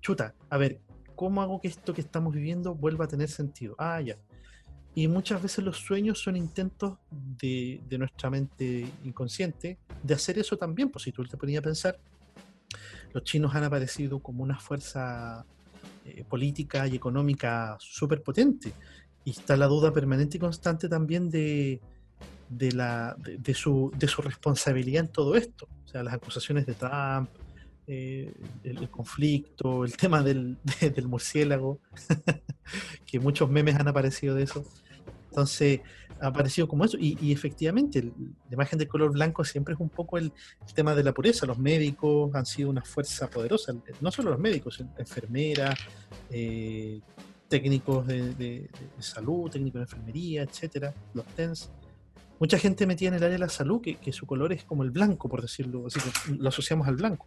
Chuta, 0.00 0.34
a 0.50 0.58
ver, 0.58 0.80
¿cómo 1.14 1.40
hago 1.42 1.60
que 1.60 1.68
esto 1.68 1.94
que 1.94 2.00
estamos 2.00 2.34
viviendo 2.34 2.74
vuelva 2.74 3.06
a 3.06 3.08
tener 3.08 3.28
sentido? 3.28 3.74
Ah, 3.78 4.00
ya. 4.00 4.16
Y 4.94 5.08
muchas 5.08 5.42
veces 5.42 5.64
los 5.64 5.76
sueños 5.78 6.20
son 6.20 6.36
intentos 6.36 6.98
de, 7.10 7.82
de 7.88 7.98
nuestra 7.98 8.30
mente 8.30 8.86
inconsciente 9.04 9.78
de 10.02 10.14
hacer 10.14 10.38
eso 10.38 10.56
también. 10.56 10.90
Pues 10.90 11.04
si 11.04 11.12
tú 11.12 11.22
te 11.24 11.36
ponías 11.36 11.60
a 11.60 11.64
pensar, 11.64 11.98
los 13.12 13.22
chinos 13.24 13.54
han 13.54 13.64
aparecido 13.64 14.20
como 14.20 14.42
una 14.42 14.58
fuerza 14.58 15.44
eh, 16.04 16.24
política 16.28 16.86
y 16.86 16.96
económica 16.96 17.76
súper 17.80 18.22
potente. 18.22 18.72
Y 19.24 19.30
está 19.30 19.56
la 19.56 19.66
duda 19.66 19.92
permanente 19.92 20.36
y 20.36 20.40
constante 20.40 20.88
también 20.88 21.30
de, 21.30 21.80
de, 22.48 22.72
la, 22.72 23.16
de, 23.18 23.54
su, 23.54 23.92
de 23.96 24.06
su 24.08 24.22
responsabilidad 24.22 25.04
en 25.04 25.12
todo 25.12 25.34
esto. 25.36 25.68
O 25.84 25.88
sea, 25.88 26.02
las 26.02 26.14
acusaciones 26.14 26.66
de 26.66 26.74
Trump, 26.74 27.28
eh, 27.86 28.32
el, 28.64 28.88
conflicto, 28.90 29.84
el 29.84 29.96
tema 29.96 30.22
del, 30.22 30.56
de- 30.80 30.90
del 30.90 31.08
murciélago, 31.08 31.80
que 33.06 33.20
muchos 33.20 33.50
memes 33.50 33.76
han 33.76 33.88
aparecido 33.88 34.34
de 34.34 34.44
eso. 34.44 34.64
Entonces, 35.30 35.80
ha 36.20 36.28
aparecido 36.28 36.66
como 36.66 36.84
eso. 36.84 36.96
Y, 36.98 37.30
efectivamente, 37.30 38.02
la 38.02 38.54
imagen 38.54 38.78
del 38.78 38.88
color 38.88 39.12
blanco 39.12 39.44
siempre 39.44 39.74
es 39.74 39.80
un 39.80 39.90
poco 39.90 40.16
el, 40.16 40.32
tema 40.74 40.94
de 40.94 41.04
la 41.04 41.12
pureza. 41.12 41.44
Los 41.46 41.58
médicos 41.58 42.34
han 42.34 42.46
sido 42.46 42.70
una 42.70 42.82
fuerza 42.82 43.28
poderosa. 43.28 43.74
No 44.00 44.10
solo 44.10 44.30
los 44.30 44.38
médicos, 44.40 44.82
enfermeras, 44.96 45.78
eh, 46.30 47.00
técnicos 47.48 48.06
de- 48.06 48.32
de 48.34 48.70
salud, 48.98 49.50
técnicos 49.50 49.80
de 49.80 49.82
enfermería, 49.84 50.42
etcétera, 50.42 50.94
los 51.12 51.26
TENS. 51.26 51.70
Mucha 52.38 52.58
gente 52.58 52.86
metida 52.86 53.08
en 53.08 53.14
el 53.14 53.22
área 53.24 53.34
de 53.34 53.38
la 53.38 53.48
salud 53.48 53.80
que, 53.80 53.96
que 53.96 54.12
su 54.12 54.26
color 54.26 54.52
es 54.52 54.64
como 54.64 54.82
el 54.82 54.90
blanco, 54.90 55.28
por 55.28 55.40
decirlo 55.42 55.86
así, 55.86 56.00
que 56.00 56.34
lo 56.34 56.48
asociamos 56.48 56.86
al 56.86 56.96
blanco. 56.96 57.26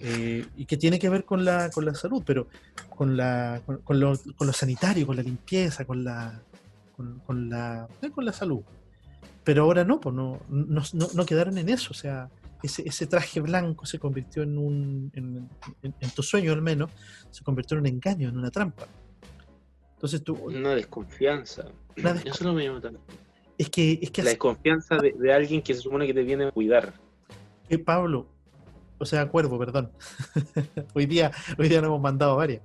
Eh, 0.00 0.46
y 0.56 0.64
que 0.66 0.76
tiene 0.76 0.98
que 0.98 1.08
ver 1.08 1.24
con 1.24 1.44
la, 1.44 1.70
con 1.70 1.84
la 1.84 1.94
salud, 1.94 2.22
pero 2.26 2.48
con, 2.88 3.16
la, 3.16 3.60
con, 3.64 3.78
con 3.82 4.00
lo, 4.00 4.14
con 4.36 4.46
lo 4.46 4.52
sanitario, 4.52 5.06
con 5.06 5.16
la 5.16 5.22
limpieza, 5.22 5.84
con 5.84 6.02
la, 6.02 6.40
con, 7.26 7.48
la, 7.50 7.86
eh, 8.00 8.10
con 8.10 8.24
la 8.24 8.32
salud. 8.32 8.62
Pero 9.44 9.64
ahora 9.64 9.84
no, 9.84 10.00
pues 10.00 10.14
no, 10.14 10.40
no, 10.48 10.82
no- 10.92 11.08
no 11.14 11.26
quedaron 11.26 11.58
en 11.58 11.68
eso. 11.68 11.90
O 11.90 11.94
sea, 11.94 12.28
ese, 12.62 12.82
ese 12.88 13.06
traje 13.06 13.40
blanco 13.40 13.86
se 13.86 13.98
convirtió 13.98 14.42
en 14.42 14.56
un, 14.58 15.10
en, 15.14 15.48
en- 15.82 15.94
en 16.00 16.10
tu 16.10 16.22
sueño 16.22 16.52
al 16.52 16.62
menos, 16.62 16.90
se 17.30 17.44
convirtió 17.44 17.76
en 17.76 17.80
un 17.82 17.86
engaño, 17.88 18.28
en 18.28 18.38
una 18.38 18.50
trampa. 18.50 18.86
Entonces 19.94 20.22
tú, 20.24 20.34
Una 20.34 20.74
desconfianza. 20.74 21.66
Eso 22.24 22.44
no 22.44 22.54
me 22.54 22.64
llama 22.64 22.80
tanto. 22.80 23.00
Es 23.62 23.70
que, 23.70 23.98
es 24.02 24.10
que 24.10 24.22
La 24.22 24.30
desconfianza 24.30 24.96
de, 24.96 25.12
de 25.12 25.32
alguien 25.32 25.62
que 25.62 25.74
se 25.74 25.80
supone 25.80 26.06
que 26.06 26.14
te 26.14 26.22
viene 26.22 26.46
a 26.46 26.50
cuidar. 26.50 26.94
que 27.68 27.78
Pablo, 27.78 28.26
o 28.98 29.04
sea, 29.04 29.28
Cuervo, 29.28 29.58
perdón. 29.58 29.90
hoy 30.94 31.06
día, 31.06 31.30
hoy 31.58 31.68
día 31.68 31.80
nos 31.80 31.88
hemos 31.88 32.00
mandado 32.00 32.36
varias. 32.36 32.62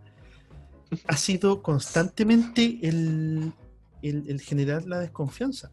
Ha 1.07 1.17
sido 1.17 1.61
constantemente 1.61 2.79
el, 2.81 3.53
el, 4.01 4.29
el 4.29 4.41
generar 4.41 4.85
la 4.85 4.99
desconfianza. 4.99 5.71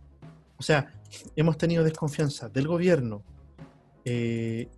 O 0.57 0.63
sea, 0.63 0.93
hemos 1.37 1.57
tenido 1.57 1.85
desconfianza 1.85 2.49
del 2.49 2.67
gobierno, 2.67 3.23
eh, 4.05 4.69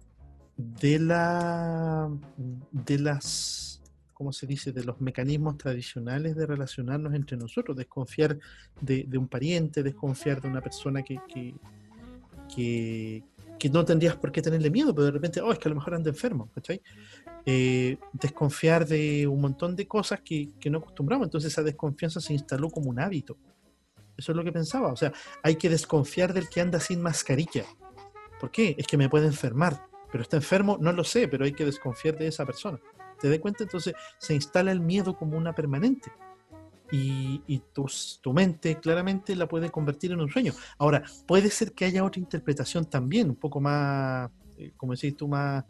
de 0.57 0.99
la 0.99 2.11
de 2.71 2.99
las 2.99 3.66
¿cómo 4.17 4.33
se 4.33 4.47
dice? 4.47 4.73
de 4.73 4.83
los 4.83 4.99
mecanismos 4.99 5.59
tradicionales 5.59 6.35
de 6.35 6.47
relacionarnos 6.47 7.13
entre 7.15 7.37
nosotros, 7.37 7.77
desconfiar 7.77 8.39
de, 8.81 9.07
un 9.19 9.29
pariente, 9.29 9.83
desconfiar 9.83 10.41
de 10.41 10.49
una 10.49 10.63
persona 10.63 11.03
que, 11.03 11.21
que 13.59 13.69
no 13.69 13.85
tendrías 13.85 14.17
por 14.17 14.33
qué 14.33 14.41
tenerle 14.41 14.71
miedo, 14.71 14.95
pero 14.95 15.05
de 15.05 15.11
repente, 15.11 15.43
oh, 15.43 15.53
es 15.53 15.59
que 15.59 15.69
a 15.69 15.71
lo 15.71 15.77
mejor 15.77 15.95
anda 15.95 16.09
enfermo, 16.09 16.51
¿cachai? 16.55 16.81
Eh, 17.45 17.99
desconfiar 18.15 18.87
de 18.87 19.27
un 19.27 19.41
montón 19.41 19.77
de 19.77 19.87
cosas 19.87 20.21
que, 20.23 20.51
que 20.59 20.71
no 20.71 20.79
acostumbramos, 20.79 21.27
entonces 21.27 21.53
esa 21.53 21.63
desconfianza 21.63 22.21
se 22.21 22.33
instaló 22.33 22.71
como 22.71 22.89
un 22.89 22.99
hábito. 22.99 23.37
Eso 24.17 24.33
es 24.33 24.37
lo 24.37 24.45
que 24.45 24.53
pensaba, 24.53 24.89
o 24.89 24.97
sea, 24.97 25.13
hay 25.43 25.57
que 25.57 25.69
desconfiar 25.69 26.33
del 26.33 26.49
que 26.49 26.63
anda 26.63 26.81
sin 26.81 27.03
mascarilla. 27.03 27.67
¿Por 28.41 28.51
qué? 28.51 28.75
Es 28.79 28.87
que 28.87 28.97
me 28.97 29.11
puede 29.11 29.27
enfermar, 29.27 29.83
pero 30.11 30.23
está 30.23 30.37
enfermo, 30.37 30.79
no 30.81 30.93
lo 30.93 31.05
sé, 31.05 31.29
pero 31.29 31.45
hay 31.45 31.53
que 31.53 31.67
desconfiar 31.67 32.17
de 32.17 32.29
esa 32.29 32.47
persona. 32.47 32.79
¿Te 33.21 33.29
das 33.29 33.39
cuenta? 33.39 33.65
Entonces 33.65 33.95
se 34.19 34.35
instala 34.35 34.73
el 34.73 34.81
miedo 34.81 35.17
como 35.17 35.37
una 35.37 35.55
permanente. 35.55 36.11
Y, 36.93 37.43
y 37.49 37.59
tus- 37.73 38.21
tu 38.23 38.33
mente 38.33 38.79
claramente 38.79 39.35
la 39.35 39.49
puede 39.49 39.71
convertir 39.71 40.13
en 40.13 40.21
un 40.21 40.31
sueño. 40.31 40.53
Ahora, 40.79 41.03
puede 41.27 41.51
ser 41.51 41.73
que 41.73 41.85
haya 41.85 42.05
otra 42.05 42.21
interpretación 42.21 42.85
también, 42.89 43.31
un 43.31 43.37
poco 43.37 43.61
más, 43.61 44.31
eh, 44.57 44.73
como 44.77 44.93
decís 44.93 45.17
tú, 45.17 45.27
más 45.27 45.65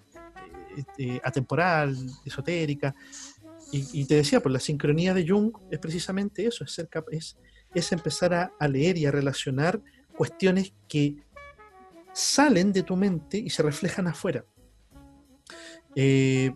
eh, 0.77 0.85
eh, 0.99 1.21
atemporal, 1.25 1.97
esotérica. 2.25 2.95
Y, 3.73 4.05
te 4.05 4.15
decía, 4.15 4.41
pues 4.41 4.53
la 4.53 4.61
sincronía 4.61 5.13
de 5.13 5.27
Jung 5.27 5.53
es 5.71 5.79
precisamente 5.79 6.47
eso, 6.47 6.65
es, 6.65 6.73
ser 6.73 6.89
es, 7.11 7.37
es 7.75 7.93
empezar 7.93 8.33
a, 8.33 8.53
a 8.59 8.69
leer 8.69 8.97
y 8.97 9.07
a 9.07 9.11
relacionar 9.11 9.81
cuestiones 10.17 10.73
que 10.89 11.17
salen 12.13 12.73
de 12.73 12.83
tu 12.83 12.97
mente 12.97 13.39
y 13.39 13.51
se 13.51 13.63
reflejan 13.63 14.07
afuera. 14.07 14.45
Eh, 15.95 16.55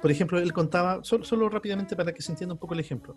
por 0.00 0.10
ejemplo, 0.10 0.38
él 0.38 0.52
contaba, 0.52 1.02
solo, 1.02 1.24
solo 1.24 1.48
rápidamente 1.48 1.96
para 1.96 2.12
que 2.12 2.22
se 2.22 2.32
entienda 2.32 2.54
un 2.54 2.58
poco 2.58 2.74
el 2.74 2.80
ejemplo, 2.80 3.16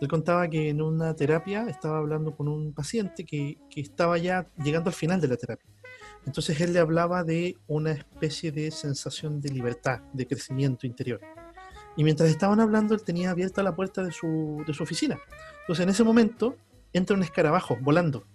él 0.00 0.08
contaba 0.08 0.48
que 0.48 0.68
en 0.68 0.80
una 0.80 1.14
terapia 1.14 1.66
estaba 1.68 1.98
hablando 1.98 2.34
con 2.34 2.48
un 2.48 2.72
paciente 2.72 3.24
que, 3.24 3.58
que 3.68 3.80
estaba 3.80 4.16
ya 4.18 4.48
llegando 4.62 4.88
al 4.88 4.94
final 4.94 5.20
de 5.20 5.28
la 5.28 5.36
terapia. 5.36 5.68
Entonces 6.26 6.60
él 6.60 6.72
le 6.72 6.78
hablaba 6.78 7.24
de 7.24 7.56
una 7.66 7.92
especie 7.92 8.52
de 8.52 8.70
sensación 8.70 9.40
de 9.40 9.50
libertad, 9.50 10.00
de 10.12 10.26
crecimiento 10.26 10.86
interior. 10.86 11.20
Y 11.96 12.04
mientras 12.04 12.28
estaban 12.30 12.60
hablando, 12.60 12.94
él 12.94 13.02
tenía 13.02 13.30
abierta 13.30 13.62
la 13.62 13.74
puerta 13.74 14.02
de 14.02 14.12
su, 14.12 14.62
de 14.66 14.72
su 14.72 14.82
oficina. 14.82 15.18
Entonces, 15.62 15.82
en 15.82 15.90
ese 15.90 16.04
momento, 16.04 16.56
entra 16.92 17.16
un 17.16 17.22
escarabajo 17.22 17.76
volando 17.80 18.26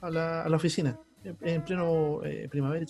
a 0.00 0.10
la, 0.10 0.42
a 0.42 0.48
la 0.48 0.56
oficina, 0.56 0.98
en, 1.22 1.36
en 1.42 1.64
pleno 1.64 2.24
eh, 2.24 2.48
primavera. 2.50 2.84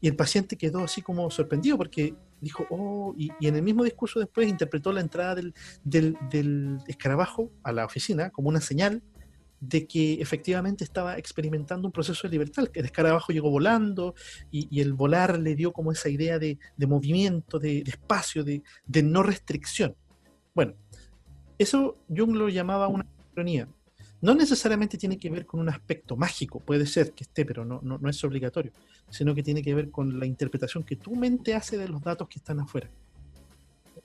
Y 0.00 0.08
el 0.08 0.16
paciente 0.16 0.56
quedó 0.56 0.84
así 0.84 1.02
como 1.02 1.30
sorprendido 1.30 1.76
porque 1.76 2.14
dijo, 2.44 2.66
oh, 2.70 3.14
y, 3.16 3.30
y 3.40 3.48
en 3.48 3.56
el 3.56 3.62
mismo 3.62 3.82
discurso 3.82 4.20
después 4.20 4.48
interpretó 4.48 4.92
la 4.92 5.00
entrada 5.00 5.34
del, 5.34 5.54
del, 5.82 6.78
escarabajo 6.86 7.50
a 7.62 7.72
la 7.72 7.84
oficina 7.84 8.30
como 8.30 8.48
una 8.48 8.60
señal 8.60 9.02
de 9.60 9.86
que 9.86 10.20
efectivamente 10.20 10.84
estaba 10.84 11.16
experimentando 11.16 11.88
un 11.88 11.92
proceso 11.92 12.28
de 12.28 12.32
libertad. 12.32 12.68
El 12.74 12.84
escarabajo 12.84 13.32
llegó 13.32 13.50
volando 13.50 14.14
y, 14.50 14.68
y 14.70 14.80
el 14.80 14.92
volar 14.92 15.38
le 15.38 15.54
dio 15.54 15.72
como 15.72 15.90
esa 15.90 16.08
idea 16.08 16.38
de, 16.38 16.58
de 16.76 16.86
movimiento, 16.86 17.58
de, 17.58 17.82
de 17.82 17.90
espacio, 17.90 18.44
de, 18.44 18.62
de, 18.86 19.02
no 19.02 19.22
restricción. 19.22 19.96
Bueno, 20.54 20.74
eso 21.58 21.96
Jung 22.14 22.36
lo 22.36 22.48
llamaba 22.48 22.88
una 22.88 23.06
ironía. 23.32 23.68
No 24.24 24.34
necesariamente 24.34 24.96
tiene 24.96 25.18
que 25.18 25.28
ver 25.28 25.44
con 25.44 25.60
un 25.60 25.68
aspecto 25.68 26.16
mágico, 26.16 26.58
puede 26.58 26.86
ser 26.86 27.12
que 27.12 27.24
esté, 27.24 27.44
pero 27.44 27.64
no, 27.66 27.80
no, 27.82 27.98
no 27.98 28.08
es 28.08 28.24
obligatorio, 28.24 28.72
sino 29.10 29.34
que 29.34 29.42
tiene 29.42 29.62
que 29.62 29.74
ver 29.74 29.90
con 29.90 30.18
la 30.18 30.24
interpretación 30.24 30.82
que 30.82 30.96
tu 30.96 31.14
mente 31.14 31.54
hace 31.54 31.76
de 31.76 31.88
los 31.88 32.02
datos 32.02 32.26
que 32.28 32.38
están 32.38 32.58
afuera. 32.58 32.88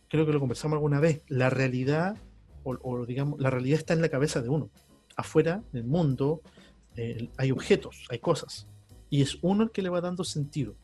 Creo 0.09 0.25
que 0.25 0.33
lo 0.33 0.41
conversamos 0.41 0.75
alguna 0.75 0.99
vez. 0.99 1.21
La 1.29 1.49
realidad, 1.49 2.17
o, 2.63 2.77
o 2.81 3.05
digamos, 3.05 3.39
la 3.39 3.49
realidad 3.49 3.79
está 3.79 3.93
en 3.93 4.01
la 4.01 4.09
cabeza 4.09 4.41
de 4.41 4.49
uno 4.49 4.69
afuera, 5.15 5.63
en 5.71 5.79
el 5.79 5.85
mundo, 5.85 6.41
hay 7.37 7.51
objetos, 7.51 8.05
hay 8.09 8.19
cosas. 8.19 8.67
Y 9.09 9.21
es 9.21 9.37
uno 9.41 9.63
el 9.63 9.71
que 9.71 9.81
le 9.81 9.89
va 9.89 10.01
dando 10.01 10.25
sentido. 10.25 10.75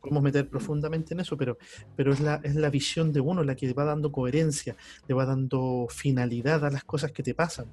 Podemos 0.00 0.22
meter 0.22 0.48
profundamente 0.48 1.12
en 1.12 1.20
eso, 1.20 1.36
pero, 1.36 1.58
pero 1.96 2.14
es, 2.14 2.20
la, 2.20 2.40
es 2.42 2.54
la 2.54 2.70
visión 2.70 3.12
de 3.12 3.20
uno 3.20 3.44
la 3.44 3.54
que 3.54 3.72
va 3.74 3.84
dando 3.84 4.10
coherencia, 4.10 4.74
le 5.06 5.14
va 5.14 5.26
dando 5.26 5.86
finalidad 5.90 6.64
a 6.64 6.70
las 6.70 6.84
cosas 6.84 7.12
que 7.12 7.22
te 7.22 7.34
pasan. 7.34 7.66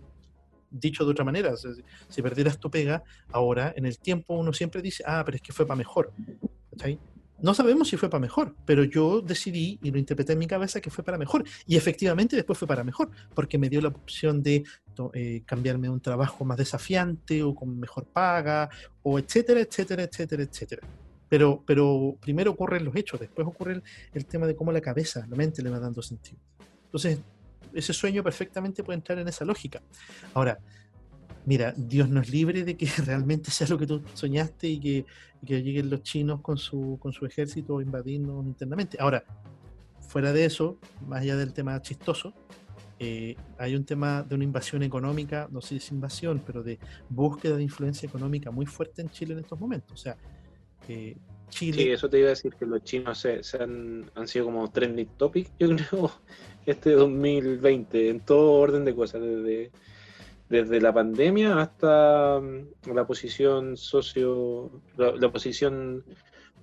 Dicho 0.72 1.06
de 1.06 1.12
otra 1.12 1.26
manera, 1.26 1.54
si, 1.58 2.22
perdieras 2.22 2.60
tu 2.60 2.70
pega, 2.70 3.04
ahora 3.32 3.74
en 3.76 3.86
el 3.86 3.98
tiempo 4.00 4.36
uno 4.36 4.54
siempre 4.54 4.82
dice, 4.82 5.04
ah, 5.06 5.24
pero 5.26 5.36
es 5.36 5.42
que 5.42 5.54
fue 5.54 5.66
para 5.66 5.78
mejor. 5.78 6.12
¿Cachai? 6.72 7.00
No 7.42 7.54
sabemos 7.54 7.88
si 7.88 7.96
fue 7.96 8.10
para 8.10 8.20
mejor, 8.20 8.54
pero 8.66 8.84
yo 8.84 9.22
decidí 9.22 9.80
y 9.82 9.92
lo 9.92 9.98
interpreté 9.98 10.34
en 10.34 10.40
mi 10.40 10.48
cabeza 10.48 10.82
que 10.82 10.90
fue 10.90 11.06
para 11.06 11.18
mejor. 11.18 11.46
Y 11.66 11.78
efectivamente 11.78 12.36
después 12.36 12.60
fue 12.60 12.68
para 12.68 12.84
mejor, 12.84 13.10
porque 13.34 13.58
me 13.58 13.70
dio 13.70 13.80
la 13.80 13.88
opción 13.90 14.44
de 14.44 14.64
eh, 15.14 15.44
cambiarme 15.46 15.88
a 15.88 15.92
un 15.92 16.02
trabajo 16.02 16.44
más 16.44 16.58
desafiante 16.58 17.42
o 17.42 17.56
con 17.56 17.80
mejor 17.80 18.06
paga, 18.06 18.70
o 19.04 19.18
etcétera, 19.18 19.62
etcétera, 19.62 20.04
etcétera, 20.04 20.44
etcétera. 20.44 20.82
Pero, 21.30 21.64
pero 21.66 22.18
primero 22.20 22.52
ocurren 22.52 22.84
los 22.84 22.96
hechos, 22.96 23.20
después 23.20 23.48
ocurre 23.48 23.74
el, 23.74 23.84
el 24.14 24.26
tema 24.26 24.46
de 24.46 24.56
cómo 24.56 24.74
la 24.74 24.82
cabeza, 24.82 25.26
la 25.30 25.38
mente 25.38 25.62
le 25.62 25.70
va 25.70 25.80
dando 25.80 26.02
sentido. 26.02 26.40
Entonces, 26.86 27.20
ese 27.74 27.94
sueño 27.94 28.24
perfectamente 28.24 28.84
puede 28.84 28.98
entrar 28.98 29.20
en 29.20 29.28
esa 29.28 29.46
lógica. 29.46 29.82
Ahora, 30.34 30.60
mira, 31.46 31.74
Dios 31.76 32.10
nos 32.10 32.30
libre 32.30 32.64
de 32.64 32.76
que 32.78 32.86
realmente 33.06 33.52
sea 33.52 33.68
lo 33.68 33.78
que 33.78 33.88
tú 33.88 34.02
soñaste 34.14 34.68
y 34.68 34.80
que, 34.80 35.06
lleguen 35.42 35.90
los 35.90 36.04
chinos 36.04 36.42
con 36.42 36.58
su, 36.58 36.98
con 37.00 37.14
su 37.14 37.26
ejército 37.26 37.78
a 37.78 37.82
invadirnos 37.82 38.46
internamente. 38.46 38.98
Ahora, 39.00 39.24
fuera 40.02 40.34
de 40.34 40.44
eso, 40.44 40.78
más 41.08 41.22
allá 41.22 41.38
del 41.38 41.54
tema 41.54 41.82
chistoso, 41.82 42.34
eh, 43.00 43.38
hay 43.58 43.76
un 43.76 43.86
tema 43.86 44.24
de 44.24 44.36
una 44.36 44.44
invasión 44.44 44.84
económica, 44.84 45.48
no 45.50 45.62
sé 45.62 45.70
si 45.70 45.76
es 45.78 45.92
invasión, 45.92 46.44
pero 46.46 46.62
de 46.62 46.78
búsqueda 47.08 47.56
de 47.56 47.64
influencia 47.64 48.06
económica 48.06 48.52
muy 48.52 48.66
fuerte 48.66 49.02
en 49.02 49.10
Chile 49.10 49.34
en 49.34 49.40
estos 49.40 49.58
momentos. 49.58 49.94
O 49.94 49.98
sea, 49.98 50.18
eh, 50.90 51.16
Chile... 51.50 51.84
Sí, 51.84 51.92
eso 51.92 52.10
te 52.10 52.20
iba 52.20 52.28
a 52.28 52.30
decir, 52.30 52.54
que 52.56 52.66
los 52.66 52.84
chinos 52.84 53.18
se, 53.20 53.44
se 53.44 53.62
han, 53.62 54.10
han, 54.16 54.28
sido 54.28 54.46
como 54.46 54.70
trending 54.72 55.10
topic, 55.18 55.50
yo 55.60 55.70
creo, 55.76 56.12
este 56.66 56.92
2020, 56.92 58.10
en 58.10 58.20
todo 58.22 58.54
orden 58.54 58.86
de 58.86 58.96
cosas, 58.96 59.22
desde 59.22 59.72
desde 60.50 60.82
la 60.82 60.92
pandemia 60.92 61.62
hasta 61.62 62.40
mm, 62.42 62.94
la 62.94 63.06
posición 63.06 63.78
socio, 63.78 64.82
la, 64.98 65.16
la 65.16 65.32
posición 65.32 66.04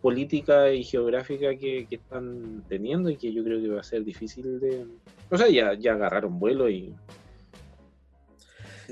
política 0.02 0.72
y 0.72 0.84
geográfica 0.84 1.56
que, 1.56 1.86
que, 1.88 1.96
están 1.96 2.64
teniendo 2.68 3.08
y 3.10 3.16
que 3.16 3.32
yo 3.32 3.42
creo 3.42 3.60
que 3.60 3.68
va 3.68 3.80
a 3.80 3.84
ser 3.84 4.04
difícil 4.04 4.60
de... 4.60 4.86
O 5.30 5.38
sea, 5.38 5.48
ya, 5.48 5.74
ya 5.74 5.92
agarraron 5.92 6.38
vuelo 6.38 6.68
y... 6.68 6.94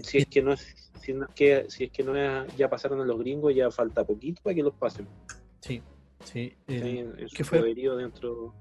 Si 0.03 0.19
es 0.19 0.27
que 0.27 0.43
no 0.43 0.55
es, 0.55 0.91
si, 1.01 1.13
no 1.13 1.27
es 1.27 1.35
que, 1.35 1.67
si 1.69 1.85
es 1.85 1.91
que 1.91 2.03
no 2.03 2.17
es, 2.17 2.57
ya 2.57 2.69
pasaron 2.69 3.01
a 3.01 3.05
los 3.05 3.19
gringos, 3.19 3.55
ya 3.55 3.71
falta 3.71 4.05
poquito 4.05 4.43
para 4.43 4.55
que 4.55 4.63
los 4.63 4.75
pasen. 4.75 5.07
Sí, 5.65 5.83
sí. 6.25 6.53
El, 6.67 6.87
en, 6.87 7.45
fue? 7.45 7.75
dentro 7.75 8.55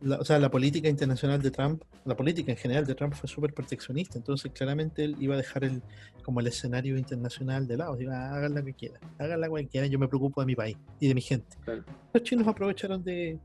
la, 0.00 0.16
o 0.16 0.24
sea, 0.24 0.38
la 0.38 0.50
política 0.50 0.88
internacional 0.88 1.42
de 1.42 1.50
Trump, 1.50 1.82
la 2.06 2.16
política 2.16 2.52
en 2.52 2.56
general 2.56 2.86
de 2.86 2.94
Trump 2.94 3.14
fue 3.14 3.28
súper 3.28 3.52
proteccionista, 3.52 4.16
entonces 4.16 4.50
claramente 4.52 5.04
él 5.04 5.16
iba 5.20 5.34
a 5.34 5.36
dejar 5.38 5.64
el, 5.64 5.82
como 6.22 6.40
el 6.40 6.46
escenario 6.46 6.96
internacional 6.96 7.66
de 7.66 7.76
lado, 7.76 8.00
iba 8.00 8.30
hagan 8.34 8.54
lo 8.54 8.64
que 8.64 8.72
quieran, 8.72 9.00
hagan 9.18 9.40
lo 9.42 9.54
que 9.56 9.66
quieran, 9.68 9.90
yo 9.90 9.98
me 9.98 10.08
preocupo 10.08 10.40
de 10.40 10.46
mi 10.46 10.54
país 10.54 10.76
y 11.00 11.08
de 11.08 11.14
mi 11.14 11.20
gente. 11.20 11.56
Claro. 11.64 11.84
Los 12.14 12.22
chinos 12.22 12.48
aprovecharon 12.48 13.04
de, 13.04 13.38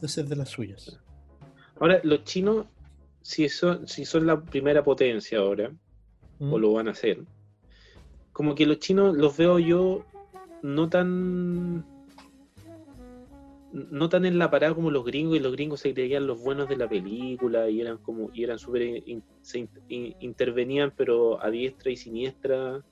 de 0.00 0.08
ser 0.08 0.26
de 0.26 0.36
las 0.36 0.50
suyas. 0.50 0.98
Ahora, 1.80 2.00
los 2.02 2.24
chinos, 2.24 2.66
si 3.22 3.48
son, 3.48 3.88
si 3.88 4.04
son 4.04 4.26
la 4.26 4.42
primera 4.42 4.84
potencia 4.84 5.38
ahora, 5.38 5.70
¿Mm? 6.38 6.52
o 6.52 6.58
lo 6.58 6.72
van 6.72 6.88
a 6.88 6.92
hacer, 6.92 7.20
como 8.32 8.54
que 8.54 8.66
los 8.66 8.78
chinos 8.80 9.16
los 9.16 9.36
veo 9.36 9.58
yo 9.58 10.04
no 10.62 10.88
tan 10.88 11.84
no 13.72 14.08
tan 14.08 14.24
en 14.24 14.38
la 14.38 14.50
parada 14.50 14.74
como 14.74 14.90
los 14.90 15.04
gringos 15.04 15.36
y 15.36 15.40
los 15.40 15.52
gringos 15.52 15.80
se 15.80 15.92
creían 15.92 16.26
los 16.26 16.42
buenos 16.42 16.68
de 16.68 16.76
la 16.76 16.88
película 16.88 17.68
y 17.68 17.80
eran 17.80 17.98
como 17.98 18.30
y 18.32 18.44
eran 18.44 18.58
súper 18.58 18.82
in, 18.82 19.22
se 19.42 19.68
in, 19.88 20.16
intervenían 20.20 20.92
pero 20.96 21.42
a 21.42 21.50
diestra 21.50 21.90
y 21.90 21.96
siniestra 21.96 22.82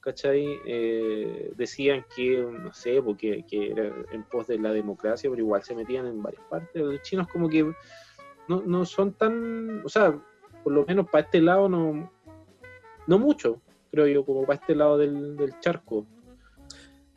¿cachai? 0.00 0.46
Eh, 0.66 1.52
decían 1.56 2.04
que 2.14 2.38
no 2.38 2.72
sé 2.72 3.02
porque 3.02 3.44
que 3.46 3.70
era 3.70 3.92
en 4.12 4.22
pos 4.24 4.46
de 4.46 4.58
la 4.58 4.72
democracia 4.72 5.28
pero 5.28 5.42
igual 5.42 5.62
se 5.62 5.74
metían 5.74 6.06
en 6.06 6.22
varias 6.22 6.42
partes 6.48 6.82
los 6.82 7.02
chinos 7.02 7.28
como 7.28 7.48
que 7.48 7.70
no, 8.48 8.62
no 8.64 8.84
son 8.86 9.12
tan 9.12 9.82
o 9.84 9.88
sea 9.88 10.18
por 10.62 10.72
lo 10.72 10.86
menos 10.86 11.06
para 11.10 11.24
este 11.24 11.42
lado 11.42 11.68
no 11.68 12.10
no 13.06 13.18
mucho 13.18 13.60
creo 13.90 14.06
yo 14.06 14.24
como 14.24 14.46
para 14.46 14.58
este 14.58 14.74
lado 14.74 14.96
del, 14.96 15.36
del 15.36 15.58
charco 15.60 16.06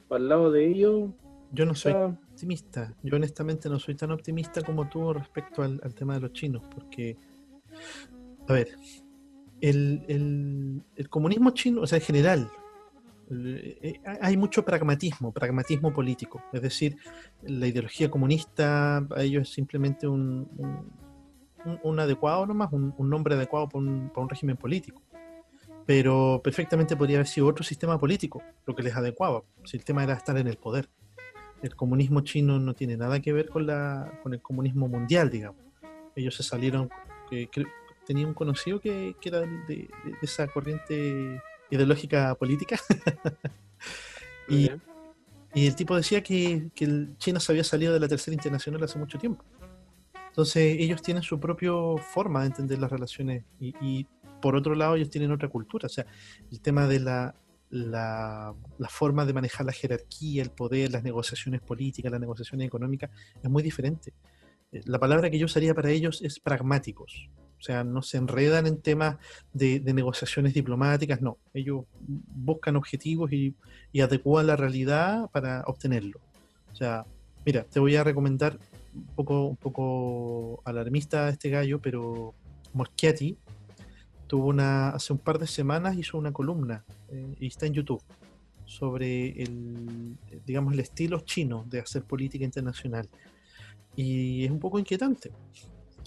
para 0.09 0.21
el 0.21 0.27
lado 0.27 0.51
de 0.51 0.67
ellos 0.67 1.09
yo 1.53 1.65
no 1.65 1.73
soy 1.73 1.93
optimista. 2.37 2.93
Yo 3.01 3.15
honestamente 3.15 3.67
no 3.67 3.79
soy 3.79 3.95
tan 3.95 4.11
optimista 4.11 4.61
como 4.61 4.87
tú 4.87 5.11
respecto 5.11 5.63
al, 5.63 5.95
tema 5.95 6.13
de 6.13 6.19
los 6.19 6.33
chinos, 6.33 6.61
porque, 6.73 7.17
a 8.47 8.53
ver, 8.53 8.75
el, 9.59 10.83
comunismo 11.09 11.49
chino, 11.49 11.81
o 11.81 11.87
sea, 11.87 11.97
en 11.97 12.05
general, 12.05 12.51
eh, 13.31 13.99
hay 14.21 14.37
mucho 14.37 14.63
pragmatismo, 14.63 15.31
pragmatismo 15.31 15.91
político. 15.91 16.43
Es 16.53 16.61
decir, 16.61 16.95
la 17.41 17.65
ideología 17.65 18.11
comunista 18.11 18.97
a 18.97 19.23
ellos 19.23 19.49
es 19.49 19.53
simplemente 19.55 20.07
un, 20.07 20.47
un, 20.57 21.79
un 21.81 21.99
adecuado 21.99 22.45
nomás, 22.45 22.71
un, 22.71 22.93
un 22.99 23.09
nombre 23.09 23.33
adecuado 23.33 23.67
para 23.67 23.79
un, 23.79 24.09
para 24.09 24.21
un 24.21 24.29
régimen 24.29 24.57
político 24.57 25.01
pero 25.87 26.41
perfectamente 26.43 26.97
podría 26.97 27.15
haber 27.15 27.27
sido 27.27 27.47
otro 27.47 27.63
sistema 27.63 27.97
político 27.97 28.43
lo 28.65 28.75
que 28.75 28.83
les 28.83 28.93
adecuaba, 28.93 29.43
si 29.63 29.77
el 29.77 29.85
tema 29.85 30.03
era 30.03 30.15
estar 30.15 30.37
en 30.37 30.47
el 30.47 30.57
poder 30.57 30.89
el 31.61 31.75
comunismo 31.75 32.21
chino 32.21 32.59
no 32.59 32.73
tiene 32.73 32.97
nada 32.97 33.19
que 33.19 33.33
ver 33.33 33.49
con, 33.49 33.65
la, 33.65 34.19
con 34.23 34.33
el 34.33 34.41
comunismo 34.41 34.87
mundial, 34.87 35.29
digamos. 35.29 35.61
Ellos 36.15 36.35
se 36.35 36.43
salieron, 36.43 36.89
que 37.29 37.49
tenía 38.05 38.25
un 38.25 38.33
conocido 38.33 38.79
que, 38.79 39.15
que 39.19 39.29
era 39.29 39.41
de, 39.41 39.47
de, 39.67 39.89
esa 40.21 40.47
corriente 40.47 41.41
ideológica 41.69 42.33
política. 42.35 42.79
y, 44.49 44.71
y, 45.53 45.67
el 45.67 45.75
tipo 45.75 45.95
decía 45.95 46.23
que, 46.23 46.69
que 46.73 46.85
el 46.85 47.17
China 47.17 47.39
se 47.39 47.51
había 47.51 47.63
salido 47.63 47.93
de 47.93 47.99
la 47.99 48.07
tercera 48.07 48.33
internacional 48.33 48.83
hace 48.83 48.97
mucho 48.97 49.17
tiempo. 49.17 49.43
Entonces 50.27 50.77
ellos 50.79 51.01
tienen 51.01 51.23
su 51.23 51.39
propia 51.39 51.71
forma 52.13 52.41
de 52.41 52.47
entender 52.47 52.79
las 52.79 52.91
relaciones 52.91 53.43
y, 53.59 53.73
y 53.81 54.07
por 54.41 54.55
otro 54.55 54.75
lado 54.75 54.95
ellos 54.95 55.09
tienen 55.09 55.31
otra 55.31 55.49
cultura. 55.49 55.87
O 55.87 55.89
sea, 55.89 56.05
el 56.51 56.61
tema 56.61 56.87
de 56.87 56.99
la, 56.99 57.35
la, 57.69 58.53
la, 58.77 58.89
forma 58.89 59.25
de 59.25 59.33
manejar 59.33 59.65
la 59.65 59.73
jerarquía, 59.73 60.41
el 60.41 60.51
poder, 60.51 60.91
las 60.91 61.03
negociaciones 61.03 61.61
políticas, 61.61 62.11
las 62.11 62.21
negociaciones 62.21 62.67
económicas, 62.67 63.09
es 63.41 63.49
muy 63.49 63.63
diferente. 63.63 64.13
Eh, 64.71 64.81
la 64.85 64.99
palabra 64.99 65.29
que 65.29 65.39
yo 65.39 65.45
usaría 65.45 65.73
para 65.73 65.89
ellos 65.89 66.21
es 66.21 66.39
pragmáticos. 66.39 67.29
O 67.59 67.61
sea, 67.61 67.83
no 67.83 68.01
se 68.03 68.17
enredan 68.17 68.67
en 68.67 68.81
temas 68.81 69.17
de, 69.51 69.79
de 69.79 69.93
negociaciones 69.93 70.53
diplomáticas, 70.53 71.21
no. 71.21 71.39
Ellos 71.53 71.85
buscan 71.99 72.75
objetivos 72.75 73.31
y, 73.33 73.55
y 73.91 74.01
adecúan 74.01 74.47
la 74.47 74.55
realidad 74.55 75.29
para 75.31 75.63
obtenerlo. 75.65 76.19
O 76.71 76.75
sea, 76.75 77.05
mira, 77.45 77.63
te 77.63 77.79
voy 77.79 77.95
a 77.95 78.03
recomendar 78.03 78.59
un 78.93 79.15
poco, 79.15 79.47
un 79.47 79.57
poco 79.57 80.61
alarmista 80.65 81.29
este 81.29 81.49
gallo, 81.49 81.81
pero 81.81 82.35
Moschetti, 82.73 83.37
tuvo 84.27 84.47
una, 84.47 84.89
hace 84.89 85.13
un 85.13 85.19
par 85.19 85.39
de 85.39 85.47
semanas 85.47 85.97
hizo 85.97 86.17
una 86.17 86.31
columna 86.31 86.83
eh, 87.09 87.35
y 87.39 87.47
está 87.47 87.65
en 87.65 87.73
YouTube 87.73 88.01
sobre 88.65 89.41
el, 89.41 90.17
digamos, 90.45 90.73
el 90.73 90.81
estilo 90.81 91.21
chino 91.21 91.65
de 91.69 91.79
hacer 91.79 92.03
política 92.03 92.43
internacional. 92.43 93.07
Y 93.95 94.43
es 94.45 94.51
un 94.51 94.59
poco 94.59 94.77
inquietante. 94.77 95.31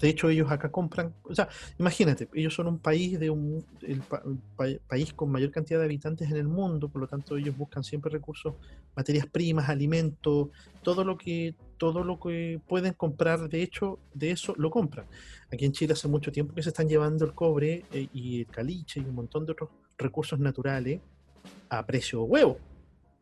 De 0.01 0.09
hecho, 0.09 0.31
ellos 0.31 0.51
acá 0.51 0.71
compran, 0.71 1.13
o 1.25 1.35
sea, 1.35 1.49
imagínate, 1.79 2.29
ellos 2.33 2.55
son 2.55 2.69
un 2.69 2.79
país 2.79 3.19
de 3.21 3.29
un 3.29 3.65
el 3.83 4.01
pa- 4.01 4.23
pa- 4.57 4.67
país 4.87 5.13
con 5.13 5.31
mayor 5.31 5.51
cantidad 5.51 5.79
de 5.79 5.85
habitantes 5.85 6.31
en 6.31 6.37
el 6.39 6.49
mundo, 6.49 6.89
por 6.89 7.03
lo 7.03 7.07
tanto 7.07 7.37
ellos 7.37 7.57
buscan 7.57 7.85
siempre 7.85 8.11
recursos, 8.11 8.55
materias 8.97 9.27
primas, 9.27 9.69
alimentos, 9.69 10.49
todo 10.83 11.05
lo 11.05 11.19
que 11.19 11.55
todo 11.81 12.05
lo 12.05 12.21
que 12.21 12.61
pueden 12.69 12.93
comprar, 12.93 13.49
de 13.49 13.63
hecho, 13.63 13.99
de 14.13 14.33
eso 14.33 14.53
lo 14.59 14.71
compran. 14.71 15.07
Aquí 15.51 15.65
en 15.65 15.73
Chile 15.73 15.95
hace 15.95 16.09
mucho 16.09 16.31
tiempo 16.31 16.55
que 16.55 16.63
se 16.63 16.69
están 16.69 16.87
llevando 16.87 17.25
el 17.25 17.33
cobre 17.33 17.87
eh, 17.91 18.07
y 18.13 18.41
el 18.41 18.47
caliche 18.49 19.01
y 19.01 19.05
un 19.05 19.15
montón 19.15 19.47
de 19.47 19.53
otros 19.53 19.71
recursos 19.97 20.39
naturales 20.39 21.01
a 21.71 21.87
precio 21.87 22.23
huevo. 22.25 22.59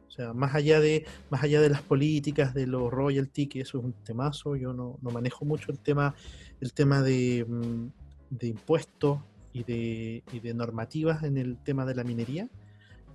O 0.08 0.10
sea, 0.10 0.32
más 0.32 0.56
allá 0.56 0.80
de, 0.80 1.06
más 1.30 1.44
allá 1.44 1.60
de 1.60 1.70
las 1.70 1.82
políticas, 1.82 2.52
de 2.52 2.66
los 2.66 2.90
royalty, 2.90 3.46
que 3.46 3.60
eso 3.60 3.78
es 3.78 3.84
un 3.84 3.92
temazo, 3.92 4.56
yo 4.56 4.72
no, 4.72 4.98
no 5.02 5.10
manejo 5.10 5.44
mucho 5.44 5.70
el 5.70 5.78
tema, 5.78 6.16
el 6.60 6.72
tema 6.72 7.00
de, 7.00 7.46
mm, 7.48 7.86
de 8.30 8.48
impuestos 8.48 9.20
y 9.52 9.62
de, 9.62 10.24
y 10.32 10.40
de 10.40 10.52
normativas 10.52 11.22
en 11.22 11.38
el 11.38 11.62
tema 11.62 11.86
de 11.86 11.94
la 11.94 12.02
minería. 12.02 12.48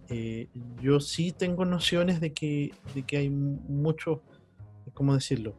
Eh, 0.07 0.47
yo 0.81 1.01
sí 1.01 1.33
tengo 1.33 1.65
nociones 1.65 2.21
de 2.21 2.31
que, 2.31 2.71
de 2.95 3.03
que 3.03 3.17
hay 3.17 3.29
muchos, 3.29 4.19
¿cómo 4.93 5.13
decirlo? 5.13 5.53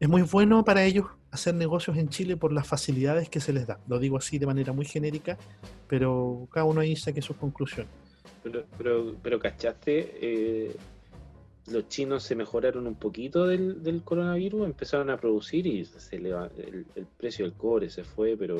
Es 0.00 0.08
muy 0.08 0.22
bueno 0.22 0.64
para 0.64 0.84
ellos 0.84 1.06
hacer 1.30 1.54
negocios 1.54 1.96
en 1.96 2.08
Chile 2.08 2.36
por 2.36 2.52
las 2.52 2.66
facilidades 2.66 3.28
que 3.28 3.40
se 3.40 3.52
les 3.52 3.66
da. 3.66 3.78
Lo 3.88 3.98
digo 3.98 4.16
así 4.16 4.38
de 4.38 4.46
manera 4.46 4.72
muy 4.72 4.84
genérica, 4.84 5.38
pero 5.88 6.46
cada 6.50 6.64
uno 6.66 6.80
ahí 6.80 6.96
saque 6.96 7.22
sus 7.22 7.36
conclusiones. 7.36 7.90
Pero, 8.42 8.64
pero, 8.76 9.14
pero 9.22 9.38
¿cachaste? 9.38 10.18
Eh, 10.20 10.76
los 11.70 11.88
chinos 11.88 12.22
se 12.24 12.34
mejoraron 12.34 12.86
un 12.86 12.94
poquito 12.96 13.46
del, 13.46 13.82
del 13.82 14.02
coronavirus, 14.02 14.66
empezaron 14.66 15.08
a 15.10 15.16
producir 15.16 15.66
y 15.66 15.84
se 15.86 16.16
eleva- 16.18 16.50
el, 16.58 16.84
el 16.94 17.06
precio 17.06 17.44
del 17.46 17.54
cobre 17.54 17.88
se 17.88 18.04
fue, 18.04 18.36
pero 18.36 18.58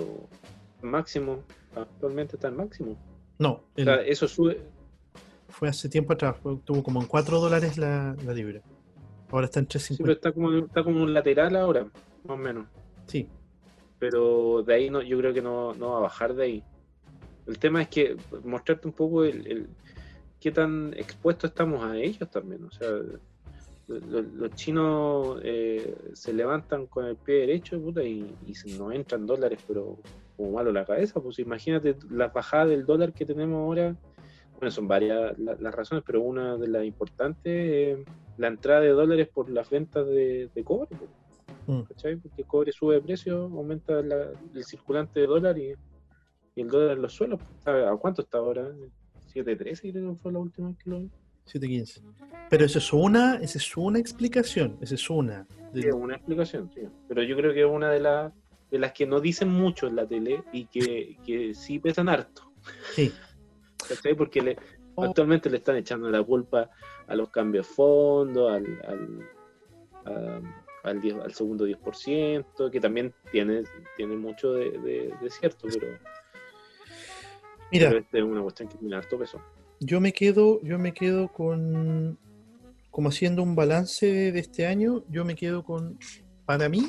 máximo, 0.81 1.41
actualmente 1.77 2.37
está 2.37 2.49
en 2.49 2.57
máximo. 2.57 2.97
No, 3.39 3.51
O 3.53 3.63
el- 3.77 3.85
sea, 3.85 3.97
eso 4.03 4.27
sube, 4.27 4.61
fue 5.49 5.69
hace 5.69 5.89
tiempo 5.89 6.15
atrás, 6.15 6.37
fue- 6.43 6.57
tuvo 6.65 6.83
como 6.83 7.01
en 7.03 7.07
4 7.07 7.39
dólares 7.41 7.77
la, 7.77 8.17
la 8.25 8.33
libra. 8.33 8.63
Ahora 9.31 9.47
está 9.47 9.61
en 9.61 9.69
sí, 9.71 9.97
pero 9.99 10.13
3.50. 10.13 10.13
está 10.13 10.33
como, 10.33 10.53
está 10.59 10.85
como 10.85 11.03
un 11.03 11.13
lateral 11.15 11.57
ahora, 11.57 11.85
más 11.85 11.93
o 12.29 12.37
menos. 12.37 12.67
Sí, 13.07 13.29
pero 13.99 14.63
de 14.63 14.75
ahí 14.75 14.91
no, 14.91 15.03
yo 15.03 15.19
creo 15.19 15.33
que 15.33 15.43
no, 15.43 15.73
no 15.75 15.91
va 15.93 15.99
a 15.99 16.03
bajar 16.03 16.35
de 16.35 16.45
ahí. 16.45 16.63
El 17.47 17.59
tema 17.59 17.83
es 17.83 17.89
que 17.89 18.17
mostrarte 18.45 18.87
un 18.89 18.95
poco 18.95 19.25
el, 19.25 19.47
el- 19.47 19.69
qué 20.41 20.51
tan 20.51 20.93
expuestos 20.95 21.51
estamos 21.51 21.83
a 21.85 21.97
ellos 21.97 22.29
también. 22.31 22.65
O 22.65 22.71
sea, 22.71 22.89
lo- 23.87 24.23
los 24.23 24.55
chinos 24.55 25.41
eh, 25.43 25.95
se 26.15 26.33
levantan 26.33 26.87
con 26.87 27.07
el 27.07 27.17
pie 27.17 27.37
derecho 27.41 27.81
puta, 27.81 28.03
y, 28.03 28.35
y 28.47 28.73
nos 28.79 28.93
entran 28.95 29.27
dólares, 29.27 29.59
pero 29.67 29.97
como 30.37 30.53
malo 30.53 30.73
la 30.73 30.85
cabeza. 30.85 31.21
Pues 31.21 31.39
imagínate 31.39 31.97
las 32.11 32.33
bajadas 32.33 32.69
del 32.69 32.85
dólar 32.87 33.13
que 33.13 33.25
tenemos 33.25 33.57
ahora. 33.59 33.97
Bueno, 34.65 34.71
son 34.77 34.89
varias 34.89 35.39
la- 35.39 35.57
las 35.61 35.75
razones, 35.75 36.03
pero 36.07 36.23
una 36.23 36.57
de 36.57 36.69
las 36.69 36.87
importantes 36.87 37.99
es 37.99 37.99
la 38.39 38.47
entrada 38.47 38.81
de 38.81 38.89
dólares 38.89 39.29
por 39.29 39.51
las 39.51 39.69
ventas 39.69 40.07
de, 40.07 40.49
de 40.55 40.65
cobre. 40.65 40.89
Mm. 41.67 41.83
¿cachai? 41.83 42.17
Porque 42.17 42.41
el 42.41 42.47
cobre 42.49 42.73
sube 42.73 42.95
de 42.95 43.03
precio, 43.03 43.43
aumenta 43.45 44.01
la- 44.01 44.31
el 44.55 44.65
circulante 44.65 45.21
de 45.21 45.27
dólar 45.27 45.59
y, 45.59 45.75
y 46.55 46.63
el 46.63 46.69
dólar 46.69 46.97
en 46.97 47.03
los 47.03 47.13
suelos. 47.13 47.41
¿A 47.67 47.95
cuánto 48.01 48.23
está 48.23 48.39
ahora? 48.39 48.71
7.13 49.35 49.93
creo 49.93 50.15
que 50.15 50.19
fue 50.23 50.33
la 50.33 50.39
última 50.39 50.69
vez 50.69 50.79
que 50.83 50.89
lo 50.89 51.01
vi. 51.01 51.11
7.15. 51.45 52.01
Pero 52.49 52.65
esa 52.65 52.79
es 52.79 52.91
una, 52.95 53.35
esa 53.43 53.59
es 53.59 53.77
una 53.77 53.99
explicación, 53.99 54.79
esa 54.81 54.95
es 54.95 55.11
una. 55.11 55.47
Sí, 55.75 55.81
De- 55.83 55.89
es 55.89 55.95
una 55.95 56.15
explicación, 56.15 56.71
sí. 56.75 56.81
Pero 57.07 57.23
yo 57.23 57.37
creo 57.37 57.53
que 57.53 57.61
es 57.61 57.71
una 57.71 57.91
de, 57.91 58.01
las 58.01 58.33
de 58.71 58.79
las 58.79 58.93
que 58.95 59.05
no 59.05 59.21
dicen 59.21 59.51
mucho 59.51 59.87
en 59.89 59.97
la 59.97 60.07
tele 60.07 60.43
y 60.55 60.65
que, 60.69 61.19
que 61.23 61.53
sí 61.55 61.79
pesan 61.79 62.09
harto. 62.09 62.51
sí. 62.95 63.13
¿Cachai? 63.89 64.15
Porque 64.15 64.41
le, 64.43 64.57
Oh. 64.97 65.03
actualmente 65.05 65.51
le 65.51 65.57
están 65.57 65.75
echando 65.77 66.09
la 66.09 66.23
culpa 66.23 66.71
a 67.09 67.15
los 67.17 67.29
cambios 67.31 67.67
de 67.67 67.75
fondo, 67.75 68.49
al, 68.49 68.65
al, 68.87 69.29
a- 70.05 70.41
al, 70.85 71.01
10 71.01 71.17
al 71.17 71.35
segundo 71.35 71.67
10%, 71.67 72.71
que 72.71 72.79
también 72.81 73.13
tiene, 73.33 73.65
tiene 73.97 74.15
mucho 74.17 74.53
de, 74.53 74.71
de- 74.71 75.13
de 75.21 75.31
cierto, 75.31 75.67
pero, 75.73 75.99
Mira, 77.73 77.89
pero 77.89 78.01
esta 78.01 78.19
es 78.19 78.25
una 78.25 78.43
cuestión 78.43 78.69
que 78.69 78.77
tiene 78.79 78.95
harto 78.95 79.19
peso. 79.19 79.41
yo 79.81 80.01
me 80.01 80.13
quedo, 80.13 80.61
yo 80.63 80.79
me 80.79 80.93
quedo 80.95 81.27
con, 81.29 82.17
como 82.93 83.09
haciendo 83.09 83.43
un 83.43 83.57
balance 83.57 84.07
de 84.31 84.39
este 84.39 84.67
año, 84.67 85.03
yo 85.09 85.25
me 85.25 85.35
quedo 85.35 85.65
con, 85.65 85.99
para 86.47 86.69
mí, 86.69 86.83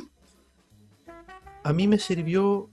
a 1.63 1.73
mí 1.73 1.87
me 1.87 1.97
sirvió, 1.97 2.69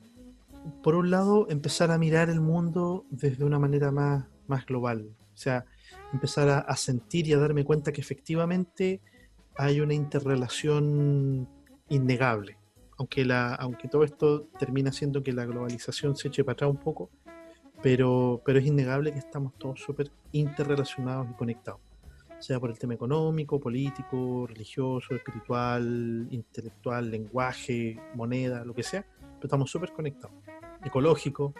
por 0.83 0.95
un 0.95 1.11
lado, 1.11 1.47
empezar 1.49 1.91
a 1.91 1.99
mirar 1.99 2.31
el 2.31 2.41
mundo 2.41 3.07
desde 3.11 3.45
una 3.45 3.59
manera 3.59 3.91
más, 3.91 4.27
más 4.47 4.67
global. 4.67 5.15
O 5.35 5.37
sea, 5.37 5.65
empezar 6.13 6.49
a, 6.49 6.77
sentir 6.77 7.27
y 7.27 7.33
a 7.33 7.39
darme 7.39 7.65
cuenta 7.65 7.93
que 7.93 8.01
efectivamente 8.01 9.01
hay 9.57 9.81
una 9.81 9.95
interrelación 9.95 11.49
innegable. 11.89 12.59
Aunque, 12.99 13.25
la, 13.25 13.55
aunque 13.55 13.89
todo 13.89 14.05
esto 14.05 14.49
termina 14.59 14.91
haciendo 14.91 15.23
que 15.23 15.33
la 15.33 15.47
globalización 15.47 16.17
se 16.17 16.29
eche 16.29 16.45
para 16.45 16.55
atrás 16.55 16.71
un 16.71 16.77
poco, 16.77 17.11
pero, 17.83 18.43
pero 18.45 18.59
es 18.59 18.67
innegable 18.67 19.13
que 19.13 19.19
estamos 19.19 19.55
todos 19.59 19.81
súper 19.81 20.11
interrelacionados 20.31 21.29
y 21.31 21.35
conectados, 21.35 21.81
sea 22.43 22.59
por 22.59 22.71
el 22.71 22.79
tema 22.79 22.95
económico, 22.95 23.61
político, 23.61 24.47
religioso, 24.49 25.15
espiritual, 25.15 26.27
intelectual, 26.31 27.09
lenguaje, 27.09 28.01
moneda, 28.15 28.65
lo 28.65 28.75
que 28.75 28.83
sea, 28.83 29.07
pero 29.21 29.45
estamos 29.45 29.71
súper 29.71 29.93
conectados, 29.93 30.37
ecológico. 30.85 31.55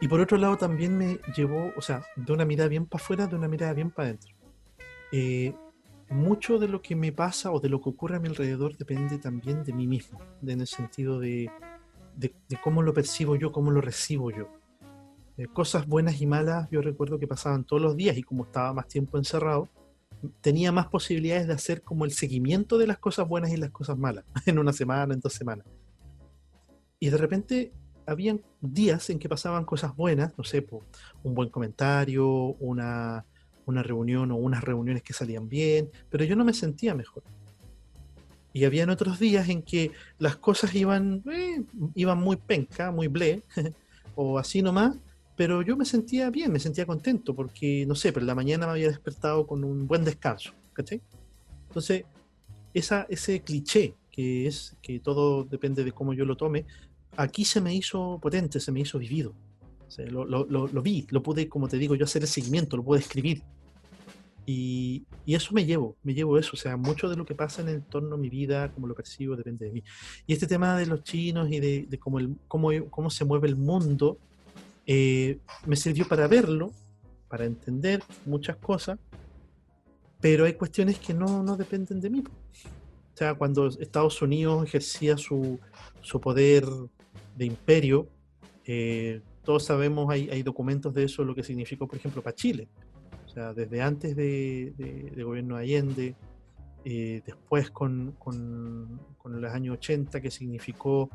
Y 0.00 0.08
por 0.08 0.20
otro 0.20 0.36
lado 0.36 0.56
también 0.58 0.96
me 0.96 1.18
llevó, 1.34 1.72
o 1.76 1.80
sea, 1.80 2.04
de 2.16 2.32
una 2.32 2.44
mirada 2.44 2.68
bien 2.68 2.84
para 2.86 3.02
afuera, 3.02 3.26
de 3.26 3.34
una 3.34 3.48
mirada 3.48 3.72
bien 3.72 3.90
para 3.90 4.08
adentro. 4.08 4.34
Eh, 5.10 5.54
mucho 6.10 6.58
de 6.58 6.68
lo 6.68 6.82
que 6.82 6.94
me 6.94 7.10
pasa 7.10 7.50
o 7.50 7.60
de 7.60 7.70
lo 7.70 7.80
que 7.80 7.88
ocurre 7.88 8.16
a 8.16 8.20
mi 8.20 8.28
alrededor 8.28 8.76
depende 8.76 9.18
también 9.18 9.64
de 9.64 9.72
mí 9.72 9.86
mismo, 9.86 10.20
en 10.46 10.60
el 10.60 10.66
sentido 10.66 11.18
de 11.18 11.50
cómo 12.62 12.82
lo 12.82 12.92
percibo 12.92 13.36
yo, 13.36 13.52
cómo 13.52 13.70
lo 13.70 13.80
recibo 13.80 14.30
yo. 14.30 14.57
Eh, 15.38 15.46
cosas 15.46 15.86
buenas 15.86 16.20
y 16.20 16.26
malas 16.26 16.68
yo 16.68 16.82
recuerdo 16.82 17.20
que 17.20 17.28
pasaban 17.28 17.62
todos 17.62 17.80
los 17.80 17.96
días 17.96 18.16
y 18.18 18.24
como 18.24 18.44
estaba 18.44 18.72
más 18.72 18.88
tiempo 18.88 19.18
encerrado, 19.18 19.68
tenía 20.40 20.72
más 20.72 20.88
posibilidades 20.88 21.46
de 21.46 21.52
hacer 21.52 21.82
como 21.82 22.04
el 22.04 22.10
seguimiento 22.10 22.76
de 22.76 22.88
las 22.88 22.98
cosas 22.98 23.28
buenas 23.28 23.52
y 23.52 23.56
las 23.56 23.70
cosas 23.70 23.96
malas 23.96 24.24
en 24.46 24.58
una 24.58 24.72
semana, 24.72 25.14
en 25.14 25.20
dos 25.20 25.32
semanas. 25.32 25.64
Y 26.98 27.10
de 27.10 27.16
repente 27.16 27.72
habían 28.04 28.42
días 28.60 29.10
en 29.10 29.20
que 29.20 29.28
pasaban 29.28 29.64
cosas 29.64 29.94
buenas, 29.94 30.36
no 30.36 30.42
sé, 30.42 30.66
un 31.22 31.34
buen 31.34 31.50
comentario, 31.50 32.26
una, 32.58 33.24
una 33.64 33.82
reunión 33.84 34.32
o 34.32 34.36
unas 34.36 34.64
reuniones 34.64 35.04
que 35.04 35.12
salían 35.12 35.48
bien, 35.48 35.88
pero 36.10 36.24
yo 36.24 36.34
no 36.34 36.44
me 36.44 36.52
sentía 36.52 36.96
mejor. 36.96 37.22
Y 38.52 38.64
habían 38.64 38.90
otros 38.90 39.20
días 39.20 39.48
en 39.50 39.62
que 39.62 39.92
las 40.18 40.34
cosas 40.34 40.74
iban, 40.74 41.22
eh, 41.30 41.62
iban 41.94 42.18
muy 42.18 42.34
penca, 42.34 42.90
muy 42.90 43.06
ble, 43.06 43.44
o 44.16 44.36
así 44.36 44.62
nomás, 44.62 44.96
pero 45.38 45.62
yo 45.62 45.76
me 45.76 45.84
sentía 45.84 46.30
bien, 46.30 46.52
me 46.52 46.58
sentía 46.58 46.84
contento, 46.84 47.32
porque, 47.32 47.86
no 47.86 47.94
sé, 47.94 48.12
pero 48.12 48.24
en 48.24 48.26
la 48.26 48.34
mañana 48.34 48.66
me 48.66 48.72
había 48.72 48.88
despertado 48.88 49.46
con 49.46 49.62
un 49.62 49.86
buen 49.86 50.04
descanso, 50.04 50.50
¿cachai? 50.72 51.00
Entonces, 51.68 52.06
esa, 52.74 53.06
ese 53.08 53.40
cliché 53.42 53.94
que 54.10 54.48
es 54.48 54.76
que 54.82 54.98
todo 54.98 55.44
depende 55.44 55.84
de 55.84 55.92
cómo 55.92 56.12
yo 56.12 56.24
lo 56.24 56.36
tome, 56.36 56.66
aquí 57.16 57.44
se 57.44 57.60
me 57.60 57.72
hizo 57.72 58.18
potente, 58.20 58.58
se 58.58 58.72
me 58.72 58.80
hizo 58.80 58.98
vivido. 58.98 59.32
O 60.12 60.24
lo 60.24 60.82
vi, 60.82 61.06
lo 61.10 61.22
pude, 61.22 61.48
como 61.48 61.68
te 61.68 61.78
digo, 61.78 61.94
yo 61.94 62.04
hacer 62.04 62.22
el 62.22 62.28
seguimiento, 62.28 62.76
lo 62.76 62.82
pude 62.82 62.98
escribir. 62.98 63.44
Y, 64.44 65.04
y 65.24 65.36
eso 65.36 65.54
me 65.54 65.64
llevo, 65.64 65.96
me 66.02 66.14
llevo 66.14 66.36
eso. 66.36 66.50
O 66.54 66.56
sea, 66.56 66.76
mucho 66.76 67.08
de 67.08 67.14
lo 67.14 67.24
que 67.24 67.36
pasa 67.36 67.62
en 67.62 67.68
el 67.68 67.74
entorno 67.76 68.16
de 68.16 68.22
mi 68.22 68.28
vida, 68.28 68.72
como 68.72 68.88
lo 68.88 68.94
percibo, 68.96 69.36
depende 69.36 69.66
de 69.66 69.72
mí. 69.72 69.84
Y 70.26 70.32
este 70.32 70.48
tema 70.48 70.76
de 70.76 70.86
los 70.86 71.04
chinos 71.04 71.48
y 71.48 71.60
de, 71.60 71.86
de 71.88 71.98
cómo, 71.98 72.18
el, 72.18 72.34
cómo, 72.48 72.70
cómo 72.90 73.08
se 73.08 73.24
mueve 73.24 73.46
el 73.46 73.54
mundo, 73.54 74.18
eh, 74.88 75.38
me 75.66 75.76
sirvió 75.76 76.08
para 76.08 76.26
verlo, 76.26 76.72
para 77.28 77.44
entender 77.44 78.02
muchas 78.24 78.56
cosas, 78.56 78.98
pero 80.20 80.46
hay 80.46 80.54
cuestiones 80.54 80.98
que 80.98 81.12
no, 81.14 81.42
no 81.42 81.56
dependen 81.58 82.00
de 82.00 82.08
mí. 82.10 82.24
O 82.26 83.16
sea, 83.16 83.34
cuando 83.34 83.66
Estados 83.68 84.20
Unidos 84.22 84.64
ejercía 84.64 85.16
su, 85.18 85.60
su 86.00 86.20
poder 86.20 86.64
de 87.36 87.44
imperio, 87.44 88.08
eh, 88.64 89.20
todos 89.44 89.64
sabemos, 89.64 90.10
hay, 90.10 90.30
hay 90.30 90.42
documentos 90.42 90.94
de 90.94 91.04
eso, 91.04 91.22
lo 91.22 91.34
que 91.34 91.42
significó, 91.42 91.86
por 91.86 91.98
ejemplo, 91.98 92.22
para 92.22 92.34
Chile. 92.34 92.68
O 93.26 93.28
sea, 93.28 93.52
desde 93.52 93.82
antes 93.82 94.16
de, 94.16 94.72
de- 94.78 95.12
de 95.14 95.22
gobierno 95.22 95.56
de 95.56 95.62
Allende, 95.64 96.14
eh, 96.84 97.20
después 97.26 97.70
con, 97.70 98.12
con, 98.18 98.98
con 99.18 99.38
los 99.40 99.52
años 99.52 99.74
80, 99.76 100.20
que 100.22 100.30
significó 100.30 101.10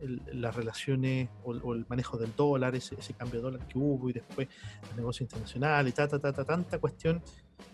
el- 0.00 0.22
las 0.40 0.54
relaciones 0.54 1.28
o, 1.44 1.52
o 1.52 1.74
el 1.74 1.84
manejo 1.88 2.16
del 2.18 2.32
dólar, 2.36 2.74
ese, 2.74 2.94
ese 2.96 3.14
cambio 3.14 3.40
de 3.40 3.44
dólar 3.50 3.66
que 3.66 3.78
hubo, 3.78 4.08
y 4.10 4.12
después 4.12 4.48
el 4.90 4.96
negocio 4.96 5.24
internacional 5.24 5.86
y 5.88 5.92
ta, 5.92 6.06
ta, 6.08 6.18
ta, 6.18 6.32
ta, 6.32 6.44
tanta 6.44 6.78
cuestión, 6.78 7.22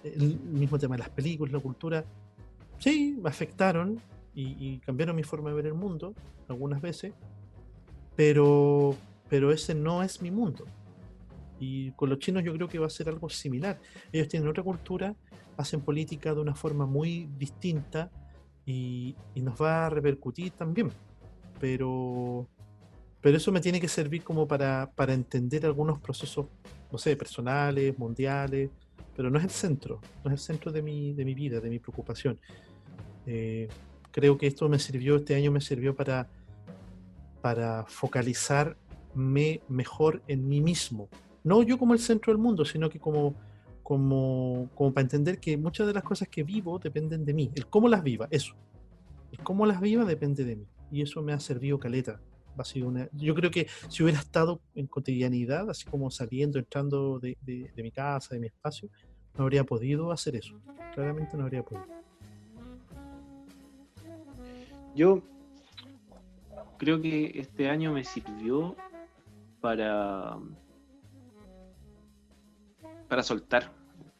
el 0.02 0.38
mismo 0.40 0.78
tema 0.78 0.96
de 0.96 1.00
las 1.00 1.10
películas, 1.10 1.52
la 1.52 1.60
cultura, 1.60 2.04
sí, 2.78 3.16
me 3.20 3.28
afectaron, 3.28 4.00
y, 4.34 4.56
y 4.58 4.78
cambiaron 4.80 5.14
mi 5.14 5.22
forma 5.22 5.50
de 5.50 5.56
ver 5.56 5.66
el 5.66 5.74
mundo 5.74 6.12
algunas 6.48 6.80
veces, 6.80 7.12
pero, 8.16 8.96
pero 9.28 9.52
ese 9.52 9.74
no 9.74 10.02
es 10.02 10.20
mi 10.22 10.30
mundo. 10.30 10.64
Y 11.60 11.92
con 11.92 12.10
los 12.10 12.18
chinos 12.18 12.42
yo 12.44 12.52
creo 12.52 12.68
que 12.68 12.78
va 12.78 12.86
a 12.86 12.90
ser 12.90 13.08
algo 13.08 13.28
similar. 13.30 13.80
Ellos 14.12 14.28
tienen 14.28 14.48
otra 14.48 14.62
cultura, 14.62 15.14
hacen 15.56 15.80
política 15.80 16.34
de 16.34 16.40
una 16.40 16.54
forma 16.54 16.84
muy 16.84 17.28
distinta 17.38 18.10
y, 18.66 19.14
y 19.34 19.40
nos 19.40 19.60
va 19.60 19.86
a 19.86 19.90
repercutir 19.90 20.50
también. 20.52 20.90
Pero, 21.64 22.46
pero 23.22 23.38
eso 23.38 23.50
me 23.50 23.58
tiene 23.58 23.80
que 23.80 23.88
servir 23.88 24.22
como 24.22 24.46
para, 24.46 24.92
para 24.94 25.14
entender 25.14 25.64
algunos 25.64 25.98
procesos, 25.98 26.44
no 26.92 26.98
sé, 26.98 27.16
personales, 27.16 27.98
mundiales, 27.98 28.68
pero 29.16 29.30
no 29.30 29.38
es 29.38 29.44
el 29.44 29.50
centro, 29.50 29.98
no 30.22 30.30
es 30.30 30.40
el 30.40 30.44
centro 30.44 30.70
de 30.70 30.82
mi, 30.82 31.14
de 31.14 31.24
mi 31.24 31.32
vida, 31.32 31.60
de 31.60 31.70
mi 31.70 31.78
preocupación. 31.78 32.38
Eh, 33.24 33.66
creo 34.10 34.36
que 34.36 34.46
esto 34.46 34.68
me 34.68 34.78
sirvió, 34.78 35.16
este 35.16 35.36
año 35.36 35.50
me 35.50 35.62
sirvió 35.62 35.96
para, 35.96 36.28
para 37.40 37.86
focalizarme 37.86 39.62
mejor 39.66 40.22
en 40.28 40.46
mí 40.46 40.60
mismo. 40.60 41.08
No 41.44 41.62
yo 41.62 41.78
como 41.78 41.94
el 41.94 41.98
centro 42.00 42.30
del 42.30 42.42
mundo, 42.42 42.66
sino 42.66 42.90
que 42.90 43.00
como, 43.00 43.36
como, 43.82 44.68
como 44.74 44.92
para 44.92 45.04
entender 45.04 45.40
que 45.40 45.56
muchas 45.56 45.86
de 45.86 45.94
las 45.94 46.02
cosas 46.02 46.28
que 46.28 46.42
vivo 46.42 46.78
dependen 46.78 47.24
de 47.24 47.32
mí. 47.32 47.50
El 47.54 47.68
cómo 47.68 47.88
las 47.88 48.02
viva, 48.02 48.28
eso. 48.30 48.54
El 49.32 49.38
cómo 49.38 49.64
las 49.64 49.80
viva 49.80 50.04
depende 50.04 50.44
de 50.44 50.56
mí. 50.56 50.66
Y 50.94 51.02
eso 51.02 51.22
me 51.22 51.32
ha 51.32 51.40
servido 51.40 51.76
caleta. 51.80 52.20
Ha 52.56 52.64
sido 52.64 52.86
una, 52.86 53.08
yo 53.12 53.34
creo 53.34 53.50
que 53.50 53.66
si 53.88 54.04
hubiera 54.04 54.20
estado 54.20 54.60
en 54.76 54.86
cotidianidad, 54.86 55.68
así 55.68 55.84
como 55.86 56.08
saliendo, 56.08 56.56
entrando 56.60 57.18
de, 57.18 57.36
de, 57.40 57.68
de 57.74 57.82
mi 57.82 57.90
casa, 57.90 58.34
de 58.34 58.40
mi 58.40 58.46
espacio, 58.46 58.88
no 59.36 59.42
habría 59.42 59.64
podido 59.64 60.12
hacer 60.12 60.36
eso. 60.36 60.54
Claramente 60.94 61.36
no 61.36 61.42
habría 61.42 61.64
podido. 61.64 61.84
Yo 64.94 65.20
creo 66.78 67.00
que 67.00 67.40
este 67.40 67.68
año 67.68 67.92
me 67.92 68.04
sirvió 68.04 68.76
para 69.60 70.38
para 73.08 73.24
soltar, 73.24 73.72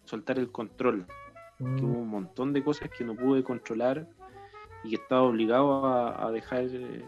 soltar 0.06 0.40
el 0.40 0.50
control. 0.50 1.06
Que 1.58 1.64
Mm, 1.64 1.84
hubo 1.84 1.98
un 2.00 2.08
montón 2.08 2.52
de 2.52 2.64
cosas 2.64 2.90
que 2.90 3.04
no 3.04 3.14
pude 3.14 3.44
controlar 3.44 4.08
y 4.84 4.90
que 4.90 4.96
estaba 4.96 5.22
obligado 5.22 5.84
a, 5.86 6.26
a 6.26 6.30
dejar 6.30 6.64
eh, 6.70 7.04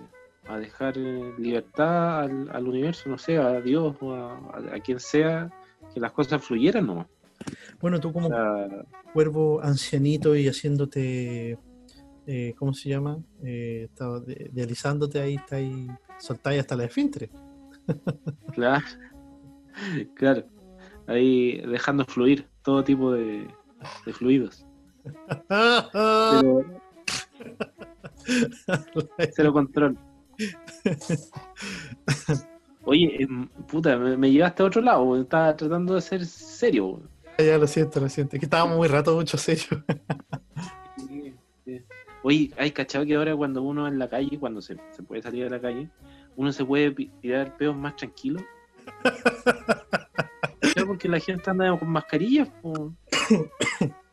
a 0.49 0.59
dejar 0.59 0.95
eh, 0.97 1.35
libertad 1.39 2.21
al, 2.21 2.49
al 2.53 2.69
universo, 2.69 3.09
no 3.09 3.19
sé, 3.19 3.37
a 3.39 3.61
Dios 3.61 3.97
o 4.01 4.13
a, 4.13 4.33
a- 4.37 4.77
a 4.77 4.81
quien 4.81 5.01
sea, 5.01 5.51
que 5.93 5.99
las 6.01 6.13
cosas 6.13 6.43
fluyeran 6.45 6.87
nomás. 6.87 7.07
Bueno, 7.81 8.01
tú 8.01 8.13
como 8.13 8.27
O 8.29 8.31
sea, 8.31 8.69
cuervo 9.13 9.61
ancianito 9.63 10.35
y 10.37 10.47
haciéndote, 10.49 11.59
eh, 12.27 12.55
¿cómo 12.57 12.73
se 12.75 12.89
llama? 12.91 13.19
Eh, 13.45 13.87
estaba 13.91 14.21
de- 14.21 14.49
dializándote 14.53 15.21
ahí, 15.21 15.35
está 15.35 15.57
ahí, 15.57 15.89
soltáis 16.19 16.61
hasta 16.61 16.77
la 16.77 16.85
esfíntere. 16.85 17.29
claro, 18.55 18.85
claro, 20.15 20.45
ahí 21.09 21.61
dejando 21.67 22.05
fluir 22.05 22.49
todo 22.63 22.83
tipo 22.85 23.13
de, 23.13 23.49
de 24.07 24.13
fluidos. 24.13 24.65
Pero 25.93 26.65
cero 29.35 29.53
control. 29.53 29.99
Oye, 32.85 33.23
em, 33.23 33.49
puta, 33.67 33.97
me, 33.97 34.17
me 34.17 34.31
llevaste 34.31 34.63
a 34.63 34.67
otro 34.67 34.81
lado, 34.81 35.21
estaba 35.21 35.57
tratando 35.57 35.95
de 35.95 36.01
ser 36.01 36.25
serio. 36.25 37.01
ya 37.39 37.59
lo 37.59 37.67
siento, 37.67 38.01
lo 38.01 38.09
siento. 38.09 38.37
Es 38.37 38.41
que 38.41 38.47
estábamos 38.47 38.77
muy 38.77 38.89
rato, 38.89 39.15
mucho 39.15 39.37
serio. 39.37 39.85
Sí, 41.09 41.35
sí. 41.65 41.83
Oye, 42.23 42.51
hay 42.57 42.71
cachado 42.71 43.05
que 43.05 43.17
ahora 43.17 43.35
cuando 43.37 43.63
uno 43.63 43.89
en 43.89 43.99
la 43.99 44.09
calle, 44.09 44.39
cuando 44.39 44.61
se, 44.61 44.77
se 44.91 45.03
puede 45.03 45.23
salir 45.23 45.47
a 45.47 45.51
la 45.51 45.61
calle, 45.61 45.89
uno 46.37 46.53
se 46.53 46.65
puede 46.65 46.93
tirar 47.21 47.57
peos 47.57 47.77
más 47.77 47.97
tranquilo. 47.97 48.41
Porque 50.87 51.09
la 51.09 51.19
gente 51.19 51.51
anda 51.51 51.77
con 51.79 51.89
mascarillas. 51.89 52.49
po. 52.63 52.95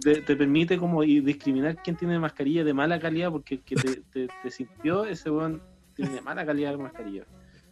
Te, 0.00 0.22
te 0.22 0.36
permite 0.36 0.76
como 0.78 1.02
discriminar 1.02 1.76
quién 1.82 1.96
tiene 1.96 2.18
mascarilla 2.18 2.64
de 2.64 2.74
mala 2.74 2.98
calidad, 2.98 3.30
porque 3.30 3.54
el 3.56 3.60
que 3.62 3.76
te, 3.76 3.96
te, 4.12 4.28
te 4.42 4.50
sintió, 4.50 5.04
ese 5.04 5.30
weón 5.30 5.62
tiene 5.94 6.20
mala 6.20 6.44
calidad 6.44 6.72
de 6.72 6.78
mascarilla. 6.78 7.24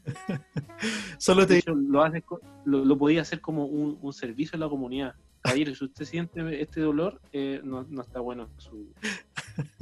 Solo 1.18 1.46
te 1.46 1.58
hecho, 1.58 1.74
lo, 1.74 2.02
haces 2.02 2.22
lo, 2.64 2.84
lo 2.84 2.98
podía 2.98 3.22
hacer 3.22 3.40
como 3.40 3.66
un, 3.66 3.98
un 4.00 4.12
servicio 4.12 4.56
a 4.56 4.60
la 4.60 4.68
comunidad. 4.68 5.14
Caballero, 5.42 5.74
si 5.74 5.84
usted 5.84 6.04
siente 6.04 6.60
este 6.62 6.80
dolor, 6.80 7.20
eh, 7.32 7.60
no, 7.64 7.84
no 7.88 8.02
está 8.02 8.20
bueno 8.20 8.48
su, 8.58 8.92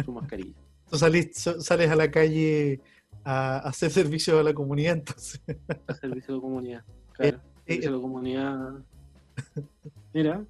su 0.04 0.12
mascarilla. 0.12 0.54
tú 0.90 0.96
salís- 0.96 1.32
sales 1.60 1.90
a 1.90 1.96
la 1.96 2.10
calle 2.10 2.80
a, 3.24 3.56
a 3.58 3.68
hacer 3.68 3.90
servicio 3.90 4.38
a 4.38 4.42
la 4.42 4.54
comunidad, 4.54 4.94
entonces. 4.94 5.40
a 5.86 5.94
servicio 5.94 6.34
de 6.36 6.40
comunidad. 6.40 6.84
Claro, 7.12 7.36
Eh, 7.66 7.74
servicio 7.74 7.92
de 7.96 8.00
comunidad. 8.00 8.70
Mira, 10.14 10.44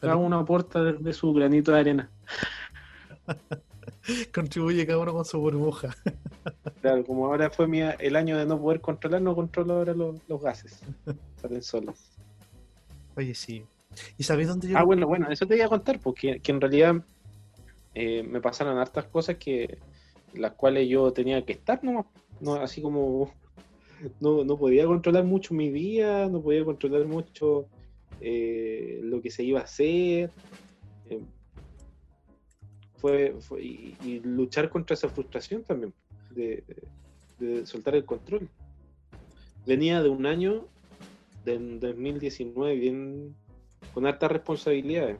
cada 0.00 0.16
uno 0.16 0.38
aporta 0.38 0.82
desde 0.82 1.12
su 1.12 1.32
granito 1.32 1.72
de 1.72 1.80
arena. 1.80 2.10
contribuye 4.34 4.86
cada 4.86 4.98
uno 4.98 5.12
con 5.12 5.24
su 5.24 5.38
burbuja. 5.40 5.94
Claro, 6.80 7.04
como 7.04 7.26
ahora 7.26 7.50
fue 7.50 7.66
mi, 7.66 7.80
el 7.80 8.14
año 8.14 8.38
de 8.38 8.46
no 8.46 8.60
poder 8.60 8.80
controlar, 8.80 9.20
no 9.20 9.34
controlo 9.34 9.74
ahora 9.74 9.92
los, 9.94 10.20
los 10.28 10.40
gases. 10.40 10.80
Salen 11.40 11.60
solos. 11.60 12.12
Oye, 13.16 13.34
sí. 13.34 13.64
¿Y 14.16 14.22
sabéis 14.22 14.46
dónde 14.46 14.68
yo 14.68 14.78
Ah, 14.78 14.84
bueno, 14.84 15.08
bueno, 15.08 15.28
eso 15.28 15.46
te 15.46 15.56
iba 15.56 15.66
a 15.66 15.68
contar, 15.68 15.98
porque 15.98 16.38
que 16.38 16.52
en 16.52 16.60
realidad 16.60 17.02
eh, 17.94 18.22
me 18.22 18.40
pasaron 18.40 18.78
hartas 18.78 19.06
cosas 19.06 19.36
que 19.36 19.78
las 20.34 20.52
cuales 20.52 20.88
yo 20.88 21.12
tenía 21.12 21.44
que 21.44 21.54
estar 21.54 21.82
nomás, 21.82 22.06
no, 22.40 22.54
así 22.54 22.80
como 22.80 23.32
no, 24.20 24.44
no 24.44 24.56
podía 24.56 24.86
controlar 24.86 25.24
mucho 25.24 25.54
mi 25.54 25.70
vida, 25.70 26.28
no 26.28 26.40
podía 26.40 26.64
controlar 26.64 27.06
mucho 27.06 27.66
eh, 28.20 29.00
lo 29.02 29.20
que 29.20 29.30
se 29.30 29.44
iba 29.44 29.60
a 29.60 29.64
hacer. 29.64 30.30
eh, 31.10 31.20
fue, 32.96 33.34
y, 33.60 34.20
luchar 34.24 34.70
contra 34.70 34.94
esa 34.94 35.08
frustración 35.08 35.62
también, 35.62 35.92
de, 36.30 36.64
de 37.38 37.66
soltar 37.66 37.94
el 37.94 38.04
control. 38.04 38.48
Venía 39.66 40.02
de 40.02 40.08
un 40.08 40.26
año, 40.26 40.66
del 41.44 41.78
2019, 41.80 42.74
bien 42.76 43.34
con 43.94 44.06
hartas 44.06 44.30
responsabilidades. 44.30 45.18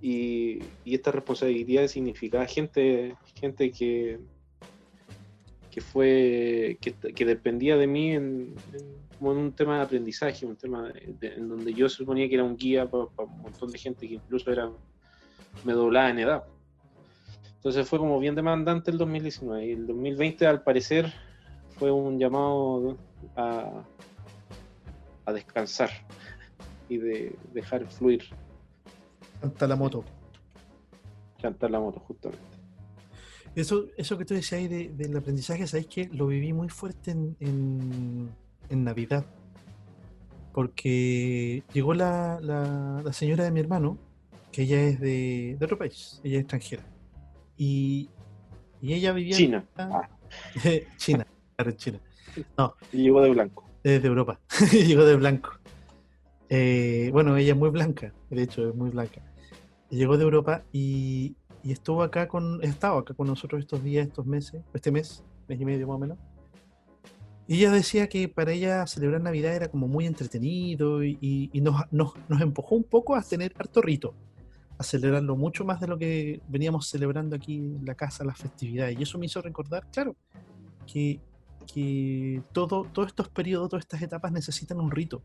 Y, 0.00 0.60
y 0.84 0.94
estas 0.94 1.14
responsabilidades 1.14 1.92
significaba 1.92 2.46
gente, 2.46 3.16
gente 3.34 3.72
que, 3.72 4.20
que 5.78 5.84
fue, 5.84 6.76
que, 6.80 6.92
que 7.14 7.24
dependía 7.24 7.76
de 7.76 7.86
mí 7.86 8.10
en, 8.10 8.54
en- 8.72 9.08
como 9.16 9.30
en 9.32 9.38
un 9.38 9.52
tema 9.52 9.76
de 9.76 9.82
aprendizaje, 9.84 10.44
un 10.44 10.56
tema 10.56 10.88
de- 10.92 11.14
de- 11.20 11.34
en 11.34 11.48
donde 11.48 11.72
yo 11.72 11.88
suponía 11.88 12.28
que 12.28 12.34
era 12.34 12.42
un 12.42 12.56
guía 12.56 12.88
para, 12.90 13.04
un 13.04 13.42
montón 13.42 13.70
de 13.70 13.78
gente 13.78 14.08
que 14.08 14.14
incluso 14.14 14.50
era, 14.50 14.68
me 15.64 15.72
doblaba 15.72 16.10
en 16.10 16.18
edad. 16.18 16.42
Entonces 17.56 17.88
fue 17.88 18.00
como 18.00 18.18
bien 18.18 18.34
demandante 18.34 18.90
el 18.90 18.98
2019 18.98 19.66
y 19.66 19.70
el 19.72 19.86
2020 19.86 20.46
al 20.48 20.62
parecer 20.62 21.12
fue 21.78 21.92
un 21.92 22.18
llamado 22.18 22.96
a, 23.36 23.84
a 25.26 25.32
descansar 25.32 25.90
y 26.88 26.96
de 26.98 27.36
dejar 27.52 27.86
fluir, 27.86 28.24
canta 29.40 29.68
la 29.68 29.76
moto? 29.76 30.04
cantar 31.40 31.70
la 31.70 31.78
moto 31.78 32.00
justamente. 32.00 32.47
Eso, 33.60 33.86
eso 33.96 34.16
que 34.16 34.24
tú 34.24 34.34
decías 34.34 34.60
ahí 34.60 34.68
de- 34.68 34.88
del 34.90 35.16
aprendizaje, 35.16 35.66
¿sabéis 35.66 35.88
que 35.88 36.08
lo 36.12 36.26
viví 36.28 36.52
muy 36.52 36.68
fuerte 36.68 37.10
en, 37.10 37.36
en- 37.40 38.30
en 38.68 38.84
Navidad? 38.84 39.24
Porque 40.52 41.62
llegó 41.72 41.94
la, 41.94 42.38
la- 42.40 43.02
la 43.04 43.12
señora 43.12 43.44
de 43.44 43.50
mi 43.50 43.60
hermano, 43.60 43.98
que 44.52 44.62
ella 44.62 44.80
es 44.82 45.00
de, 45.00 45.56
de 45.58 45.64
otro 45.64 45.76
país, 45.78 46.20
ella 46.24 46.36
es 46.36 46.40
extranjera. 46.42 46.84
Y, 47.56 48.08
y 48.80 48.94
ella 48.94 49.12
vivía 49.12 49.32
en- 49.36 49.38
China, 49.38 49.64
Ah. 49.76 50.08
China, 50.96 51.26
claro, 51.56 51.70
en 51.70 51.76
China. 51.76 52.00
y 52.92 53.02
llegó 53.02 53.20
de 53.22 53.30
blanco. 53.30 53.64
Desde 53.82 54.06
Europa. 54.08 54.40
Llegó 54.72 55.04
de 55.04 55.16
blanco. 55.16 55.50
Eh, 56.48 57.10
bueno, 57.12 57.36
ella 57.36 57.52
es 57.52 57.58
muy 57.58 57.70
blanca, 57.70 58.12
de 58.30 58.42
hecho, 58.42 58.68
es 58.68 58.74
muy 58.74 58.90
blanca. 58.90 59.20
Llegó 59.90 60.16
de 60.16 60.24
Europa 60.24 60.62
y, 60.72 61.36
y 61.62 61.72
estuvo 61.72 62.02
acá 62.02 62.28
con, 62.28 62.62
estaba 62.62 63.00
acá 63.00 63.14
con 63.14 63.26
nosotros 63.26 63.60
estos 63.60 63.82
días, 63.82 64.06
estos 64.06 64.26
meses, 64.26 64.62
este 64.74 64.90
mes, 64.90 65.24
mes 65.48 65.60
y 65.60 65.64
medio 65.64 65.86
más 65.88 65.96
o 65.96 65.98
menos. 65.98 66.18
Y 67.46 67.56
ella 67.56 67.70
decía 67.72 68.08
que 68.08 68.28
para 68.28 68.52
ella 68.52 68.86
celebrar 68.86 69.22
Navidad 69.22 69.54
era 69.54 69.68
como 69.68 69.88
muy 69.88 70.06
entretenido 70.06 71.02
y, 71.02 71.16
y- 71.20 71.50
y 71.52 71.60
nos, 71.62 71.82
nos, 71.90 72.12
nos 72.28 72.40
empujó 72.42 72.74
un 72.76 72.84
poco 72.84 73.16
a 73.16 73.22
tener 73.22 73.54
harto 73.58 73.80
rito, 73.80 74.14
a 74.76 74.82
celebrarlo 74.84 75.34
mucho 75.34 75.64
más 75.64 75.80
de 75.80 75.86
lo 75.88 75.96
que 75.98 76.40
veníamos 76.48 76.88
celebrando 76.88 77.34
aquí 77.34 77.56
en 77.56 77.84
la 77.86 77.94
casa, 77.94 78.22
las 78.24 78.38
festividades. 78.38 78.98
Y 78.98 79.02
eso 79.02 79.18
me 79.18 79.26
hizo 79.26 79.40
recordar, 79.40 79.86
claro, 79.90 80.14
que, 80.86 81.20
que 81.72 82.42
todo, 82.52 82.84
todos 82.92 83.08
estos 83.08 83.28
periodos, 83.30 83.70
todas 83.70 83.84
estas 83.84 84.02
etapas 84.02 84.30
necesitan 84.30 84.78
un 84.78 84.90
rito, 84.90 85.22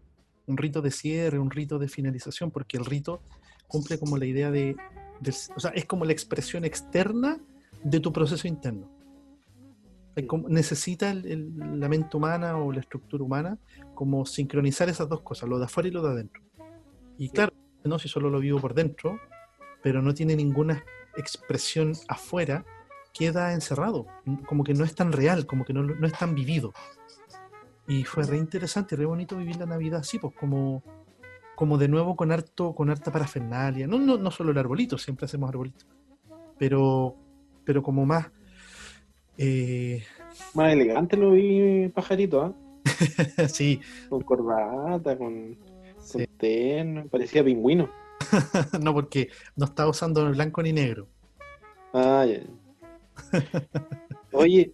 un 0.47 0.55
rito 0.57 0.81
de 0.81 0.91
cierre, 0.91 1.39
un 1.39 1.51
rito 1.51 1.77
de 1.77 1.89
finalización, 1.89 2.51
porque 2.51 2.77
el 2.77 2.86
rito 2.86 3.21
cumple 3.67 3.99
como 3.99 4.17
la 4.17 4.25
idea 4.25 4.49
de, 4.49 4.77
del- 5.24 5.36
o 5.55 5.59
sea, 5.59 5.71
es 5.71 5.86
como 5.86 6.05
la 6.05 6.11
expresión 6.11 6.65
externa 6.65 7.39
de 7.84 7.99
tu 7.99 8.11
proceso 8.13 8.47
interno. 8.47 8.89
Como- 10.28 10.47
necesita 10.47 11.09
el- 11.09 11.26
el- 11.26 11.80
la 11.80 11.89
mente 11.89 12.15
humana 12.15 12.55
o 12.57 12.71
la 12.71 12.82
estructura 12.82 13.24
humana 13.24 13.57
como 13.95 14.26
sincronizar 14.26 14.88
esas 14.89 15.09
dos 15.09 15.21
cosas, 15.21 15.49
lo 15.49 15.57
de 15.57 15.65
afuera 15.65 15.89
y 15.89 15.91
lo 15.91 16.03
de 16.03 16.09
adentro. 16.11 16.43
Y 17.17 17.30
claro, 17.30 17.53
no 17.84 17.97
si 17.97 18.07
solo 18.07 18.30
lo 18.30 18.39
vivo 18.39 18.59
por 18.59 18.74
dentro, 18.74 19.19
pero 19.82 20.01
no 20.01 20.13
tiene 20.13 20.36
ninguna 20.36 20.84
expresión 21.17 21.93
afuera, 22.07 22.63
queda 23.13 23.53
encerrado, 23.53 24.07
como 24.47 24.63
que 24.63 24.74
no 24.74 24.84
es 24.84 24.95
tan 24.95 25.11
real, 25.11 25.45
como 25.45 25.65
que 25.65 25.74
no, 25.74 25.84
no 25.84 26.07
es 26.07 26.13
tan 26.13 26.34
vivido. 26.34 26.74
Y 27.88 28.03
fue 28.05 28.24
re 28.24 28.38
interesante, 28.38 28.95
re 28.95 29.05
bonito 29.05 29.36
vivir 29.38 29.57
la 29.57 29.65
Navidad 29.65 29.99
así, 29.99 30.17
pues 30.17 30.34
como, 30.36 30.82
como 31.56 31.78
de 31.78 31.88
nuevo 31.88 32.16
con 32.16 32.32
harto, 32.32 32.74
con 32.74 32.89
harta 32.89 33.12
parafernalia. 33.12 33.88
No, 33.88 33.99
no, 33.99 34.18
no 34.18 34.32
solo 34.32 34.51
el 34.51 34.58
arbolito, 34.58 34.97
siempre 34.97 35.26
hacemos 35.26 35.49
arbolito. 35.49 35.86
Pero, 36.58 37.16
pero 37.66 37.82
como 37.84 38.06
más. 38.06 38.32
eh, 39.38 40.04
Más 40.54 40.74
elegante 40.74 41.18
lo 41.18 41.32
vi, 41.32 41.89
pajarito, 41.89 42.41
¿ah? 42.41 42.54
sí, 43.47 43.80
Con 44.10 44.22
corbata, 44.22 45.18
con, 45.18 45.58
sí. 45.99 46.26
con 46.26 46.38
terno, 46.38 47.06
parecía 47.08 47.43
pingüino. 47.43 47.89
no 48.82 48.93
porque 48.93 49.30
no 49.56 49.66
estaba 49.66 49.89
usando 49.89 50.30
blanco 50.32 50.62
ni 50.64 50.74
negro. 50.74 51.08
Ah, 51.93 52.26
ya. 52.26 52.39
Oye, 54.32 54.74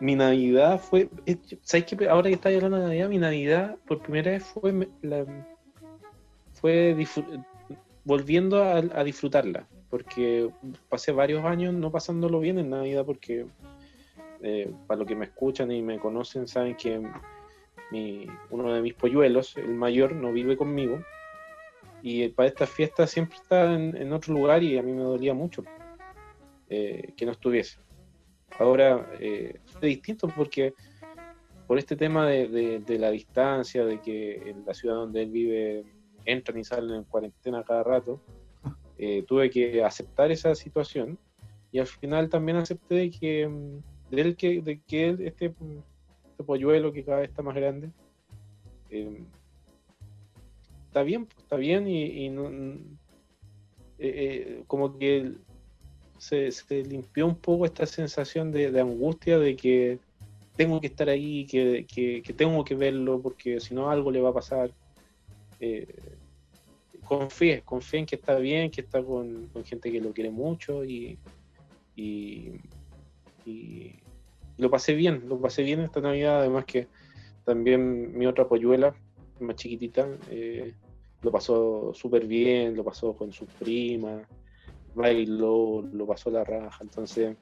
mi 0.00 0.14
Navidad 0.14 0.80
fue. 0.80 1.08
es- 1.26 1.38
¿Sabes 1.62 1.84
qué? 1.86 2.08
Ahora 2.08 2.28
que 2.28 2.34
estás 2.34 2.54
hablando 2.54 2.78
de 2.78 2.84
Navidad, 2.84 3.08
mi 3.08 3.18
Navidad 3.18 3.76
por 3.86 4.00
primera 4.02 4.30
vez 4.32 4.44
fue. 4.44 4.88
la- 5.02 5.26
fue 6.60 6.94
volviendo 8.04 8.62
a, 8.62 9.04
disfrutarla. 9.04 9.66
Porque 9.88 10.48
pasé 10.88 11.10
varios 11.12 11.44
años 11.44 11.74
no 11.74 11.90
pasándolo 11.90 12.38
bien 12.38 12.58
en 12.58 12.70
Navidad, 12.70 13.04
porque 13.04 13.46
eh, 14.42 14.72
para 14.86 14.98
los 14.98 15.08
que 15.08 15.16
me 15.16 15.24
escuchan 15.24 15.72
y 15.72 15.82
me 15.82 15.98
conocen, 15.98 16.46
saben 16.46 16.76
que 16.76 17.02
uno 18.50 18.72
de 18.72 18.82
mis 18.82 18.94
polluelos, 18.94 19.56
el 19.56 19.74
mayor, 19.74 20.14
no 20.14 20.32
vive 20.32 20.56
conmigo. 20.56 21.02
Y 22.02 22.28
para 22.28 22.48
estas 22.48 22.70
fiestas 22.70 23.10
siempre 23.10 23.36
está 23.36 23.74
en, 23.74 24.12
otro 24.12 24.32
lugar 24.32 24.62
y 24.62 24.78
a 24.78 24.82
mí 24.82 24.92
me 24.92 25.02
dolía 25.02 25.34
mucho 25.34 25.64
eh, 26.68 27.12
que 27.16 27.26
no 27.26 27.32
estuviese. 27.32 27.78
Ahora 28.58 29.10
eh, 29.18 29.58
es 29.74 29.80
distinto 29.80 30.28
porque 30.28 30.74
por 31.66 31.78
este 31.78 31.96
tema 31.96 32.26
de 32.26 32.98
la 32.98 33.10
distancia, 33.10 33.84
de 33.84 34.00
que 34.00 34.50
en 34.50 34.64
la 34.64 34.74
ciudad 34.74 34.96
donde 34.96 35.22
él 35.22 35.30
vive 35.30 35.84
entran 36.30 36.58
y 36.58 36.64
salen 36.64 36.94
en 36.96 37.04
cuarentena 37.04 37.64
cada 37.64 37.82
rato, 37.82 38.20
eh, 38.98 39.22
tuve 39.26 39.48
que 39.50 39.82
aceptar 39.82 40.30
esa 40.30 40.54
situación 40.54 41.18
y 41.72 41.78
al 41.78 41.86
final 41.86 42.28
también 42.28 42.58
acepté 42.58 43.10
que, 43.10 43.46
mm, 43.48 43.78
de 44.10 44.20
él 44.20 44.36
que, 44.36 44.60
de 44.60 44.80
que 44.86 45.08
él, 45.08 45.20
este, 45.22 45.50
mm, 45.50 45.78
este 46.32 46.44
polluelo 46.44 46.92
que 46.92 47.04
cada 47.04 47.20
vez 47.20 47.30
está 47.30 47.42
más 47.42 47.54
grande, 47.54 47.90
eh, 48.90 49.24
está 50.88 51.02
bien, 51.02 51.26
pues, 51.26 51.38
está 51.38 51.56
bien 51.56 51.86
y, 51.88 52.28
no- 52.30 52.48
eh, 52.50 52.88
eh, 53.98 54.64
como 54.66 54.98
que 54.98 55.32
se, 56.18 56.50
se 56.50 56.82
limpió 56.84 57.26
un 57.26 57.36
poco 57.36 57.64
esta 57.64 57.86
sensación 57.86 58.50
de, 58.52 58.78
angustia 58.80 59.38
de 59.38 59.56
que 59.56 59.98
tengo 60.56 60.80
que 60.80 60.88
estar 60.88 61.08
ahí, 61.08 61.46
que, 61.46 61.86
que- 61.86 62.22
tengo 62.34 62.62
que 62.64 62.74
verlo 62.74 63.20
porque 63.22 63.60
si 63.60 63.74
no 63.74 63.90
algo 63.90 64.10
le 64.10 64.20
va 64.20 64.30
a 64.30 64.34
pasar. 64.34 64.74
Confíe, 67.10 67.62
confíe 67.62 67.98
en 67.98 68.06
que 68.06 68.14
está 68.14 68.36
bien, 68.36 68.70
que 68.70 68.82
está 68.82 69.02
con, 69.02 69.48
con 69.48 69.64
gente 69.64 69.90
que 69.90 70.00
lo 70.00 70.12
quiere 70.12 70.30
mucho 70.30 70.84
y, 70.84 71.18
y, 71.96 72.52
y 73.44 74.00
lo 74.56 74.70
pasé 74.70 74.94
bien, 74.94 75.24
lo 75.28 75.40
pasé 75.40 75.64
bien 75.64 75.80
esta 75.80 76.00
Navidad, 76.00 76.38
además 76.38 76.66
que 76.66 76.86
también 77.44 78.16
mi 78.16 78.26
otra 78.26 78.46
polluela, 78.46 78.94
más 79.40 79.56
chiquitita, 79.56 80.06
eh, 80.30 80.72
lo 81.22 81.32
pasó 81.32 81.92
súper 81.94 82.28
bien, 82.28 82.76
lo 82.76 82.84
pasó 82.84 83.12
con 83.16 83.32
sus 83.32 83.48
primas, 83.58 84.24
bailó, 84.94 85.82
lo 85.92 86.06
pasó 86.06 86.30
la 86.30 86.44
raja, 86.44 86.78
entonces 86.84 87.36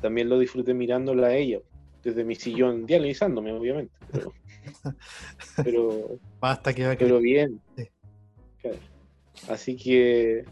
también 0.00 0.30
lo 0.30 0.38
disfruté 0.38 0.72
mirándola 0.72 1.26
a 1.26 1.36
ella, 1.36 1.60
desde 2.02 2.24
mi 2.24 2.36
sillón, 2.36 2.86
dializándome 2.86 3.52
obviamente, 3.52 3.92
pero, 4.10 4.32
pero, 5.62 6.18
Basta 6.40 6.72
que 6.72 6.86
va 6.86 6.92
a 6.92 6.96
pero 6.96 7.18
bien. 7.18 7.60
Sí. 7.76 7.86
Así 9.46 9.76
que 9.76 10.44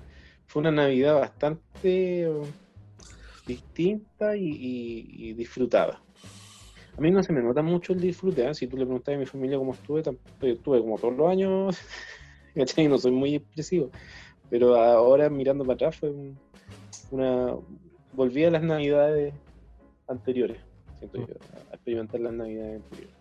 fue 0.47 0.61
una 0.61 0.71
Navidad 0.71 1.15
bastante 1.15 2.23
eh, 2.23 2.29
distinta 3.47 4.37
y, 4.37 5.33
disfrutada. 5.35 6.03
A 6.97 7.01
mí 7.01 7.11
no 7.11 7.23
se 7.23 7.33
me 7.33 7.43
nota 7.43 7.63
mucho 7.63 7.93
el 7.93 8.01
disfrute, 8.01 8.49
¿eh? 8.49 8.55
si 8.55 8.67
tú 8.67 8.77
le 8.77 8.85
preguntas 8.87 9.15
a 9.15 9.19
mi 9.19 9.27
familia 9.27 9.59
cómo 9.59 9.75
estuve, 9.75 10.03
yo 10.03 10.13
estuve 10.41 10.81
como 10.81 10.99
todos 10.99 11.15
los 11.15 11.29
años, 11.29 11.79
¿cachai? 12.55 12.89
no 12.89 12.97
soy 12.97 13.13
muy 13.13 13.35
expresivo, 13.35 13.91
pero 14.49 14.77
ahora 14.77 15.29
mirando 15.29 15.65
para 15.65 15.75
atrás 15.75 15.97
fue 15.99 16.11
un- 16.11 16.41
una... 17.11 17.55
volví 18.13 18.45
a 18.45 18.51
las 18.51 18.63
Navidades 18.63 19.35
anteriores, 20.09 20.59
siento 20.99 21.19
yo, 21.19 21.35
a 21.71 21.75
experimentar 21.75 22.21
las 22.21 22.33
Navidades 22.33 22.77
anteriores. 22.77 23.16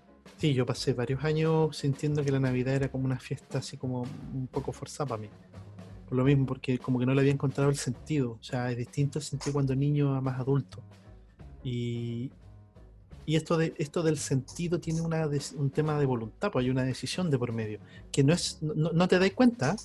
Sí, 0.46 0.54
yo 0.54 0.64
pasé 0.64 0.94
varios 0.94 1.24
años 1.24 1.76
sintiendo 1.76 2.24
que 2.24 2.32
la 2.32 2.40
Navidad 2.40 2.76
era 2.76 2.92
como 2.92 3.06
una 3.06 3.18
fiesta 3.18 3.58
así 3.58 3.78
como 3.78 4.04
un 4.32 4.46
poco 4.46 4.72
forzada 4.72 5.08
para 5.08 5.22
mí. 5.24 5.30
Por 6.08 6.16
lo 6.16 6.24
mismo, 6.24 6.46
porque 6.46 6.78
como 6.78 7.00
que 7.00 7.08
no 7.08 7.16
le 7.16 7.22
había 7.22 7.34
encontrado 7.34 7.68
el 7.72 7.78
sentido. 7.78 8.38
O 8.40 8.44
sea, 8.44 8.70
es 8.70 8.78
distinto 8.78 9.18
el 9.18 9.26
sentido 9.26 9.54
cuando 9.54 9.74
niño 9.74 10.14
a 10.14 10.22
más 10.22 10.40
adulto. 10.40 10.84
Y, 11.64 12.32
y 13.26 13.36
esto, 13.36 13.58
de, 13.58 13.74
esto 13.80 14.04
del 14.04 14.20
sentido 14.20 14.80
tiene 14.80 15.02
una, 15.02 15.28
un 15.56 15.72
tema 15.72 15.98
de 15.98 16.06
voluntad, 16.06 16.52
pues 16.52 16.64
hay 16.64 16.70
una 16.70 16.84
decisión 16.84 17.32
de 17.32 17.40
por 17.40 17.52
medio. 17.52 17.80
Que 18.12 18.24
no 18.24 18.32
es, 18.32 18.60
no, 18.62 18.92
no 18.92 19.08
te 19.08 19.18
das 19.18 19.32
cuenta. 19.32 19.76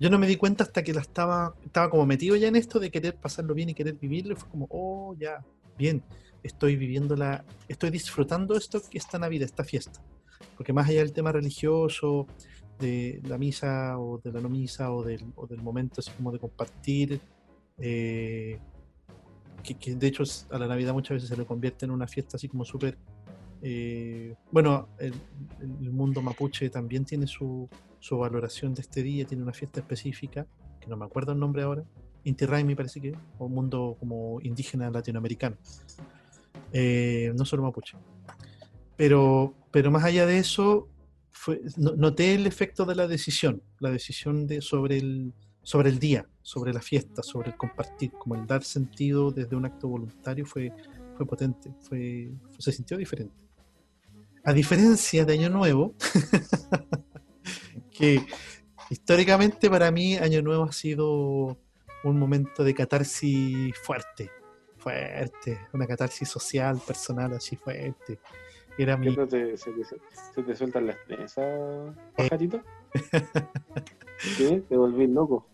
Yo 0.00 0.10
no 0.10 0.18
me 0.18 0.26
di 0.26 0.34
cuenta 0.34 0.64
hasta 0.64 0.82
que 0.82 0.92
la 0.92 1.02
estaba, 1.02 1.54
estaba 1.64 1.88
como 1.88 2.04
metido 2.04 2.34
ya 2.34 2.48
en 2.48 2.56
esto 2.56 2.80
de 2.80 2.90
querer 2.90 3.14
pasarlo 3.14 3.54
bien 3.54 3.68
y 3.68 3.74
querer 3.74 3.94
vivirlo. 3.94 4.32
Y 4.32 4.36
fue 4.36 4.48
como, 4.48 4.66
oh, 4.70 5.14
ya, 5.16 5.44
bien, 5.78 6.02
estoy 6.42 6.76
viviendo 6.76 7.16
la, 7.16 7.44
estoy 7.68 7.90
disfrutando 7.90 8.56
esto, 8.56 8.80
esta 8.92 9.18
Navidad, 9.18 9.46
esta 9.46 9.64
fiesta. 9.64 10.00
Porque 10.56 10.72
más 10.72 10.88
allá 10.88 11.00
del 11.00 11.12
tema 11.12 11.32
religioso, 11.32 12.26
de 12.78 13.20
la 13.24 13.38
misa 13.38 13.98
o 13.98 14.18
de 14.18 14.32
la 14.32 14.40
no 14.40 14.48
misa 14.48 14.92
o 14.92 15.04
del, 15.04 15.24
o 15.36 15.46
del 15.46 15.62
momento 15.62 16.00
así 16.00 16.10
como 16.12 16.32
de 16.32 16.38
compartir, 16.38 17.20
eh, 17.78 18.58
que, 19.62 19.94
de 19.94 20.06
hecho 20.06 20.24
a 20.50 20.58
la 20.58 20.66
Navidad 20.66 20.94
muchas 20.94 21.16
veces 21.16 21.28
se 21.28 21.36
le 21.36 21.44
convierte 21.44 21.84
en 21.84 21.90
una 21.90 22.06
fiesta 22.06 22.36
así 22.36 22.48
como 22.48 22.64
súper... 22.64 22.98
eh, 23.62 24.34
bueno, 24.50 24.88
el, 24.98 25.12
mundo 25.92 26.22
mapuche 26.22 26.70
también 26.70 27.04
tiene 27.04 27.26
su, 27.26 27.68
su 27.98 28.18
valoración 28.18 28.74
de 28.74 28.80
este 28.80 29.02
día, 29.02 29.26
tiene 29.26 29.42
una 29.42 29.52
fiesta 29.52 29.80
específica, 29.80 30.46
que 30.80 30.88
no 30.88 30.96
me 30.96 31.04
acuerdo 31.04 31.32
el 31.32 31.38
nombre 31.38 31.62
ahora, 31.62 31.84
Inti 32.24 32.46
Raymi 32.46 32.70
me 32.70 32.76
parece 32.76 33.00
que, 33.00 33.16
o 33.38 33.48
mundo 33.48 33.96
como 33.98 34.40
indígena 34.42 34.90
latinoamericano, 34.90 35.56
Eh, 36.72 37.32
no 37.34 37.44
solo 37.44 37.62
mapuche. 37.62 37.96
Pero, 38.96 39.54
pero 39.70 39.90
más 39.90 40.04
allá 40.04 40.26
de 40.26 40.38
eso, 40.38 40.88
noté 41.76 42.34
el 42.34 42.46
efecto 42.46 42.84
de 42.84 42.94
la 42.94 43.08
decisión, 43.08 43.62
la 43.78 43.90
decisión 43.90 44.46
de, 44.46 44.60
sobre, 44.60 44.98
el, 44.98 45.32
sobre 45.62 45.88
el 45.88 45.98
día, 45.98 46.26
sobre 46.42 46.72
la 46.72 46.82
fiesta, 46.82 47.22
sobre 47.22 47.50
el 47.50 47.56
compartir, 47.56 48.12
como 48.12 48.34
el 48.34 48.46
dar 48.46 48.62
sentido 48.62 49.30
desde 49.30 49.56
un 49.56 49.64
acto 49.64 49.88
voluntario 49.88 50.44
fue, 50.44 50.72
fue 51.16 51.26
potente, 51.26 51.72
fue, 51.80 52.30
se 52.58 52.72
sintió 52.72 52.96
diferente. 52.96 53.44
A 54.44 54.52
diferencia 54.52 55.24
de 55.24 55.32
Año 55.34 55.50
Nuevo, 55.50 55.94
que 57.90 58.24
históricamente 58.90 59.68
para 59.70 59.90
mí 59.90 60.16
Año 60.16 60.42
Nuevo 60.42 60.64
ha 60.64 60.72
sido 60.72 61.58
un 62.04 62.18
momento 62.18 62.64
de 62.64 62.74
catarsis 62.74 63.74
fuerte, 63.82 64.30
fuerte, 64.80 65.58
una 65.72 65.86
catarsis 65.86 66.28
social, 66.28 66.80
personal, 66.86 67.32
así 67.34 67.56
fuerte. 67.56 68.18
Era 68.78 68.96
mi, 68.96 69.10
¿Qué 69.10 69.16
tal 69.16 69.28
te- 69.28 69.56
se, 69.56 69.70
te, 69.72 69.84
se 69.84 70.42
te 70.42 70.54
sueltan 70.56 70.86
las 70.86 70.96
trenzas, 71.06 71.94
pajarito? 72.16 72.60
¿Qué? 74.38 74.62
Te 74.68 74.76
volví 74.76 75.06
loco. 75.06 75.46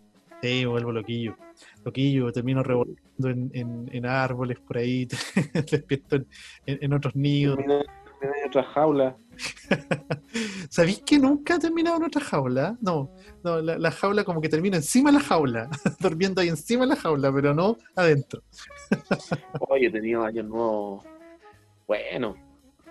Sí, 0.42 0.64
vuelvo 0.64 0.92
loquillo. 0.92 1.36
Loquillo, 1.84 2.30
termino 2.30 2.62
revolviendo 2.62 3.28
en, 3.28 3.50
en- 3.54 3.88
en 3.92 4.06
árboles 4.06 4.58
por 4.60 4.78
ahí, 4.78 5.06
despierto 5.70 6.18
en, 6.66 6.92
otros 6.92 7.16
nidos. 7.16 7.56
Terminé 7.56 7.84
terminé 8.20 8.40
en 8.42 8.48
otra 8.48 8.62
jaula. 8.64 9.16
¿Sabéis 10.70 11.02
que 11.02 11.18
nunca 11.18 11.56
he 11.56 11.58
terminado 11.58 11.96
en 11.96 12.04
otra 12.04 12.22
jaula? 12.22 12.76
No, 12.80 13.10
no 13.42 13.60
la, 13.60 13.78
la 13.78 13.90
jaula 13.90 14.24
como 14.24 14.40
que 14.40 14.48
termina 14.48 14.76
encima 14.76 15.10
de 15.10 15.18
la 15.18 15.24
jaula, 15.24 15.70
durmiendo 16.00 16.40
ahí 16.40 16.48
encima 16.48 16.84
de 16.84 16.90
la 16.90 16.96
jaula, 16.96 17.32
pero 17.32 17.54
no 17.54 17.76
adentro. 17.94 18.42
Oye, 19.68 19.86
he 19.86 19.90
tenido 19.90 20.24
años 20.24 20.46
nuevos. 20.46 21.04
Bueno, 21.86 22.36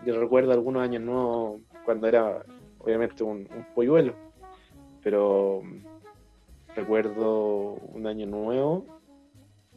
yo 0.05 0.19
recuerdo 0.19 0.51
algunos 0.51 0.83
años 0.83 1.01
nuevos 1.01 1.61
cuando 1.83 2.07
era, 2.07 2.43
obviamente, 2.79 3.23
un, 3.23 3.47
un 3.55 3.65
polluelo. 3.73 4.15
Pero 5.03 5.61
recuerdo 6.75 7.73
un 7.73 8.07
año 8.07 8.25
nuevo 8.25 8.85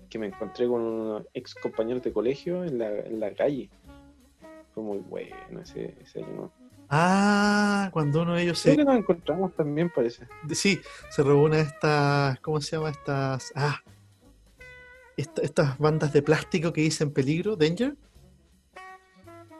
que 0.08 0.18
me 0.18 0.26
encontré 0.26 0.66
con 0.66 0.80
unos 0.80 1.26
ex 1.34 1.54
compañeros 1.54 2.02
de 2.02 2.12
colegio 2.12 2.64
en 2.64 2.78
la, 2.78 3.30
calle. 3.34 3.68
Fue 4.72 4.82
muy 4.82 4.98
bueno 4.98 5.60
ese 5.60 5.94
año 6.16 6.26
nuevo. 6.28 6.52
Ah, 6.90 7.90
cuando 7.92 8.22
uno 8.22 8.34
de 8.34 8.42
ellos 8.44 8.60
Creo 8.62 8.72
se. 8.74 8.78
que 8.78 8.84
nos 8.84 8.96
encontramos 8.96 9.54
también, 9.54 9.90
parece. 9.94 10.26
Sí, 10.52 10.80
se 11.10 11.22
robó 11.22 11.44
una 11.44 11.56
de 11.56 11.62
estas. 11.62 12.40
¿Cómo 12.40 12.60
se 12.60 12.76
llama? 12.76 12.90
Estas. 12.90 13.52
Ah. 13.54 13.80
esta- 15.16 15.42
estas 15.42 15.78
bandas 15.78 16.12
de 16.12 16.22
plástico 16.22 16.72
que 16.72 16.80
dicen 16.82 17.12
peligro, 17.12 17.56
danger. 17.56 17.96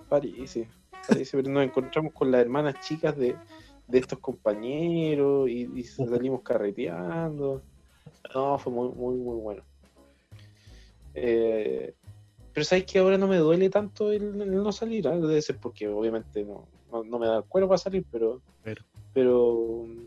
Parece, 0.08 0.68
parece, 1.06 1.36
pero 1.36 1.50
nos 1.52 1.64
encontramos 1.64 2.12
con 2.14 2.30
las 2.30 2.40
hermanas 2.40 2.76
chicas 2.80 3.16
de, 3.16 3.36
de 3.86 3.98
estos 3.98 4.18
compañeros 4.20 5.48
y, 5.50 5.68
y 5.74 5.84
salimos 5.84 6.40
carreteando. 6.42 7.60
No, 8.34 8.58
fue 8.58 8.72
muy, 8.72 8.88
muy, 8.90 9.16
muy 9.16 9.36
bueno. 9.40 9.62
Eh, 11.14 11.94
pero 12.54 12.64
sabes 12.64 12.84
que 12.84 12.98
ahora 13.00 13.18
no 13.18 13.26
me 13.28 13.36
duele 13.36 13.68
tanto 13.68 14.10
el, 14.12 14.40
el 14.40 14.62
no 14.62 14.72
salir, 14.72 15.06
¿eh? 15.06 15.20
debe 15.20 15.42
ser 15.42 15.58
porque 15.58 15.88
obviamente 15.88 16.42
no, 16.44 16.66
no, 16.90 17.04
no 17.04 17.18
me 17.18 17.26
da 17.26 17.38
el 17.38 17.44
cuero 17.44 17.68
para 17.68 17.78
salir, 17.78 18.04
pero, 18.10 18.40
Pero. 18.62 18.82
pero 19.12 19.84
mm, 19.86 20.06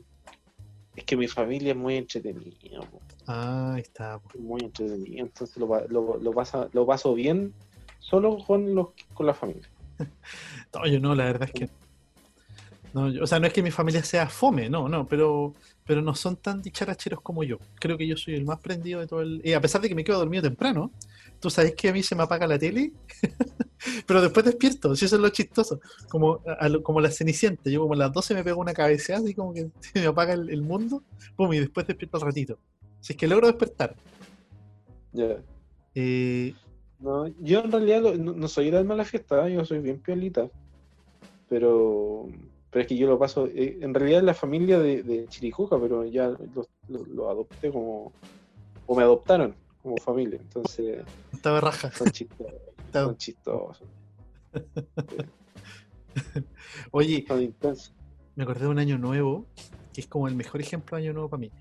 es 0.95 1.03
que 1.05 1.15
mi 1.17 1.27
familia 1.27 1.71
es 1.71 1.77
muy 1.77 1.95
entretenida, 1.97 2.79
po, 2.81 3.01
Ah, 3.27 3.73
ahí 3.75 3.81
está. 3.81 4.19
po. 4.19 4.37
muy 4.39 4.61
entretenida, 4.61 5.21
entonces 5.21 5.57
lo, 5.57 5.67
lo, 5.87 6.17
lo, 6.17 6.31
pasa, 6.33 6.69
lo 6.73 6.85
paso 6.85 7.13
bien 7.13 7.53
solo 7.99 8.37
con, 8.39 8.73
los, 8.75 8.89
con 9.13 9.25
la 9.25 9.33
familia. 9.33 9.67
No, 10.73 10.87
yo 10.87 10.99
no, 10.99 11.13
la 11.15 11.25
verdad 11.25 11.49
es 11.49 11.53
que. 11.53 11.69
No, 12.93 13.09
yo- 13.09 13.23
o 13.23 13.27
sea, 13.27 13.39
no 13.39 13.47
es 13.47 13.53
que 13.53 13.61
mi 13.63 13.71
familia 13.71 14.03
sea 14.03 14.27
fome, 14.27 14.69
no, 14.69 14.89
no, 14.89 15.07
pero, 15.07 15.53
pero 15.85 16.01
no 16.01 16.13
son 16.15 16.35
tan 16.37 16.61
dicharacheros 16.61 17.21
como 17.21 17.43
yo. 17.43 17.57
Creo 17.75 17.97
que 17.97 18.07
yo 18.07 18.17
soy 18.17 18.35
el 18.35 18.45
más 18.45 18.59
prendido 18.59 18.99
de 18.99 19.07
todo 19.07 19.21
el. 19.21 19.41
Y 19.45 19.53
a 19.53 19.61
pesar 19.61 19.81
de 19.81 19.87
que 19.89 19.95
me 19.95 20.03
quedo 20.03 20.17
dormido 20.19 20.43
temprano, 20.43 20.91
tú 21.39 21.49
sabes 21.49 21.73
que 21.75 21.89
a 21.89 21.93
mí 21.93 22.03
se 22.03 22.15
me 22.15 22.23
apaga 22.23 22.47
la 22.47 22.57
tele, 22.59 22.91
pero 24.07 24.21
después 24.21 24.45
despierto, 24.45 24.95
si 24.95 25.05
eso 25.05 25.15
es 25.15 25.21
lo 25.21 25.29
chistoso. 25.29 25.79
Como, 26.09 26.41
a 26.45 26.69
como 26.83 26.99
la 27.01 27.09
cenicienta, 27.11 27.69
yo 27.69 27.81
como 27.81 27.93
a 27.93 27.97
las 27.97 28.11
12 28.13 28.33
me 28.33 28.43
pego 28.43 28.61
una 28.61 28.73
cabeceada 28.73 29.29
y 29.29 29.33
como 29.33 29.53
que 29.53 29.69
se 29.79 29.99
me 29.99 30.05
apaga 30.07 30.33
el, 30.33 30.49
el 30.49 30.61
mundo, 30.61 31.03
pum, 31.35 31.51
y 31.53 31.59
después 31.59 31.87
despierto 31.87 32.17
al 32.17 32.23
ratito. 32.23 32.57
Si 32.99 33.13
es 33.13 33.17
que 33.17 33.27
logro 33.27 33.47
despertar. 33.47 33.95
Ya. 35.13 35.41
Eh, 35.95 36.53
No, 36.99 37.27
yo 37.39 37.59
en 37.61 37.71
realidad 37.71 38.01
lo- 38.01 38.15
no, 38.15 38.33
no 38.33 38.47
soy 38.47 38.67
el 38.69 38.75
alma 38.77 38.93
de 38.93 38.99
la 38.99 39.05
fiesta, 39.05 39.47
¿eh? 39.47 39.53
yo 39.53 39.65
soy 39.65 39.79
bien 39.79 39.99
piolita. 40.01 40.47
Pero, 41.49 42.27
pero 42.69 42.81
es 42.81 42.87
que 42.87 42.95
yo 42.97 43.07
lo 43.07 43.19
paso. 43.19 43.47
eh, 43.47 43.79
en 43.81 43.93
realidad 43.93 44.19
es 44.19 44.25
la 44.25 44.33
familia 44.33 44.79
de, 44.79 45.03
de 45.03 45.27
Chirijuca, 45.27 45.79
pero 45.79 46.05
ya 46.05 46.29
lo, 46.29 46.65
lo- 46.87 47.05
lo 47.05 47.29
adopté 47.29 47.71
como. 47.71 48.13
O 48.85 48.95
me 48.95 49.03
adoptaron 49.03 49.55
como 49.81 49.97
familia. 49.97 50.39
Entonces 50.41 51.03
estaba 51.31 51.59
raja. 51.61 51.91
son 51.91 52.09
chistosos. 52.11 52.53
Estaba- 52.91 53.05
Son 53.07 53.17
chistosos. 53.17 53.87
Oye, 56.91 57.25
me 58.35 58.43
acordé 58.43 58.61
de 58.61 58.67
un 58.67 58.79
año 58.79 58.97
nuevo, 58.97 59.45
que 59.93 60.01
es 60.01 60.07
como 60.07 60.27
el 60.27 60.35
mejor 60.35 60.61
ejemplo 60.61 60.97
de 60.97 61.03
año 61.03 61.13
nuevo 61.13 61.29
para 61.29 61.39
mí. 61.39 61.51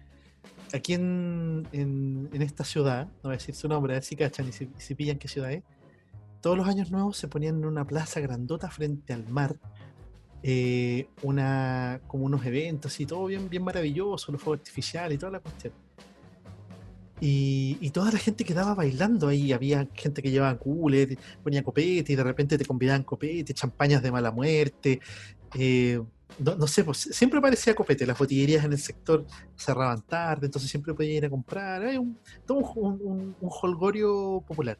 Aquí 0.72 0.94
en, 0.94 1.66
en- 1.72 2.28
en 2.32 2.42
esta 2.42 2.64
ciudad, 2.64 3.06
no 3.06 3.12
voy 3.24 3.32
a 3.34 3.36
decir 3.38 3.54
su 3.54 3.68
nombre, 3.68 3.92
a 3.92 3.96
ver 3.96 4.02
si 4.04 4.16
cachan 4.16 4.48
y 4.48 4.52
si, 4.52 4.68
si 4.78 4.94
pillan 4.94 5.18
qué 5.18 5.28
ciudad 5.28 5.52
es, 5.52 5.62
todos 6.40 6.56
los 6.56 6.66
años 6.68 6.90
nuevos 6.90 7.16
se 7.16 7.28
ponían 7.28 7.56
en 7.58 7.64
una 7.66 7.84
plaza 7.84 8.20
grandota 8.20 8.70
frente 8.70 9.12
al 9.12 9.28
mar, 9.28 9.56
eh, 10.42 11.06
una, 11.22 12.00
como 12.06 12.24
unos 12.24 12.44
eventos 12.46 12.98
y 13.00 13.06
todo 13.06 13.26
bien, 13.26 13.48
bien 13.50 13.62
maravilloso, 13.62 14.32
los 14.32 14.40
fuegos 14.40 14.60
artificiales 14.60 15.16
y 15.16 15.18
toda 15.18 15.32
la 15.32 15.40
cuestión. 15.40 15.72
Y, 17.20 17.76
y 17.80 17.90
toda 17.90 18.10
la 18.10 18.18
gente 18.18 18.44
quedaba 18.44 18.74
bailando 18.74 19.28
ahí, 19.28 19.52
había 19.52 19.86
gente 19.94 20.22
que 20.22 20.30
llevaba 20.30 20.58
cooler, 20.58 21.18
ponía 21.42 21.62
copete 21.62 22.12
y 22.12 22.16
de 22.16 22.24
repente 22.24 22.56
te 22.56 22.64
convidaban 22.64 23.02
copete, 23.02 23.52
champañas 23.52 24.02
de 24.02 24.10
mala 24.10 24.30
muerte, 24.30 25.00
eh, 25.54 26.00
no, 26.38 26.66
sé, 26.66 26.84
pues 26.84 26.98
siempre 26.98 27.40
parecía 27.40 27.74
copete, 27.74 28.06
las 28.06 28.18
botillerías 28.18 28.64
en 28.64 28.72
el 28.72 28.78
sector 28.78 29.26
cerraban 29.56 30.00
tarde, 30.02 30.46
entonces 30.46 30.70
siempre 30.70 30.94
podía 30.94 31.16
ir 31.16 31.24
a 31.26 31.30
comprar, 31.30 31.82
un, 31.98 32.18
todo 32.46 32.58
un, 32.58 33.34
un, 33.40 33.50
holgorio 33.62 34.42
popular. 34.46 34.78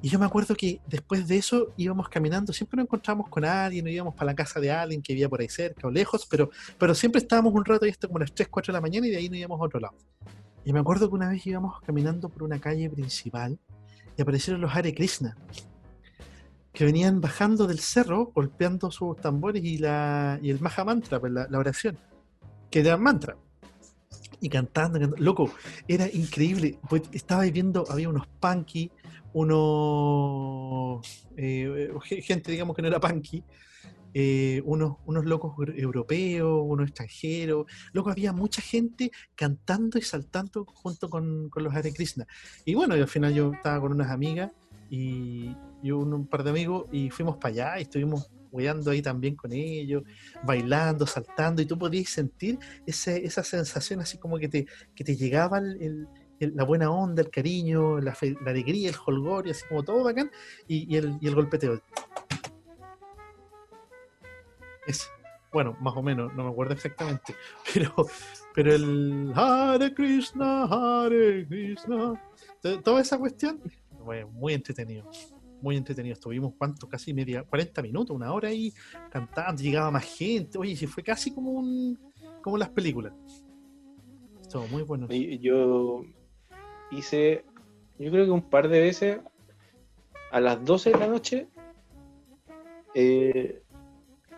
Y 0.00 0.08
yo 0.08 0.18
me 0.18 0.26
acuerdo 0.26 0.54
que 0.54 0.80
después 0.86 1.26
de 1.26 1.36
eso 1.36 1.72
íbamos 1.76 2.08
caminando, 2.08 2.52
siempre 2.52 2.76
nos 2.76 2.84
encontrábamos 2.84 3.28
con 3.28 3.44
alguien, 3.44 3.86
íbamos 3.88 4.14
para 4.14 4.26
la 4.26 4.34
casa 4.34 4.60
de 4.60 4.70
alguien 4.70 5.02
que 5.02 5.12
vivía 5.14 5.28
por 5.28 5.40
ahí 5.40 5.48
cerca 5.48 5.86
o 5.86 5.90
lejos, 5.90 6.26
pero, 6.28 6.94
siempre 6.94 7.20
estábamos 7.20 7.52
un 7.54 7.64
rato 7.64 7.84
ahí 7.84 7.90
hasta 7.90 8.06
como 8.06 8.18
las 8.18 8.32
3, 8.32 8.48
4 8.48 8.72
de 8.72 8.76
la 8.76 8.80
mañana 8.80 9.06
y 9.06 9.10
de 9.10 9.16
ahí 9.16 9.28
nos 9.28 9.38
íbamos 9.38 9.60
a 9.60 9.64
otro 9.64 9.80
lado. 9.80 9.94
Y 10.64 10.72
me 10.72 10.80
acuerdo 10.80 11.08
que 11.08 11.14
una 11.14 11.28
vez 11.28 11.46
íbamos 11.46 11.80
caminando 11.82 12.28
por 12.28 12.42
una 12.42 12.58
calle 12.58 12.88
principal 12.90 13.58
y 14.16 14.22
aparecieron 14.22 14.60
los 14.62 14.74
Hare 14.74 14.94
Krishna, 14.94 15.36
que 16.72 16.84
venían 16.84 17.20
bajando 17.20 17.66
del 17.66 17.78
cerro, 17.80 18.32
golpeando 18.34 18.90
sus 18.90 19.16
tambores 19.16 19.62
y, 19.64 19.78
la, 19.78 20.38
y 20.42 20.50
el 20.50 20.60
Maha 20.60 20.84
Mantra, 20.84 21.20
pues, 21.20 21.32
la, 21.32 21.46
oración, 21.58 21.98
que 22.70 22.80
era 22.80 22.96
mantra. 22.96 23.36
Y 24.40 24.48
cantando, 24.48 24.98
cantando. 24.98 25.22
Loco, 25.24 25.50
era 25.86 26.08
increíble. 26.10 26.78
Pues 26.88 27.02
estaba 27.12 27.42
viendo, 27.44 27.84
había 27.88 28.08
unos 28.08 28.26
punky, 28.40 28.90
unos. 29.32 31.26
eh, 31.36 31.90
ge- 32.04 32.22
gente, 32.22 32.50
digamos 32.52 32.74
que 32.76 32.82
no 32.82 32.88
era 32.88 33.00
punky, 33.00 33.42
eh, 34.14 34.62
unos, 34.64 34.96
unos 35.04 35.24
locos 35.26 35.52
euro- 35.58 35.74
europeos, 35.76 36.62
unos 36.64 36.86
extranjeros. 36.88 37.66
Loco, 37.92 38.10
había 38.10 38.32
mucha 38.32 38.62
gente 38.62 39.10
cantando 39.34 39.98
y 39.98 40.02
saltando 40.02 40.64
junto 40.64 41.10
con, 41.10 41.50
con 41.50 41.64
los 41.64 41.74
Hare 41.74 41.92
Krishna. 41.92 42.26
Y 42.64 42.74
bueno, 42.74 42.96
y 42.96 43.00
al 43.00 43.08
final 43.08 43.34
yo 43.34 43.52
estaba 43.52 43.80
con 43.80 43.92
unas 43.92 44.10
amigas 44.10 44.50
y, 44.88 45.54
y 45.82 45.90
un, 45.90 46.14
un 46.14 46.26
par 46.26 46.44
de 46.44 46.50
amigos 46.50 46.86
y 46.92 47.10
fuimos 47.10 47.36
para 47.36 47.52
allá 47.52 47.78
y 47.80 47.82
estuvimos 47.82 48.30
hueando 48.52 48.92
ahí 48.92 49.02
también 49.02 49.34
con 49.34 49.52
ellos, 49.52 50.04
bailando, 50.44 51.08
saltando, 51.08 51.60
y 51.60 51.66
tú 51.66 51.76
podías 51.76 52.08
sentir 52.08 52.56
ese, 52.86 53.26
esa 53.26 53.42
sensación 53.42 53.98
así 53.98 54.16
como 54.18 54.38
que 54.38 54.48
te, 54.48 54.64
que 54.94 55.02
te 55.02 55.16
llegaba 55.16 55.58
el- 55.58 56.06
el- 56.38 56.54
la 56.54 56.62
buena 56.62 56.88
onda, 56.90 57.22
el 57.22 57.30
cariño, 57.30 57.98
la, 58.00 58.14
fe- 58.14 58.36
la 58.44 58.52
alegría, 58.52 58.90
el 58.90 58.96
holgorio, 59.04 59.50
así 59.50 59.62
como 59.68 59.82
todo 59.82 60.04
bacán, 60.04 60.30
y, 60.68 60.92
y 60.92 60.96
el, 60.98 61.16
y 61.20 61.26
el 61.26 61.34
golpeteo. 61.34 61.80
Bueno, 65.52 65.76
más 65.80 65.94
o 65.96 66.02
menos, 66.02 66.34
no 66.34 66.44
me 66.44 66.50
acuerdo 66.50 66.74
exactamente, 66.74 67.34
pero, 67.72 67.94
pero 68.52 68.74
el 68.74 69.32
Hare 69.34 69.94
Krishna, 69.94 70.64
Hare 70.64 71.46
Krishna, 71.46 72.20
to- 72.60 72.80
toda 72.82 73.00
esa 73.00 73.18
cuestión, 73.18 73.60
fue 74.04 74.24
muy 74.24 74.52
entretenido, 74.54 75.08
muy 75.62 75.76
entretenido. 75.76 76.14
Estuvimos, 76.14 76.54
¿cuánto? 76.58 76.88
Casi 76.88 77.14
media, 77.14 77.44
40 77.44 77.82
minutos, 77.82 78.16
una 78.16 78.32
hora 78.32 78.48
ahí 78.48 78.72
cantando, 79.10 79.62
llegaba 79.62 79.90
más 79.92 80.04
gente, 80.04 80.58
oye, 80.58 80.74
si 80.74 80.86
fue 80.88 81.02
casi 81.04 81.32
como 81.32 81.52
un, 81.52 81.98
como 82.42 82.58
las 82.58 82.70
películas. 82.70 83.12
Estuvo 84.42 84.66
muy 84.68 84.82
bueno. 84.82 85.06
Yo 85.08 86.02
hice, 86.90 87.44
yo 87.98 88.10
creo 88.10 88.24
que 88.24 88.30
un 88.32 88.42
par 88.50 88.68
de 88.68 88.80
veces 88.80 89.20
a 90.32 90.40
las 90.40 90.64
12 90.64 90.90
de 90.90 90.98
la 90.98 91.06
noche 91.06 91.48
eh, 92.94 93.62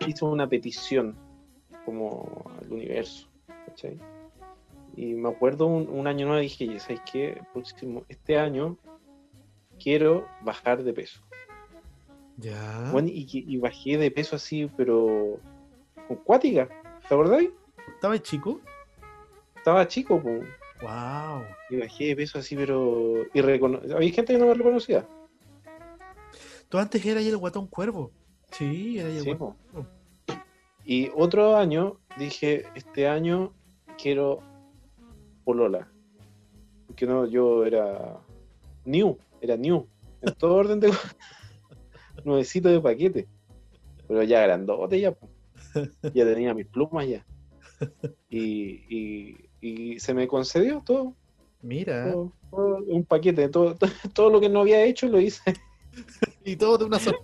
hice 0.05 0.25
una 0.25 0.47
petición 0.47 1.15
como 1.85 2.43
al 2.61 2.71
universo. 2.71 3.27
¿cachai? 3.65 3.97
Y 4.95 5.13
me 5.13 5.29
acuerdo 5.29 5.67
un, 5.67 5.87
un 5.89 6.07
año 6.07 6.25
nuevo 6.25 6.41
dije, 6.41 6.79
¿sabes 6.79 7.01
qué? 7.11 7.41
Próximo, 7.53 8.03
este 8.09 8.37
año 8.37 8.77
quiero 9.81 10.25
bajar 10.41 10.83
de 10.83 10.93
peso. 10.93 11.21
Ya. 12.37 12.89
Bueno, 12.91 13.07
y, 13.11 13.27
y 13.31 13.57
bajé 13.57 13.97
de 13.97 14.11
peso 14.11 14.35
así, 14.35 14.69
pero 14.77 15.39
con 16.07 16.17
cuática. 16.17 16.67
¿Te 17.07 17.13
acordáis? 17.13 17.49
¿Estaba 17.95 18.19
chico? 18.19 18.59
Estaba 19.55 19.87
chico, 19.87 20.21
pues. 20.21 20.41
Wow. 20.81 21.43
Y 21.69 21.77
bajé 21.77 22.05
de 22.05 22.15
peso 22.15 22.37
así, 22.39 22.55
pero. 22.55 23.23
irrecono- 23.33 23.81
Había 23.95 24.11
gente 24.11 24.33
que 24.33 24.39
no 24.39 24.47
me 24.47 24.53
reconocía. 24.53 25.07
Tú 26.69 26.77
antes 26.77 27.03
eras 27.05 27.23
el 27.25 27.37
guatón 27.37 27.67
cuervo. 27.67 28.11
Sí, 28.51 28.99
era 28.99 29.09
Sí, 29.19 29.35
po. 29.35 29.55
Y 30.83 31.09
otro 31.15 31.57
año 31.57 31.99
dije, 32.17 32.65
este 32.75 33.07
año 33.07 33.53
quiero 34.01 34.39
polola. 35.43 35.91
Porque 36.87 37.05
no, 37.05 37.25
yo 37.27 37.65
era 37.65 38.17
new, 38.85 39.17
era 39.41 39.57
new. 39.57 39.85
En 40.21 40.33
todo 40.35 40.55
orden 40.55 40.79
de 40.79 40.91
nuevecito 42.23 42.69
de 42.69 42.79
paquete. 42.79 43.27
Pero 44.07 44.23
ya 44.23 44.41
grandote 44.43 44.99
ya. 44.99 45.15
Ya 46.13 46.25
tenía 46.25 46.53
mis 46.53 46.67
plumas 46.67 47.07
ya. 47.07 47.25
Y, 48.29 48.81
y, 48.89 49.49
y 49.61 49.99
se 49.99 50.13
me 50.13 50.27
concedió 50.27 50.81
todo, 50.83 51.13
Mira. 51.61 52.11
todo, 52.11 52.31
todo, 52.49 52.77
un 52.87 53.03
paquete. 53.03 53.49
Todo, 53.49 53.75
todo, 53.75 53.89
todo 54.13 54.29
lo 54.29 54.39
que 54.39 54.49
no 54.49 54.61
había 54.61 54.83
hecho 54.83 55.07
lo 55.07 55.19
hice. 55.19 55.53
Y 56.45 56.55
todo 56.55 56.77
de 56.77 56.85
una 56.85 56.99
sola. 56.99 57.17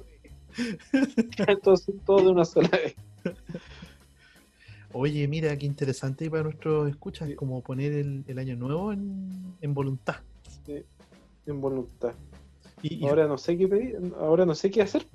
Entonces, 1.48 1.96
todo 2.06 2.22
de 2.22 2.28
una 2.30 2.46
sola 2.46 2.70
vez. 2.70 2.96
Oye, 4.92 5.28
mira, 5.28 5.58
qué 5.58 5.66
interesante 5.66 6.30
para 6.30 6.44
nuestros 6.44 6.90
escuchas, 6.90 7.28
Sí. 7.30 7.36
como 7.36 7.62
poner 7.62 7.94
el, 7.94 8.24
el 8.28 8.38
año 8.40 8.56
nuevo 8.56 8.94
en, 8.94 9.56
en 9.62 9.74
voluntad. 9.74 10.18
En 11.46 11.60
voluntad. 11.62 12.14
Y, 12.84 12.96
y 13.04 13.08
Ahora 13.08 13.28
no 13.28 13.38
sé 13.38 13.58
qué 13.58 13.68
pedir, 13.68 13.98
ahora 14.20 14.46
no 14.46 14.54
sé 14.54 14.70
qué 14.70 14.82
hacer. 14.84 15.08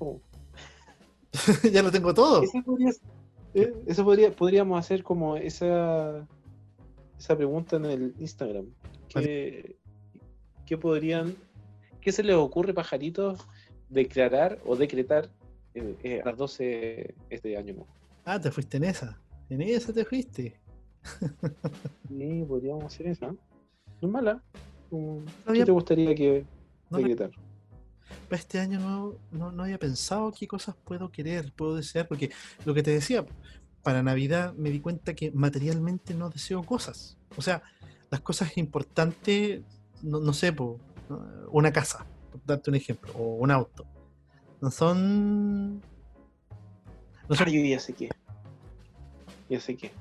ya 1.73 1.83
lo 1.83 1.93
tengo 1.93 2.13
todo. 2.13 2.43
Podría, 2.65 2.91
eh, 3.55 3.73
eso 3.87 4.05
podría, 4.05 4.33
podríamos 4.35 4.79
hacer 4.81 5.03
como 5.05 5.37
esa, 5.37 6.27
esa 7.19 7.37
pregunta 7.37 7.77
en 7.77 7.85
el 7.85 8.15
Instagram. 8.19 8.67
¿Qué, 9.09 9.77
qué 10.67 10.77
podrían, 10.77 11.37
qué 12.01 12.11
se 12.11 12.23
les 12.25 12.35
ocurre, 12.37 12.75
pajaritos, 12.75 13.47
declarar 13.89 14.59
o 14.67 14.77
decretar 14.77 15.31
eh, 15.75 15.95
eh, 16.03 16.21
a 16.23 16.27
las 16.27 16.37
12 16.37 17.15
este 17.31 17.57
año 17.57 17.75
nuevo? 17.75 17.89
Ah, 18.25 18.41
te 18.41 18.51
fuiste 18.51 18.77
en 18.77 18.85
esa. 18.85 19.19
En 19.49 19.63
esa 19.63 19.93
te 19.93 20.05
fuiste. 20.05 20.59
Sí, 22.09 22.45
podríamos 22.49 22.85
hacer 22.85 23.07
eso. 23.09 23.27
¿no? 23.33 23.37
Es 24.01 24.09
mala. 24.09 24.43
¿Qué 25.53 25.65
te 25.65 25.71
gustaría 25.73 26.15
que 26.15 26.45
No 26.91 26.99
me- 26.99 27.05
decretar? 27.09 27.31
Para 28.29 28.41
este 28.41 28.59
año 28.59 28.81
no, 28.81 29.15
no, 29.31 29.53
no 29.53 29.63
había 29.65 29.79
pensado 29.79 30.33
qué 30.33 30.47
cosas 30.49 30.75
puedo 30.85 31.11
querer, 31.11 31.53
puedo 31.55 31.77
desear, 31.77 32.09
porque 32.09 32.31
lo 32.65 32.73
que 32.75 32.83
te 32.83 32.91
decía, 32.91 33.25
para 33.83 34.03
Navidad 34.03 34.55
me 34.55 34.71
di 34.71 34.81
cuenta 34.81 35.15
que 35.15 35.31
materialmente 35.31 36.15
no 36.15 36.31
deseo 36.31 36.63
cosas. 36.63 37.17
O 37.37 37.43
sea, 37.43 37.63
las 38.11 38.21
cosas 38.23 38.57
importantes, 38.57 39.61
no, 40.03 40.21
no 40.21 40.33
sé, 40.33 40.53
po, 40.55 40.79
una 41.51 41.71
casa, 41.73 42.07
por 42.39 42.47
darte 42.47 42.71
un 42.71 42.77
ejemplo, 42.77 43.13
o 43.15 43.37
un 43.37 43.51
auto. 43.51 43.85
No 44.61 44.71
son... 44.71 45.77
No 47.29 47.35
son 47.37 47.47
Ah, 47.47 47.51
yo 47.51 47.61
ya 47.63 47.79
sé 47.79 47.93
qué. 47.93 48.09
Ya 49.49 49.61
sé 49.61 49.77
qué. 49.77 49.93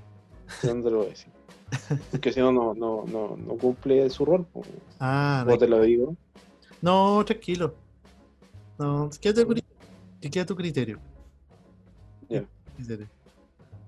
¿De 0.62 0.70
¿Dónde 0.70 0.90
lo 0.92 0.98
voy 0.98 1.08
a 1.08 1.10
decir? 1.10 1.32
Porque 2.12 2.32
si 2.32 2.40
no, 2.40 2.52
no, 2.52 2.74
no, 2.74 3.04
no, 3.06 3.36
no 3.36 3.58
cumple 3.58 4.10
su 4.10 4.26
rol. 4.26 4.48
Ah, 5.00 5.44
no 5.46 5.58
te 5.58 5.68
lo 5.68 5.82
digo. 5.82 6.16
No, 6.82 7.24
tranquilo. 7.26 7.76
No, 8.80 9.10
quédate 9.20 9.42
a 9.42 9.46
tu, 9.46 9.56
que 10.22 10.30
queda 10.30 10.44
a 10.44 10.46
tu 10.48 10.56
criterio. 10.56 11.00
Ya. 12.30 12.44
Criterio. 12.76 13.08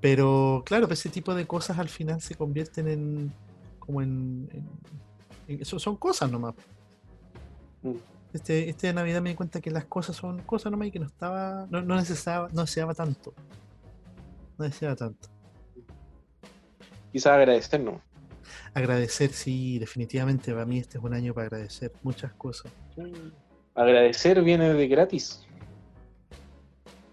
Pero 0.02 0.64
claro, 0.66 0.88
pues 0.88 1.00
ese 1.00 1.10
tipo 1.10 1.34
de 1.36 1.46
cosas 1.46 1.78
al 1.78 1.90
final 1.90 2.22
se 2.22 2.36
convierten 2.36 2.88
en 2.88 3.34
como 3.80 4.02
en, 4.02 4.50
en- 5.48 5.66
son 5.66 5.96
cosas 5.96 6.32
nomás. 6.32 6.54
Mm. 7.82 7.94
Este, 8.34 8.70
este 8.70 8.88
de 8.88 8.94
Navidad 8.94 9.22
me 9.22 9.30
di 9.30 9.36
cuenta 9.36 9.60
que 9.60 9.72
las 9.72 9.86
cosas 9.86 10.16
son 10.16 10.40
cosas 10.44 10.72
nomás 10.72 10.88
y 10.90 10.92
que 10.92 11.00
no 11.00 11.08
estaba, 11.08 11.66
no, 11.70 11.82
no 11.82 11.96
necesitaba, 11.96 12.48
no 12.54 12.62
deseaba 12.62 12.94
tanto. 12.94 13.34
No 14.58 14.66
deseaba 14.66 14.96
tanto. 14.96 15.30
Quizás 17.12 17.34
agradecernos. 17.34 18.02
Agradecer, 18.74 19.32
sí, 19.32 19.80
definitivamente 19.80 20.52
para 20.52 20.66
mí 20.66 20.78
este 20.78 21.00
es 21.00 21.04
un 21.04 21.14
año 21.14 21.34
para 21.34 21.48
agradecer 21.48 21.92
muchas 22.04 22.32
cosas. 22.34 22.72
Agradecer 23.74 24.42
viene 24.44 24.74
de 24.74 24.88
gratis. 24.88 25.46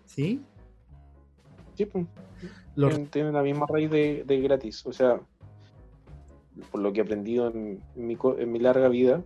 ¿Sí? 0.05 0.43
Sí, 1.77 1.87
pues. 1.87 2.07
Lo- 2.75 2.91
Tiene, 3.09 3.33
la 3.33 3.43
misma 3.43 3.67
raíz 3.67 3.91
de, 3.91 4.25
de 4.27 4.41
gratis. 4.41 4.85
O 4.85 4.93
sea, 4.93 5.19
por 6.71 6.81
lo 6.83 6.93
que 6.93 7.01
he 7.01 7.03
aprendido 7.03 7.49
en 7.51 7.81
mi, 7.95 8.19
en 8.39 8.53
mi 8.53 8.59
larga 8.59 8.89
vida, 8.89 9.23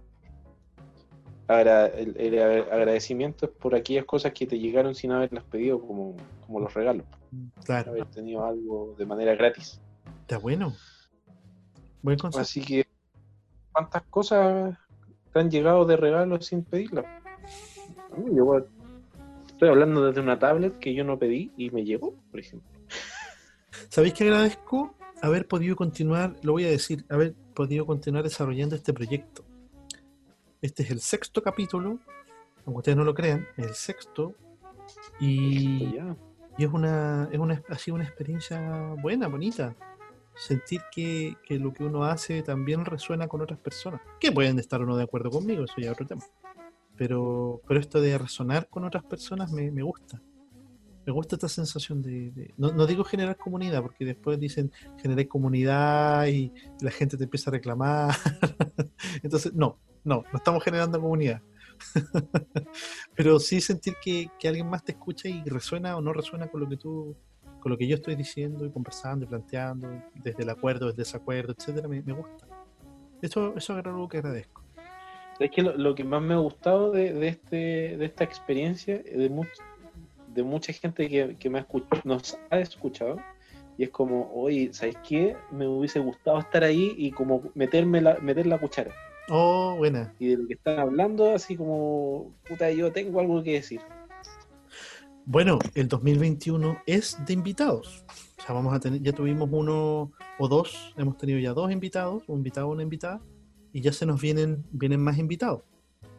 agra- 1.58 1.86
el, 1.86 2.16
el 2.18 2.38
agra- 2.42 2.74
agradecimiento 2.74 3.46
es 3.46 3.52
por 3.52 3.74
aquellas 3.74 4.04
cosas 4.04 4.32
que 4.32 4.46
te 4.46 4.58
llegaron 4.58 4.94
sin 4.94 5.12
haberlas 5.12 5.44
pedido, 5.44 5.80
como, 5.80 6.16
como 6.46 6.60
los 6.60 6.72
regalos. 6.74 7.06
claro, 7.64 7.90
Haber 7.92 8.06
tenido 8.06 8.44
algo 8.44 8.94
de 8.98 9.06
manera 9.06 9.34
gratis. 9.34 9.80
está 10.22 10.38
bueno. 10.38 10.74
Buen 12.02 12.18
consejo. 12.18 12.42
Así 12.42 12.60
que, 12.62 12.86
¿cuántas 13.72 14.02
cosas 14.04 14.76
te 15.32 15.38
han 15.40 15.50
llegado 15.50 15.84
de 15.84 15.96
regalo 15.96 16.40
sin 16.40 16.64
pedirlas? 16.64 17.04
Estoy 19.48 19.68
hablando 19.68 20.06
desde 20.06 20.20
una 20.20 20.38
tablet 20.38 20.78
que 20.78 20.94
yo 20.94 21.04
no 21.04 21.18
pedí 21.18 21.52
y 21.56 21.70
me 21.70 21.84
llegó, 21.84 22.14
por 22.30 22.40
ejemplo. 22.40 22.68
¿Sabéis 23.90 24.14
que 24.14 24.24
agradezco 24.24 24.94
haber 25.20 25.46
podido 25.46 25.76
continuar, 25.76 26.34
lo 26.42 26.52
voy 26.52 26.64
a 26.64 26.70
decir, 26.70 27.04
haber 27.10 27.34
podido 27.54 27.84
continuar 27.84 28.24
desarrollando 28.24 28.74
este 28.76 28.94
proyecto? 28.94 29.44
Este 30.62 30.82
es 30.82 30.90
el 30.90 31.00
sexto 31.00 31.42
capítulo, 31.42 31.98
aunque 32.66 32.78
ustedes 32.78 32.98
no 32.98 33.04
lo 33.04 33.14
crean, 33.14 33.46
es 33.56 33.66
el 33.66 33.74
sexto, 33.74 34.34
y, 35.18 35.94
y 36.58 36.64
es 36.64 36.70
una, 36.70 37.28
es 37.32 37.38
una, 37.38 37.62
ha 37.68 37.78
sido 37.78 37.94
una 37.94 38.04
experiencia 38.04 38.94
buena, 39.00 39.28
bonita. 39.28 39.74
Sentir 40.34 40.80
que, 40.92 41.34
que 41.44 41.58
lo 41.58 41.72
que 41.72 41.84
uno 41.84 42.04
hace 42.04 42.42
también 42.42 42.84
resuena 42.84 43.26
con 43.28 43.40
otras 43.40 43.58
personas, 43.58 44.00
que 44.20 44.32
pueden 44.32 44.58
estar 44.58 44.80
o 44.80 44.86
no 44.86 44.96
de 44.96 45.04
acuerdo 45.04 45.30
conmigo, 45.30 45.64
eso 45.64 45.74
ya 45.78 45.86
es 45.86 45.92
otro 45.92 46.06
tema. 46.06 46.24
Pero, 46.96 47.62
pero 47.66 47.80
esto 47.80 48.00
de 48.00 48.16
resonar 48.18 48.68
con 48.68 48.84
otras 48.84 49.04
personas 49.04 49.50
me, 49.52 49.70
me 49.70 49.82
gusta. 49.82 50.20
Me 51.06 51.12
gusta 51.12 51.36
esta 51.36 51.48
sensación 51.48 52.02
de... 52.02 52.30
de- 52.30 52.54
no, 52.58 52.72
no 52.72 52.86
digo 52.86 53.04
generar 53.04 53.36
comunidad, 53.38 53.82
porque 53.82 54.04
después 54.04 54.38
dicen 54.38 54.70
generar 54.98 55.26
comunidad 55.26 56.26
y 56.26 56.52
la 56.82 56.90
gente 56.90 57.16
te 57.16 57.24
empieza 57.24 57.48
a 57.50 57.52
reclamar. 57.52 58.14
Entonces, 59.22 59.54
no, 59.54 59.78
no, 60.04 60.24
no 60.32 60.36
estamos 60.36 60.62
generando 60.62 61.00
comunidad. 61.00 61.40
Pero 63.16 63.38
sí 63.38 63.60
sentir 63.60 63.94
que, 64.02 64.28
que 64.38 64.48
alguien 64.48 64.68
más 64.68 64.84
te 64.84 64.92
escucha 64.92 65.28
y 65.28 65.42
resuena 65.44 65.96
o 65.96 66.00
no 66.00 66.12
resuena 66.12 66.46
con 66.48 66.60
lo 66.60 66.68
que 66.68 66.76
tú, 66.76 67.16
con 67.60 67.72
lo 67.72 67.78
que 67.78 67.86
yo 67.86 67.96
estoy 67.96 68.16
diciendo 68.16 68.64
y 68.66 68.70
conversando 68.70 69.24
y 69.24 69.28
planteando, 69.28 69.88
desde 70.14 70.42
el 70.42 70.50
acuerdo, 70.50 70.88
el 70.88 70.96
desacuerdo, 70.96 71.54
etcétera, 71.56 71.88
me, 71.88 72.00
gusta. 72.00 72.46
Eso, 73.22 73.54
eso 73.56 73.78
es 73.78 73.86
algo 73.86 74.08
que 74.08 74.18
agradezco. 74.18 74.62
Es 75.38 75.50
que 75.50 75.62
lo, 75.62 75.94
que 75.94 76.04
más 76.04 76.20
me 76.20 76.34
ha 76.34 76.38
gustado 76.38 76.92
de, 76.92 77.14
de 77.14 77.28
este, 77.28 77.96
de 77.96 78.04
esta 78.04 78.24
experiencia, 78.24 78.98
de, 78.98 79.30
much- 79.30 79.48
de 80.34 80.42
mucha 80.42 80.72
gente 80.72 81.08
que, 81.08 81.36
que 81.36 81.48
me 81.48 81.58
ha 81.60 81.66
escuch- 81.66 82.04
nos 82.04 82.38
ha 82.50 82.58
escuchado, 82.60 83.16
y 83.78 83.84
es 83.84 83.90
como, 83.90 84.30
oye, 84.34 84.68
¿sabes 84.74 84.96
qué? 85.08 85.34
Me 85.50 85.66
hubiese 85.66 85.98
gustado 86.00 86.38
estar 86.38 86.62
ahí 86.62 86.92
y 86.98 87.10
como 87.10 87.50
meterme 87.54 88.02
la, 88.02 88.16
meter 88.18 88.46
la 88.46 88.58
cuchara. 88.58 88.94
Oh, 89.28 89.76
buena. 89.76 90.14
Y 90.18 90.28
de 90.28 90.36
lo 90.38 90.46
que 90.46 90.54
están 90.54 90.78
hablando, 90.78 91.34
así 91.34 91.56
como, 91.56 92.34
puta, 92.48 92.70
yo 92.70 92.92
tengo 92.92 93.20
algo 93.20 93.42
que 93.42 93.54
decir. 93.54 93.80
Bueno, 95.24 95.58
el 95.74 95.86
2021 95.86 96.82
es 96.86 97.16
de 97.26 97.32
invitados. 97.34 98.04
O 98.38 98.42
sea, 98.42 98.54
vamos 98.54 98.74
a 98.74 98.80
tener, 98.80 99.00
ya 99.02 99.12
tuvimos 99.12 99.48
uno 99.52 100.12
o 100.38 100.48
dos, 100.48 100.94
hemos 100.96 101.16
tenido 101.16 101.38
ya 101.38 101.52
dos 101.52 101.70
invitados, 101.70 102.24
un 102.26 102.38
invitado 102.38 102.68
o 102.68 102.72
una 102.72 102.82
invitada, 102.82 103.20
y 103.72 103.80
ya 103.80 103.92
se 103.92 104.06
nos 104.06 104.20
vienen, 104.20 104.64
vienen 104.72 105.00
más 105.00 105.18
invitados. 105.18 105.62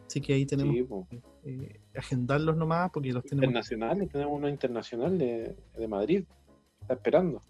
Así 0.06 0.20
que 0.20 0.34
ahí 0.34 0.46
tenemos 0.46 0.74
Sí, 0.74 0.86
que 1.10 1.22
eh, 1.44 1.80
agendarlos 1.96 2.56
nomás 2.56 2.90
porque 2.90 3.12
los 3.12 3.24
tenemos. 3.24 3.44
Internacional, 3.44 4.08
tenemos 4.10 4.38
uno 4.38 4.48
internacional 4.48 5.18
de, 5.18 5.56
de 5.76 5.88
Madrid. 5.88 6.24
Está 6.80 6.94
esperando. 6.94 7.42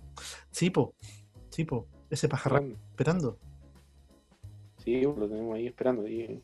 Sí, 0.51 0.71
po, 0.71 0.95
sí, 1.51 1.65
po, 1.65 1.87
ese 2.11 2.29
pajarraco 2.29 2.67
esperando. 2.91 3.37
esperando. 3.37 3.52
Sí, 4.85 5.03
lo 5.03 5.28
tenemos 5.28 5.55
ahí 5.55 5.66
esperando. 5.66 6.07
Y 6.07 6.41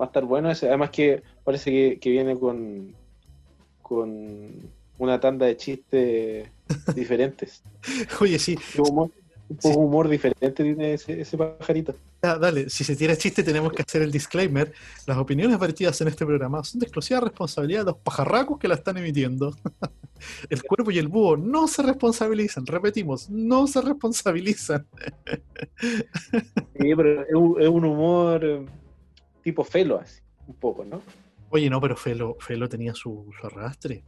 va 0.00 0.04
a 0.04 0.08
estar 0.08 0.24
bueno 0.24 0.50
ese. 0.50 0.68
Además 0.68 0.90
que 0.90 1.22
parece 1.44 1.70
que, 1.70 1.98
que 2.00 2.10
viene 2.10 2.38
con, 2.38 2.94
con 3.82 4.70
una 4.98 5.20
tanda 5.20 5.46
de 5.46 5.56
chistes 5.56 6.48
diferentes. 6.94 7.62
Oye, 8.20 8.38
sí, 8.38 8.56
Un 8.78 8.88
humor, 8.90 9.10
un 9.48 9.56
poco 9.56 9.80
humor 9.80 10.08
diferente 10.08 10.62
tiene 10.62 10.94
ese, 10.94 11.20
ese 11.20 11.36
pajarito. 11.36 11.94
dale, 12.20 12.70
si 12.70 12.84
se 12.84 12.96
tira 12.96 13.16
chiste 13.16 13.42
tenemos 13.42 13.72
que 13.72 13.82
hacer 13.82 14.02
el 14.02 14.10
disclaimer. 14.10 14.72
Las 15.06 15.18
opiniones 15.18 15.58
vertidas 15.58 16.00
en 16.00 16.08
este 16.08 16.24
programa 16.24 16.64
son 16.64 16.80
de 16.80 16.86
exclusiva 16.86 17.20
responsabilidad 17.20 17.80
de 17.80 17.92
los 17.92 17.96
pajarracos 17.98 18.58
que 18.58 18.68
la 18.68 18.74
están 18.74 18.96
emitiendo. 18.96 19.54
El 20.50 20.62
cuervo 20.62 20.90
y 20.90 20.98
el 20.98 21.08
búho 21.08 21.36
no 21.36 21.66
se 21.68 21.82
responsabilizan, 21.82 22.66
repetimos, 22.66 23.28
no 23.30 23.66
se 23.66 23.80
responsabilizan. 23.80 24.86
Sí, 25.80 26.94
pero 26.96 27.22
es 27.22 27.34
un, 27.34 27.60
es 27.62 27.68
un 27.68 27.84
humor 27.84 28.44
eh, 28.44 28.64
tipo 29.42 29.64
felo, 29.64 29.98
así, 30.00 30.20
un 30.46 30.54
poco, 30.54 30.84
¿no? 30.84 31.00
Oye, 31.50 31.70
no, 31.70 31.80
pero 31.80 31.96
Felo, 31.96 32.36
Felo 32.40 32.68
tenía 32.68 32.94
su, 32.94 33.30
su 33.40 33.46
arrastre. 33.46 34.02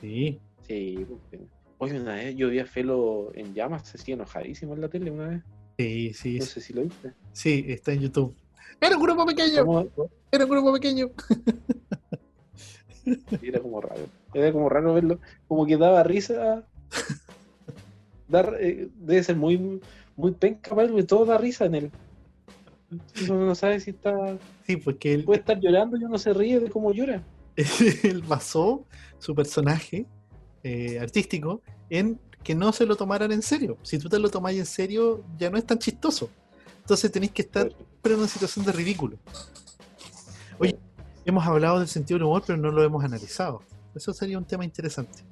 Sí. 0.00 0.40
Sí. 0.66 1.04
porque- 1.08 1.46
Oye, 1.80 2.00
una 2.00 2.14
vez 2.16 2.34
yo 2.34 2.48
vi 2.48 2.58
a 2.58 2.66
Felo 2.66 3.30
en 3.34 3.54
llamas, 3.54 3.86
se 3.86 3.98
sigue 3.98 4.14
enojadísimo 4.14 4.74
en 4.74 4.80
la 4.80 4.88
tele 4.88 5.10
una 5.12 5.28
vez. 5.28 5.42
Sí, 5.78 6.12
sí, 6.14 6.38
No 6.40 6.44
sé 6.44 6.60
si 6.60 6.72
lo 6.72 6.82
viste. 6.82 7.12
sí, 7.32 7.64
está 7.68 7.92
en 7.92 8.00
YouTube. 8.00 8.34
Era 8.80 8.96
un 8.96 9.02
grupo 9.02 9.24
pequeño, 9.26 9.64
¿Cómo- 9.64 9.86
era 10.32 10.44
un 10.44 10.50
grupo 10.50 10.72
pequeño. 10.72 11.10
Era 13.42 13.60
como 13.60 13.80
raro. 13.80 14.06
Era 14.34 14.52
como 14.52 14.68
raro 14.68 14.94
verlo. 14.94 15.20
Como 15.46 15.66
que 15.66 15.76
daba 15.76 16.02
risa. 16.02 16.64
Dar, 18.28 18.56
eh, 18.60 18.88
debe 18.96 19.22
ser 19.22 19.36
muy, 19.36 19.80
muy 20.16 20.32
penca 20.32 20.70
para 20.70 20.82
él, 20.82 20.90
porque 20.90 21.06
todo 21.06 21.24
da 21.24 21.38
risa 21.38 21.64
en 21.64 21.74
él. 21.74 21.90
Uno 23.22 23.46
no 23.46 23.54
sabe 23.54 23.80
si 23.80 23.90
está. 23.90 24.36
Sí, 24.66 24.76
porque 24.76 25.14
él, 25.14 25.24
Puede 25.24 25.40
estar 25.40 25.58
llorando 25.60 25.96
y 25.96 26.04
uno 26.04 26.18
se 26.18 26.32
ríe 26.32 26.60
de 26.60 26.70
cómo 26.70 26.92
llora. 26.92 27.22
él 28.02 28.22
basó 28.22 28.84
su 29.18 29.34
personaje 29.34 30.06
eh, 30.62 30.98
artístico 31.00 31.60
en 31.90 32.18
que 32.42 32.54
no 32.54 32.72
se 32.72 32.86
lo 32.86 32.96
tomaran 32.96 33.32
en 33.32 33.42
serio. 33.42 33.76
Si 33.82 33.98
tú 33.98 34.08
te 34.08 34.18
lo 34.18 34.30
tomás 34.30 34.54
en 34.54 34.66
serio, 34.66 35.24
ya 35.38 35.50
no 35.50 35.58
es 35.58 35.64
tan 35.64 35.78
chistoso. 35.78 36.30
Entonces 36.80 37.10
tenéis 37.10 37.32
que 37.32 37.42
estar 37.42 37.70
pero 38.00 38.14
en 38.14 38.20
una 38.20 38.28
situación 38.28 38.64
de 38.64 38.72
ridículo. 38.72 39.18
Oye, 40.58 40.78
hemos 41.24 41.46
hablado 41.46 41.78
del 41.78 41.88
sentido 41.88 42.18
del 42.18 42.26
humor, 42.26 42.42
pero 42.46 42.56
no 42.58 42.70
lo 42.70 42.82
hemos 42.82 43.04
analizado. 43.04 43.62
Eso 43.98 44.12
sería 44.12 44.38
un 44.38 44.44
tema 44.44 44.64
interesante. 44.64 45.24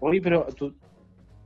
Oye, 0.00 0.20
pero 0.20 0.46
tú, 0.54 0.74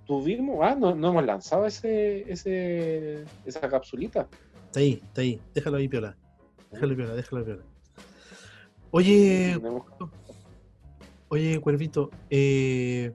tuvimos, 0.05 0.59
ah, 0.63 0.75
no, 0.75 0.97
no 0.97 1.11
hemos 1.11 1.25
lanzado 1.25 1.65
ese, 1.65 2.31
ese, 2.31 3.25
esa 3.45 3.69
capsulita. 3.69 4.27
Está 4.67 4.81
ahí, 4.81 5.01
está 5.05 5.21
ahí. 5.21 5.41
Déjalo 5.55 5.77
ahí, 5.77 5.89
piola. 5.89 6.17
Déjalo 6.73 6.97
piola, 6.97 7.15
déjalo 7.15 7.45
piola. 7.45 7.63
Oye, 8.91 9.61
oye, 11.29 11.61
Cuervito, 11.61 12.11
eh, 12.31 13.13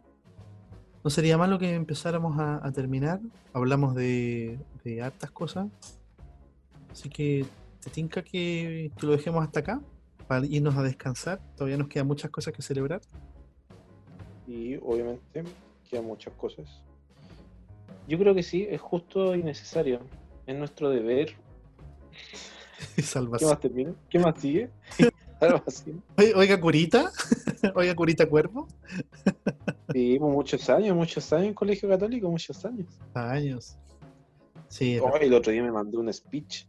¿no 1.03 1.09
sería 1.09 1.37
malo 1.37 1.59
que 1.59 1.75
empezáramos 1.75 2.39
a, 2.39 2.65
a 2.65 2.71
terminar? 2.71 3.19
Hablamos 3.51 3.95
de, 3.95 4.59
de 4.85 5.01
hartas 5.01 5.31
cosas. 5.31 5.67
Así 6.89 7.09
que, 7.09 7.45
¿te 7.83 7.89
tinca 7.89 8.23
que, 8.23 8.91
que 8.97 9.05
lo 9.05 9.11
dejemos 9.11 9.43
hasta 9.43 9.59
acá? 9.59 9.81
Para 10.27 10.45
irnos 10.45 10.77
a 10.77 10.83
descansar. 10.83 11.41
Todavía 11.57 11.77
nos 11.77 11.89
quedan 11.89 12.07
muchas 12.07 12.31
cosas 12.31 12.53
que 12.53 12.61
celebrar. 12.61 13.01
Y 14.47 14.75
obviamente 14.77 15.43
quedan 15.89 16.05
muchas 16.05 16.33
cosas. 16.35 16.67
Yo 18.07 18.17
creo 18.17 18.33
que 18.33 18.43
sí, 18.43 18.67
es 18.69 18.81
justo 18.81 19.35
y 19.35 19.43
necesario. 19.43 19.99
Es 20.47 20.55
nuestro 20.57 20.89
deber. 20.89 21.35
¿Qué 22.95 23.01
Salvación. 23.01 23.49
más 23.51 23.59
termina? 23.59 23.93
¿Qué 24.09 24.19
más 24.19 24.39
sigue? 24.39 24.69
Salvación. 25.39 26.03
Oiga, 26.35 26.59
Curita. 26.59 27.11
Oiga, 27.75 27.95
Curita 27.95 28.27
Cuervo. 28.27 28.67
Vivimos 29.93 30.31
muchos 30.33 30.69
años, 30.69 30.95
muchos 30.95 31.31
años 31.33 31.47
en 31.47 31.53
colegio 31.53 31.89
católico, 31.89 32.29
muchos 32.29 32.63
años. 32.65 32.87
Años. 33.13 33.77
Sí, 34.67 34.99
Oh, 35.01 35.15
el 35.17 35.33
otro 35.33 35.51
día 35.51 35.63
me 35.63 35.71
mandó 35.71 35.99
un 35.99 36.11
speech 36.13 36.65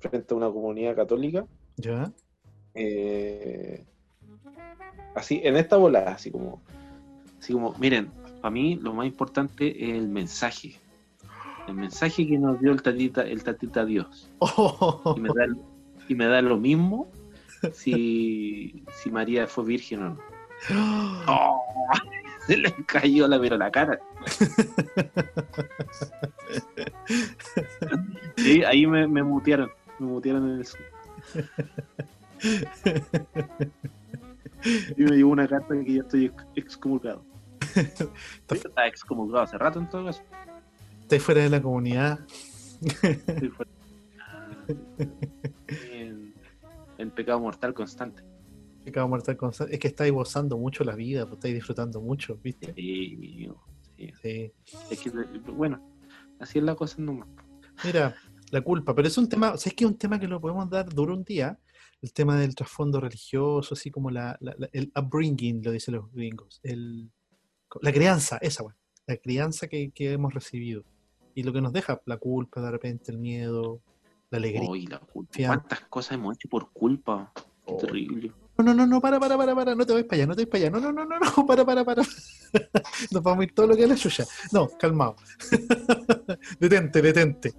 frente 0.00 0.32
a 0.32 0.36
una 0.36 0.46
comunidad 0.48 0.94
católica. 0.96 1.46
¿Ya? 1.76 2.10
eh, 2.74 3.84
así, 5.14 5.40
en 5.42 5.56
esta 5.56 5.76
volada, 5.76 6.12
así 6.12 6.30
como, 6.30 6.62
así 7.38 7.52
como, 7.52 7.74
miren, 7.78 8.10
para 8.40 8.50
mí 8.50 8.76
lo 8.76 8.94
más 8.94 9.06
importante 9.06 9.84
es 9.84 9.96
el 9.96 10.08
mensaje. 10.08 10.78
El 11.66 11.74
mensaje 11.74 12.26
que 12.26 12.38
nos 12.38 12.60
dio 12.60 12.72
el 12.72 12.82
tatita, 12.82 13.22
el 13.22 13.42
tatita 13.42 13.84
Dios. 13.84 14.30
Oh, 14.38 15.14
Y 15.16 15.20
me 15.20 15.28
da, 15.28 15.46
y 16.08 16.14
me 16.14 16.26
da 16.26 16.40
lo 16.40 16.56
mismo 16.56 17.10
si, 17.72 18.84
si 18.94 19.10
María 19.10 19.46
fue 19.46 19.64
virgen 19.64 20.02
o 20.02 20.08
no. 20.10 20.18
Oh, 21.28 21.62
se 22.46 22.56
le 22.56 22.72
cayó 22.86 23.28
la 23.28 23.38
pero 23.38 23.56
la 23.56 23.70
cara. 23.70 24.00
Sí, 28.36 28.64
ahí 28.64 28.86
me, 28.86 29.06
me 29.06 29.22
mutearon. 29.22 29.70
Me 29.98 30.06
mutearon 30.06 30.50
en 30.50 30.58
el 30.58 30.66
Zoom. 30.66 30.82
Y 34.96 35.02
me 35.02 35.16
llegó 35.16 35.30
una 35.30 35.46
carta 35.48 35.74
de 35.74 35.84
que 35.84 35.94
ya 35.94 36.00
estoy 36.02 36.24
ex- 36.26 36.46
excomulgado. 36.54 37.24
Está 38.48 38.86
excomulgado 38.86 39.44
hace 39.44 39.58
rato 39.58 39.78
en 39.78 39.88
todo 39.88 40.06
caso. 40.06 40.22
Estáis 41.02 41.22
fuera 41.22 41.42
de 41.42 41.50
la 41.50 41.62
comunidad. 41.62 42.20
Estoy 42.80 43.48
fuera. 43.50 43.70
En, 45.92 46.34
en 46.98 47.10
pecado 47.10 47.40
mortal 47.40 47.72
constante. 47.74 48.22
Pecado 48.84 49.08
mortal 49.08 49.36
constante. 49.36 49.74
Es 49.74 49.80
que 49.80 49.88
estáis 49.88 50.12
gozando 50.12 50.56
mucho 50.58 50.84
la 50.84 50.94
vida, 50.94 51.24
pues, 51.24 51.38
estáis 51.38 51.54
disfrutando 51.54 52.00
mucho, 52.00 52.38
¿viste? 52.42 52.74
Sí, 52.74 53.50
sí. 53.96 54.12
Sí. 54.22 54.52
Es 54.90 55.00
que, 55.00 55.10
bueno, 55.52 55.80
así 56.38 56.58
es 56.58 56.64
la 56.64 56.74
cosa 56.74 56.96
nomás. 57.02 57.28
Mira, 57.84 58.14
la 58.50 58.60
culpa, 58.60 58.94
pero 58.94 59.08
es 59.08 59.18
un 59.18 59.28
tema, 59.28 59.52
o 59.52 59.56
sea, 59.56 59.70
es 59.70 59.76
que 59.76 59.84
es 59.84 59.90
un 59.90 59.98
tema 59.98 60.20
que 60.20 60.28
lo 60.28 60.40
podemos 60.40 60.70
dar 60.70 60.88
duro 60.88 61.14
un 61.14 61.24
día, 61.24 61.58
el 62.02 62.12
tema 62.12 62.38
del 62.38 62.54
trasfondo 62.54 63.00
religioso, 63.00 63.74
así 63.74 63.90
como 63.90 64.10
la, 64.10 64.36
la- 64.40 64.54
la- 64.58 64.68
el 64.72 64.92
upbringing, 64.96 65.62
lo 65.64 65.72
dicen 65.72 65.94
los 65.94 66.10
gringos, 66.12 66.60
el, 66.62 67.10
la 67.82 67.92
crianza, 67.92 68.38
esa, 68.40 68.62
weón, 68.62 68.76
la 69.06 69.16
crianza 69.16 69.66
que, 69.68 69.90
que 69.90 70.12
hemos 70.12 70.32
recibido. 70.34 70.84
Y 71.34 71.42
lo 71.42 71.52
que 71.52 71.60
nos 71.60 71.72
deja, 71.72 72.00
la 72.06 72.16
culpa, 72.16 72.60
de 72.60 72.70
repente, 72.70 73.10
el 73.12 73.18
miedo, 73.18 73.80
la 74.30 74.38
alegría. 74.38 74.68
Uy, 74.68 74.86
la 74.86 74.98
culpa. 74.98 75.32
Fiam- 75.32 75.46
¿Cuántas 75.48 75.80
cosas 75.88 76.12
hemos 76.12 76.34
hecho 76.36 76.48
por 76.48 76.70
culpa? 76.72 77.32
Qué 77.34 77.42
Oh. 77.74 77.76
terrible. 77.76 78.32
No, 78.56 78.64
no, 78.64 78.74
no, 78.74 78.86
no, 78.88 79.00
para, 79.00 79.20
para, 79.20 79.36
para, 79.36 79.54
para, 79.54 79.74
no 79.76 79.86
te 79.86 79.92
vayas 79.92 80.08
para 80.08 80.16
allá, 80.16 80.26
no 80.26 80.34
te 80.34 80.44
vayas 80.46 80.50
para 80.50 80.64
allá, 80.64 80.70
no, 80.70 80.80
no, 80.80 80.92
no, 80.92 81.04
no, 81.04 81.18
no, 81.20 81.46
para, 81.46 81.64
para, 81.64 81.84
para. 81.84 82.02
Nos 83.12 83.22
vamos 83.22 83.40
a 83.40 83.44
ir 83.44 83.54
todo 83.54 83.68
lo 83.68 83.76
que 83.76 83.84
es 83.84 83.88
la 83.88 83.94
chucha. 83.94 84.24
No, 84.52 84.68
calmado. 84.78 85.14
detente, 86.58 87.00
detente. 87.02 87.54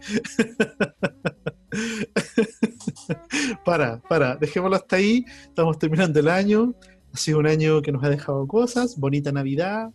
para, 3.66 4.00
para, 4.02 4.36
dejémoslo 4.36 4.76
hasta 4.76 4.96
ahí. 4.96 5.26
Estamos 5.44 5.78
terminando 5.78 6.20
el 6.20 6.28
año. 6.28 6.74
Ha 7.14 7.18
sido 7.18 7.40
un 7.40 7.48
año 7.48 7.82
que 7.82 7.92
nos 7.92 8.04
ha 8.04 8.10
dejado 8.10 8.48
cosas. 8.48 8.98
Bonita 8.98 9.32
Navidad. 9.32 9.92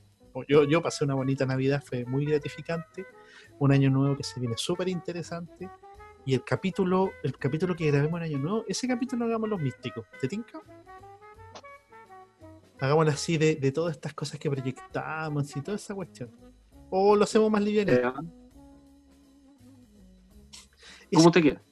Yo, 0.48 0.64
yo 0.64 0.82
pasé 0.82 1.04
una 1.04 1.14
bonita 1.14 1.46
Navidad, 1.46 1.82
fue 1.84 2.04
muy 2.04 2.26
gratificante. 2.26 3.06
Un 3.58 3.70
año 3.70 3.88
nuevo 3.90 4.16
que 4.16 4.24
se 4.24 4.40
viene 4.40 4.56
súper 4.56 4.88
interesante. 4.88 5.70
Y 6.26 6.34
el 6.34 6.42
capítulo, 6.42 7.12
el 7.22 7.36
capítulo 7.36 7.76
que 7.76 7.90
grabemos 7.90 8.18
en 8.20 8.24
Año 8.24 8.38
Nuevo, 8.38 8.64
ese 8.66 8.88
capítulo 8.88 9.26
hagamos 9.26 9.48
los 9.48 9.60
místicos. 9.60 10.06
¿Te 10.20 10.26
tinca? 10.26 10.60
Hagámoslo 12.80 13.12
así 13.12 13.36
de, 13.36 13.56
de 13.56 13.72
todas 13.72 13.94
estas 13.94 14.14
cosas 14.14 14.40
que 14.40 14.50
proyectamos 14.50 15.54
y 15.54 15.60
toda 15.60 15.76
esa 15.76 15.94
cuestión. 15.94 16.30
O 16.90 17.14
lo 17.14 17.24
hacemos 17.24 17.50
más 17.50 17.62
liviano. 17.62 18.43
¿Cómo 21.12 21.30
te 21.30 21.42
queda? 21.42 21.62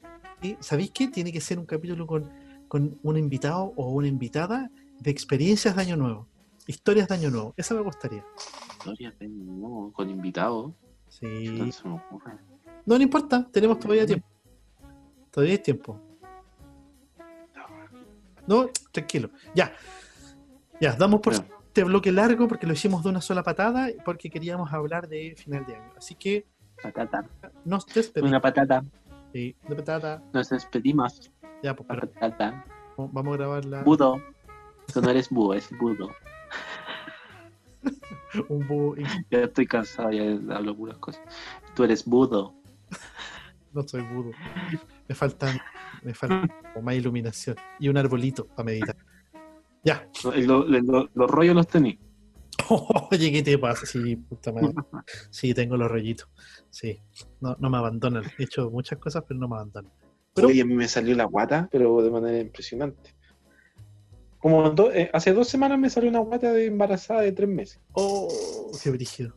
¿Sabéis 0.60 0.90
qué? 0.90 1.08
Tiene 1.08 1.32
que 1.32 1.40
ser 1.40 1.58
un 1.58 1.66
capítulo 1.66 2.06
con, 2.06 2.30
con 2.68 2.98
un 3.02 3.16
invitado 3.16 3.72
o 3.76 3.90
una 3.92 4.08
invitada 4.08 4.70
de 4.98 5.10
experiencias 5.10 5.76
de 5.76 5.82
Año 5.82 5.96
Nuevo. 5.96 6.26
Historias 6.66 7.08
de 7.08 7.14
Año 7.14 7.30
Nuevo. 7.30 7.54
Esa 7.56 7.74
me 7.74 7.80
gustaría. 7.80 8.24
Historias 8.78 9.18
de 9.18 9.28
nuevo, 9.28 9.92
con 9.92 10.10
invitados. 10.10 10.72
Sí. 11.08 11.26
Entonces 11.46 11.76
se 11.76 11.88
me 11.88 11.94
ocurre. 11.94 12.32
No, 12.86 12.96
no 12.96 13.02
importa. 13.02 13.48
Tenemos 13.52 13.78
todavía 13.78 14.06
tiempo. 14.06 14.26
Todavía 15.30 15.54
hay 15.54 15.62
tiempo. 15.62 16.00
No, 18.46 18.68
tranquilo. 18.90 19.30
Ya. 19.54 19.72
Ya, 20.80 20.94
damos 20.96 21.20
por 21.20 21.34
este 21.34 21.84
bloque 21.84 22.10
largo 22.10 22.48
porque 22.48 22.66
lo 22.66 22.72
hicimos 22.72 23.02
de 23.04 23.10
una 23.10 23.20
sola 23.20 23.42
patada 23.42 23.88
porque 24.04 24.28
queríamos 24.30 24.72
hablar 24.72 25.08
de 25.08 25.34
final 25.36 25.64
de 25.64 25.76
año. 25.76 25.92
Así 25.96 26.14
que 26.16 26.46
Patata. 26.82 27.24
nos 27.64 27.86
despedimos. 27.86 28.30
Una 28.30 28.40
patata. 28.40 28.84
Sí. 29.32 29.56
Nos 30.32 30.48
despedimos. 30.50 31.30
Ya, 31.62 31.74
pues, 31.74 31.86
pero 31.88 32.08
vamos 32.96 33.34
a 33.34 33.36
grabar 33.38 33.64
la, 33.64 33.82
Budo. 33.82 34.20
Tú 34.92 35.00
no 35.00 35.10
eres 35.10 35.30
búho, 35.30 35.54
es 35.54 35.70
budo. 35.78 36.10
un 38.48 38.66
búho 38.66 38.96
y 38.96 39.04
Ya 39.30 39.40
estoy 39.40 39.66
cansado, 39.66 40.10
ya 40.10 40.24
hablo 40.56 40.76
puras 40.76 40.98
cosas. 40.98 41.22
Tú 41.74 41.84
eres 41.84 42.04
budo. 42.04 42.54
no 43.72 43.82
soy 43.86 44.02
budo. 44.02 44.32
Me 45.08 45.14
faltan, 45.14 45.58
me 46.02 46.14
falta 46.14 46.48
más 46.82 46.94
iluminación 46.94 47.56
y 47.78 47.88
un 47.88 47.96
arbolito 47.96 48.46
para 48.46 48.64
meditar. 48.66 48.96
Ya. 49.84 50.06
Lo- 50.24 50.64
lo- 50.64 50.80
lo- 50.80 51.08
los 51.14 51.30
rollos 51.30 51.54
los 51.54 51.66
tení. 51.66 51.98
Oye, 53.10 53.32
¿qué 53.32 53.42
te 53.42 53.58
pasa? 53.58 53.86
Sí, 53.86 54.16
puta 54.16 54.52
madre. 54.52 54.74
Sí, 55.30 55.54
tengo 55.54 55.76
los 55.76 55.90
rollitos. 55.90 56.28
Sí. 56.70 56.98
No, 57.40 57.56
no 57.58 57.70
me 57.70 57.78
abandonan. 57.78 58.24
He 58.38 58.44
hecho 58.44 58.70
muchas 58.70 58.98
cosas, 58.98 59.24
pero 59.26 59.38
no 59.40 59.48
me 59.48 59.56
abandonan. 59.56 59.90
Pero- 60.34 60.48
Oye, 60.48 60.62
a 60.62 60.64
mí 60.64 60.74
me 60.74 60.88
salió 60.88 61.14
la 61.14 61.24
guata, 61.24 61.68
pero 61.70 62.02
de 62.02 62.10
manera 62.10 62.38
impresionante. 62.38 63.14
Como 64.38 64.70
do- 64.70 64.92
eh, 64.92 65.10
hace 65.12 65.32
dos 65.32 65.48
semanas 65.48 65.78
me 65.78 65.88
salió 65.90 66.10
una 66.10 66.18
guata 66.20 66.52
de 66.52 66.66
embarazada 66.66 67.20
de 67.20 67.32
tres 67.32 67.48
meses. 67.48 67.80
Oh, 67.92 68.28
qué 68.82 68.90
brígido. 68.90 69.34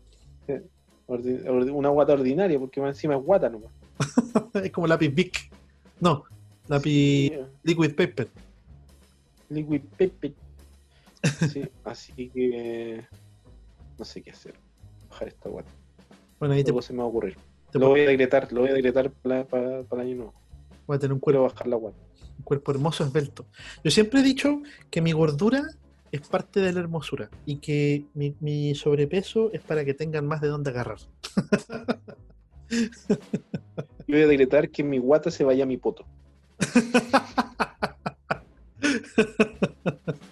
Una 1.08 1.90
guata 1.90 2.14
ordinaria, 2.14 2.58
porque 2.58 2.82
más 2.82 2.96
encima 2.96 3.16
es 3.16 3.22
guata 3.24 3.50
nomás. 3.50 3.72
es 4.64 4.72
como 4.72 4.88
lápiz 4.88 5.14
Bic. 5.14 5.52
No, 6.00 6.24
lápiz 6.68 7.32
liquid 7.64 7.94
paper. 7.96 8.28
Liquid 9.50 9.82
Pepe. 9.98 10.34
Sí, 11.52 11.64
así 11.84 12.30
que 12.30 13.04
no 13.98 14.06
sé 14.06 14.22
qué 14.22 14.32
hacer. 14.32 14.54
Bajar 15.10 15.28
esta 15.30 15.50
guata. 15.50 15.70
Bueno, 16.39 16.56
ahí 16.56 16.64
te, 16.64 16.72
Luego 16.72 16.82
se 16.82 16.93
me 16.93 17.00
va 17.00 17.06
a 17.06 17.08
ocurrir. 17.08 17.38
te 17.72 17.80
Lo 17.80 17.89
voy 17.89 18.02
a 18.02 18.10
decretar, 18.10 18.52
lo 18.52 18.62
voy 18.62 18.70
a 18.70 18.74
decretar 18.74 19.12
para, 19.12 19.46
para- 19.46 19.84
para 19.84 20.02
el 20.04 20.08
año 20.10 20.18
nuevo. 20.18 20.34
voy 20.88 20.98
a 20.98 21.00
tener 21.00 21.14
un 21.14 21.20
cuerpo, 21.20 21.43
bajar 21.43 21.68
la 21.68 21.76
guata. 21.78 21.98
un 22.38 22.43
cuerpo 22.43 22.72
hermoso, 22.72 23.04
esbelto. 23.06 23.46
Yo 23.84 23.91
siempre 23.91 24.20
he 24.20 24.24
dicho 24.24 24.62
que 24.89 25.02
mi 25.02 25.12
gordura 25.14 25.64
es 26.12 26.22
parte 26.28 26.60
de 26.62 26.74
la 26.74 26.80
hermosura 26.82 27.30
y 27.46 27.58
que 27.58 28.06
mi, 28.14 28.36
mi 28.39 28.76
sobrepeso 28.76 29.52
es 29.52 29.62
para 29.62 29.84
que 29.86 29.93
tengan 29.93 30.26
más 30.28 30.41
de 30.41 30.48
dónde 30.50 30.70
agarrar. 30.72 31.00
Yo 32.70 32.88
voy 34.08 34.22
a 34.22 34.28
decretar 34.28 34.70
que 34.70 34.84
mi 34.84 34.98
guata 34.98 35.32
se 35.32 35.43
vaya 35.43 35.64
a 35.64 35.68
mi 35.68 35.78
poto. 35.78 36.06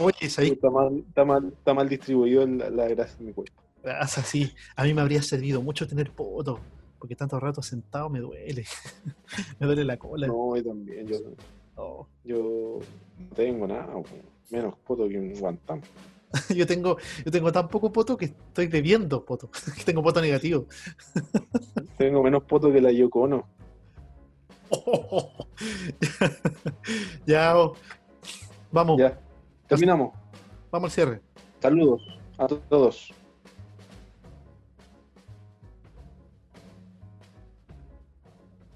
Oye, 0.00 0.30
¿sabéis 0.30 0.54
Está 0.54 0.70
mal, 0.70 1.04
está 1.06 1.24
mal, 1.24 1.52
está 1.52 1.74
mal 1.74 1.88
distribuido 1.88 2.46
la, 2.46 2.70
la 2.70 2.88
grasa 2.88 3.16
en 3.20 3.26
mi 3.26 3.32
cuerpo. 3.32 3.62
Ah, 3.84 4.00
o 4.04 4.08
sea, 4.08 4.22
sí, 4.22 4.52
a 4.76 4.84
mí 4.84 4.94
me 4.94 5.00
habría 5.00 5.22
servido 5.22 5.62
mucho 5.62 5.86
tener 5.86 6.10
poto, 6.10 6.60
porque 6.98 7.16
tanto 7.16 7.38
rato 7.40 7.62
sentado 7.62 8.10
me 8.10 8.20
duele. 8.20 8.64
me 9.58 9.66
duele 9.66 9.84
la 9.84 9.98
cola. 9.98 10.26
No, 10.26 10.56
yo 10.56 10.64
también. 10.64 11.06
Yo, 11.06 11.16
Oh. 11.80 12.06
yo 12.24 12.78
no 13.18 13.34
tengo 13.34 13.66
nada, 13.66 13.94
menos 14.50 14.74
poto 14.86 15.08
que 15.08 15.18
un 15.18 15.32
guantán. 15.32 15.80
yo 16.54 16.66
tengo, 16.66 16.98
yo 17.24 17.30
tengo 17.30 17.50
tan 17.50 17.68
poco 17.68 17.90
poto 17.90 18.16
que 18.18 18.26
estoy 18.26 18.66
debiendo 18.66 19.24
poto. 19.24 19.50
que 19.76 19.84
tengo 19.84 20.02
poto 20.02 20.20
negativo. 20.20 20.66
Tengo 21.96 22.22
menos 22.22 22.44
poto 22.44 22.70
que 22.70 22.80
la 22.80 22.92
Yoko 22.92 23.20
Ono. 23.20 23.48
ya, 27.26 27.58
oh. 27.58 27.74
vamos, 28.70 29.00
Ya, 29.00 29.18
terminamos. 29.70 30.12
vamos 30.70 30.90
al 30.90 30.90
cierre. 30.94 31.20
Saludos 31.62 32.02
a 32.38 32.46
to- 32.46 32.58
todos. 32.68 33.12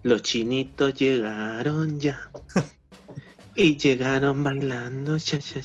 Los 0.02 0.22
chinitos 0.22 0.94
llegaron 0.94 1.98
ya. 1.98 2.30
y 3.56 3.76
llegaron 3.76 4.44
bailando. 4.44 5.18
cha, 5.18 5.38
cha. 5.38 5.60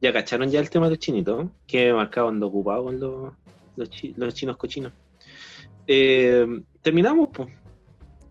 Ya 0.00 0.12
cacharon 0.12 0.50
ya 0.50 0.60
el 0.60 0.70
tema 0.70 0.86
de 0.86 0.92
los 0.92 0.98
chinitos, 0.98 1.48
que 1.66 1.92
marcaban 1.92 2.40
de 2.40 2.46
ocupado 2.46 2.84
con 2.84 2.98
los, 2.98 3.32
los, 3.76 3.90
chi- 3.90 4.14
los 4.16 4.34
chinos 4.34 4.56
cochinos. 4.56 4.92
Eh, 5.86 6.46
terminamos, 6.80 7.28
pues. 7.32 7.48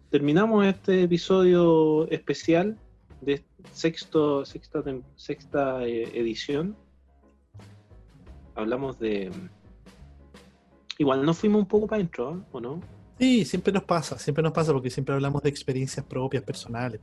Terminamos 0.10 0.66
este 0.66 1.04
episodio 1.04 2.08
especial 2.10 2.78
de 3.22 3.44
sexto, 3.72 4.46
sexta, 4.46 4.84
sexta 5.16 5.86
eh, 5.86 6.04
edición. 6.14 6.76
Hablamos 8.56 9.00
de. 9.00 9.32
Igual 10.98 11.26
nos 11.26 11.38
fuimos 11.38 11.62
un 11.62 11.68
poco 11.68 11.88
para 11.88 11.98
adentro. 11.98 12.46
¿o 12.52 12.60
no? 12.60 12.82
Sí, 13.20 13.46
siempre 13.46 13.74
nos 13.74 13.84
pasa, 13.84 14.18
siempre 14.18 14.44
nos 14.44 14.54
pasa 14.54 14.72
porque 14.72 14.90
siempre 14.90 15.14
hablamos 15.14 15.44
de 15.44 15.50
experiencias 15.50 16.06
propias, 16.06 16.44
personales. 16.44 17.02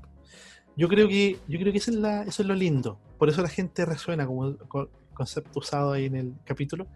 Yo 0.76 0.88
creo 0.88 1.08
que, 1.08 1.38
yo 1.48 1.58
creo 1.58 1.72
que 1.72 1.78
eso 1.78 1.90
es, 1.90 1.96
la, 1.96 2.22
eso 2.22 2.42
es 2.42 2.48
lo 2.48 2.54
lindo. 2.54 2.98
Por 3.18 3.28
eso 3.28 3.42
la 3.42 3.48
gente 3.48 3.84
resuena, 3.84 4.26
como 4.26 4.56
concepto 5.14 5.58
usado 5.58 5.92
ahí 5.92 6.06
en 6.06 6.16
el 6.16 6.34
capítulo, 6.44 6.86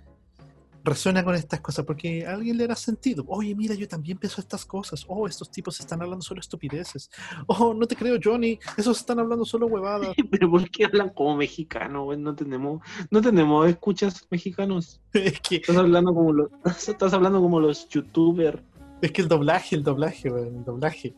resuena 0.84 1.24
con 1.24 1.34
estas 1.34 1.60
cosas, 1.60 1.84
porque 1.84 2.26
a 2.26 2.34
alguien 2.34 2.56
le 2.56 2.64
hará 2.64 2.76
sentido. 2.76 3.24
Oye, 3.28 3.54
mira, 3.54 3.74
yo 3.74 3.86
también 3.88 4.18
pienso 4.18 4.40
estas 4.40 4.64
cosas. 4.64 5.04
Oh, 5.08 5.26
estos 5.26 5.50
tipos 5.50 5.78
están 5.80 6.02
hablando 6.02 6.22
solo 6.22 6.40
estupideces. 6.40 7.10
Oh, 7.46 7.74
no 7.74 7.86
te 7.86 7.96
creo, 7.96 8.18
Johnny, 8.22 8.58
esos 8.76 8.98
están 8.98 9.18
hablando 9.18 9.44
solo 9.44 9.66
huevadas. 9.66 10.14
Pero 10.30 10.50
¿por 10.50 10.70
qué 10.70 10.86
hablan 10.86 11.10
como 11.10 11.36
mexicanos, 11.36 12.04
güey? 12.04 12.18
No 12.18 12.34
tenemos, 12.34 12.82
no 13.10 13.20
tenemos 13.20 13.68
escuchas 13.68 14.26
mexicanos. 14.30 15.00
es 15.12 15.40
que, 15.40 15.56
Estás 15.56 15.76
hablando 15.76 16.14
como 16.14 16.32
los, 16.32 16.50
estás 16.88 17.12
hablando 17.12 17.40
como 17.40 17.60
los 17.60 17.88
youtubers. 17.88 18.62
es 19.02 19.12
que 19.12 19.22
el 19.22 19.28
doblaje, 19.28 19.76
el 19.76 19.82
doblaje, 19.82 20.30
weón, 20.30 20.56
el 20.56 20.64
doblaje. 20.64 21.14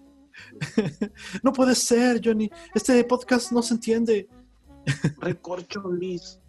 no 1.43 1.53
puede 1.53 1.75
ser, 1.75 2.21
Johnny. 2.25 2.51
Este 2.75 3.03
podcast 3.05 3.53
no 3.53 3.63
se 3.63 3.75
entiende. 3.75 4.29
Recorcholis, 5.21 6.41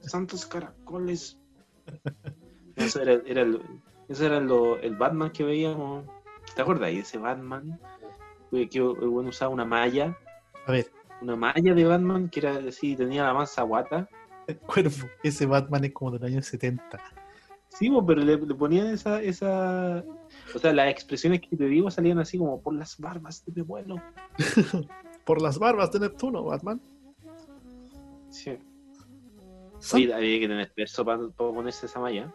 santos 0.00 0.46
caracoles. 0.46 1.38
Eso 2.78 3.02
era, 3.02 3.12
era 3.26 3.42
el, 3.42 3.60
ese 4.08 4.26
era 4.26 4.40
lo- 4.40 4.76
el 4.78 4.96
Batman 4.96 5.30
que 5.30 5.44
veíamos. 5.44 6.04
¿Te 6.54 6.62
acuerdas 6.62 6.88
de 6.90 7.00
ese 7.00 7.18
Batman? 7.18 7.78
Que 8.50 8.68
que 8.68 8.78
el 8.78 9.08
bueno 9.08 9.28
usaba 9.30 9.52
una 9.52 9.64
malla, 9.64 10.16
A 10.66 10.72
ver, 10.72 10.90
una 11.20 11.36
malla 11.36 11.74
de 11.74 11.84
Batman 11.84 12.28
que 12.30 12.40
era 12.40 12.56
así, 12.68 12.96
tenía 12.96 13.24
la 13.24 13.34
mansa 13.34 13.62
guata. 13.62 14.08
Cuervo, 14.66 15.06
ese 15.22 15.44
Batman 15.44 15.84
es 15.84 15.92
como 15.92 16.12
del 16.12 16.24
año 16.24 16.42
70. 16.42 16.98
Sí, 17.68 17.90
pero 18.06 18.22
le, 18.22 18.36
le 18.38 18.54
ponían 18.54 18.86
esa, 18.86 19.20
esa. 19.20 20.02
O 20.54 20.58
sea, 20.58 20.72
las 20.72 20.88
expresiones 20.90 21.42
que 21.42 21.54
te 21.54 21.64
digo 21.66 21.90
salían 21.90 22.18
así 22.18 22.38
como 22.38 22.60
por 22.62 22.74
las 22.74 22.98
barbas 22.98 23.44
de 23.44 23.52
mi 23.52 23.60
abuelo. 23.60 23.96
Por 25.26 25.42
las 25.42 25.58
barbas 25.58 25.92
de 25.92 26.00
Neptuno, 26.00 26.42
Batman. 26.44 26.80
Sí. 28.30 28.56
Oye, 29.92 30.14
había 30.14 30.40
que 30.40 30.48
tener 30.48 30.72
verso 30.74 31.04
para 31.04 31.28
ponerse 31.28 31.84
esa 31.84 32.00
malla. 32.00 32.32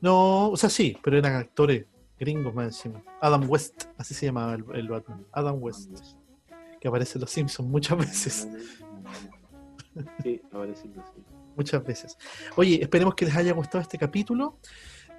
No, 0.00 0.50
o 0.50 0.56
sea, 0.56 0.70
sí, 0.70 0.96
pero 1.02 1.18
eran 1.18 1.34
actores 1.34 1.86
gringos 2.18 2.54
más 2.54 2.66
encima. 2.66 3.02
Adam 3.20 3.48
West, 3.48 3.84
así 3.98 4.14
se 4.14 4.26
llamaba 4.26 4.54
el, 4.54 4.64
el 4.74 4.88
Batman. 4.88 5.26
Adam 5.32 5.56
West, 5.60 5.90
que 6.80 6.88
aparece 6.88 7.18
en 7.18 7.22
Los 7.22 7.30
Simpsons 7.30 7.68
muchas 7.68 7.98
veces. 7.98 8.48
Sí, 10.22 10.42
aparece 10.50 10.82
que 10.88 11.00
sí. 11.00 11.24
Muchas 11.56 11.84
veces. 11.84 12.18
Oye, 12.56 12.82
esperemos 12.82 13.14
que 13.14 13.24
les 13.24 13.34
haya 13.34 13.52
gustado 13.52 13.80
este 13.80 13.96
capítulo. 13.96 14.58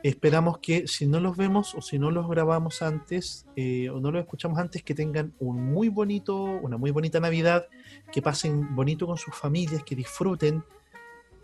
Esperamos 0.04 0.60
que 0.60 0.88
si 0.88 1.08
no 1.08 1.20
los 1.20 1.36
vemos 1.36 1.74
o 1.74 1.82
si 1.82 1.98
no 1.98 2.12
los 2.12 2.30
grabamos 2.30 2.84
antes 2.84 3.48
eh, 3.56 3.90
o 3.90 4.00
no 4.00 4.12
los 4.12 4.22
escuchamos 4.22 4.60
antes, 4.60 4.84
que 4.84 4.94
tengan 4.94 5.34
un 5.40 5.74
muy 5.74 5.90
bonito, 5.90 6.36
una 6.44 6.78
muy 6.78 6.92
bonita 6.92 7.20
Navidad, 7.20 7.68
que 8.12 8.22
pasen 8.22 8.76
bonito 8.76 9.08
con 9.08 9.18
sus 9.18 9.34
familias, 9.34 9.84
que 9.84 9.96
disfruten. 9.96 10.64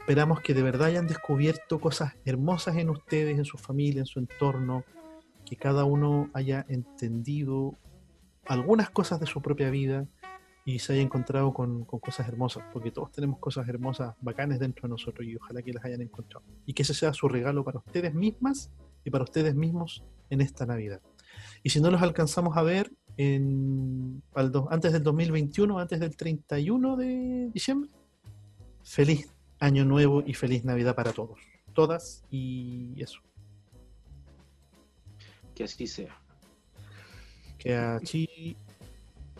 Esperamos 0.03 0.41
que 0.41 0.53
de 0.53 0.61
verdad 0.61 0.89
hayan 0.89 1.07
descubierto 1.07 1.79
cosas 1.79 2.11
hermosas 2.25 2.75
en 2.75 2.89
ustedes, 2.89 3.37
en 3.37 3.45
su 3.45 3.57
familia, 3.57 4.01
en 4.01 4.05
su 4.05 4.19
entorno, 4.19 4.83
que 5.45 5.55
cada 5.55 5.85
uno 5.85 6.29
haya 6.33 6.65
entendido 6.67 7.77
algunas 8.45 8.89
cosas 8.89 9.21
de 9.21 9.27
su 9.27 9.41
propia 9.41 9.69
vida 9.69 10.05
y 10.65 10.79
se 10.79 10.91
haya 10.91 11.01
encontrado 11.01 11.53
con, 11.53 11.85
con 11.85 12.01
cosas 12.01 12.27
hermosas, 12.27 12.65
porque 12.73 12.91
todos 12.91 13.13
tenemos 13.13 13.39
cosas 13.39 13.65
hermosas, 13.69 14.13
bacanes 14.19 14.59
dentro 14.59 14.89
de 14.89 14.89
nosotros 14.89 15.25
y 15.25 15.37
ojalá 15.37 15.61
que 15.61 15.71
las 15.71 15.85
hayan 15.85 16.01
encontrado. 16.01 16.45
Y 16.65 16.73
que 16.73 16.81
ese 16.81 16.93
sea 16.93 17.13
su 17.13 17.29
regalo 17.29 17.63
para 17.63 17.79
ustedes 17.79 18.13
mismas 18.13 18.71
y 19.05 19.09
para 19.09 19.23
ustedes 19.23 19.55
mismos 19.55 20.03
en 20.29 20.41
esta 20.41 20.65
Navidad. 20.65 20.99
Y 21.63 21.69
si 21.69 21.79
no 21.79 21.89
los 21.89 22.01
alcanzamos 22.01 22.57
a 22.57 22.61
ver 22.63 22.91
en, 23.15 24.21
antes 24.69 24.91
del 24.91 25.03
2021, 25.03 25.79
antes 25.79 26.01
del 26.01 26.17
31 26.17 26.97
de 26.97 27.49
diciembre, 27.53 27.89
feliz 28.83 29.32
año 29.63 29.85
nuevo 29.85 30.23
y 30.25 30.33
feliz 30.33 30.65
Navidad 30.65 30.95
para 30.95 31.13
todos, 31.13 31.39
todas 31.73 32.23
y 32.29 33.01
eso. 33.01 33.19
Que 35.55 35.63
así 35.63 35.87
sea. 35.87 36.19
Que 37.57 37.75
así, 37.75 38.57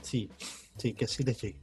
sí, 0.02 0.30
sí, 0.78 0.94
que 0.94 1.06
así 1.06 1.24
les 1.24 1.42
llegue. 1.42 1.60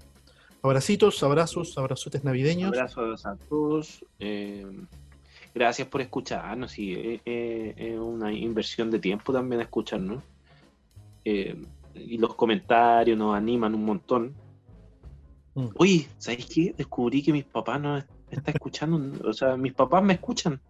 Abracitos, 0.62 1.22
abrazos, 1.22 1.78
abrazotes 1.78 2.22
navideños. 2.22 2.72
Abrazos 2.72 3.24
a 3.24 3.36
todos. 3.36 4.04
eh, 4.18 4.66
gracias 5.54 5.88
por 5.88 6.02
escucharnos. 6.02 6.72
Sí, 6.72 6.92
eh, 6.92 7.20
eh, 7.24 7.74
es 7.76 7.98
una 7.98 8.30
inversión 8.32 8.90
de 8.90 8.98
tiempo 8.98 9.32
también 9.32 9.62
escucharnos. 9.62 10.22
Eh, 11.24 11.56
y 11.94 12.18
los 12.18 12.34
comentarios 12.34 13.16
nos 13.16 13.34
animan 13.34 13.74
un 13.74 13.84
montón. 13.84 14.34
Mm. 15.54 15.68
Oye, 15.76 16.08
¿sabes 16.18 16.46
qué? 16.46 16.74
Descubrí 16.76 17.22
que 17.22 17.32
mis 17.32 17.44
papás 17.44 17.80
no 17.80 17.96
están 18.36 18.54
escuchando. 18.54 19.28
O 19.28 19.32
sea, 19.32 19.56
mis 19.56 19.72
papás 19.74 20.02
me 20.02 20.14
escuchan. 20.14 20.60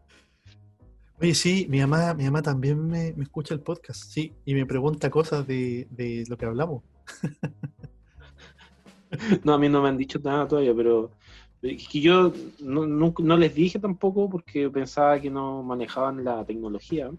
Oye, 1.21 1.35
sí, 1.35 1.67
mi 1.69 1.81
mamá, 1.81 2.15
mi 2.15 2.25
mamá 2.25 2.41
también 2.43 2.87
me, 2.87 3.13
me 3.15 3.25
escucha 3.25 3.53
el 3.53 3.61
podcast, 3.61 4.05
sí, 4.11 4.33
y 4.47 4.55
me 4.55 4.65
pregunta 4.65 5.11
cosas 5.11 5.47
de, 5.47 5.87
de 5.91 6.25
lo 6.29 6.37
que 6.37 6.47
hablamos. 6.47 6.83
No, 9.45 9.55
a 9.55 9.59
mí 9.59 9.69
no 9.69 9.83
me 9.83 9.89
han 9.89 9.97
dicho 9.97 10.21
nada 10.23 10.47
todavía, 10.47 10.73
pero 10.75 11.11
es 11.63 11.89
que 11.89 12.01
yo 12.01 12.33
no, 12.61 12.87
no- 12.87 13.13
no 13.19 13.37
les 13.37 13.55
dije 13.55 13.79
tampoco 13.79 14.31
porque 14.31 14.71
pensaba 14.71 15.21
que 15.21 15.31
no 15.31 15.63
manejaban 15.63 16.25
la 16.25 16.45
tecnología. 16.45 17.11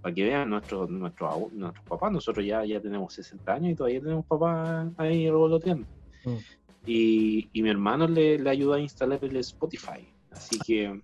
Para 0.00 0.14
que 0.14 0.24
vean 0.24 0.50
nuestros 0.50 0.90
nuestros 0.90 1.32
abu- 1.32 1.50
nuestros 1.52 1.84
papás, 1.86 2.12
nosotros 2.12 2.44
ya, 2.46 2.64
ya 2.64 2.80
tenemos 2.80 3.12
60 3.14 3.52
años 3.52 3.72
y 3.72 3.74
todavía 3.74 4.00
tenemos 4.00 4.24
papás 4.26 4.88
ahí 4.96 5.26
revoloteando. 5.28 5.86
Mm. 6.24 6.36
Y, 6.84 7.48
y 7.52 7.62
mi 7.62 7.70
hermano 7.70 8.08
le, 8.08 8.38
le 8.38 8.50
ayuda 8.50 8.76
a 8.76 8.80
instalar 8.80 9.18
el 9.24 9.36
Spotify. 9.36 10.08
Así 10.30 10.58
que 10.58 11.00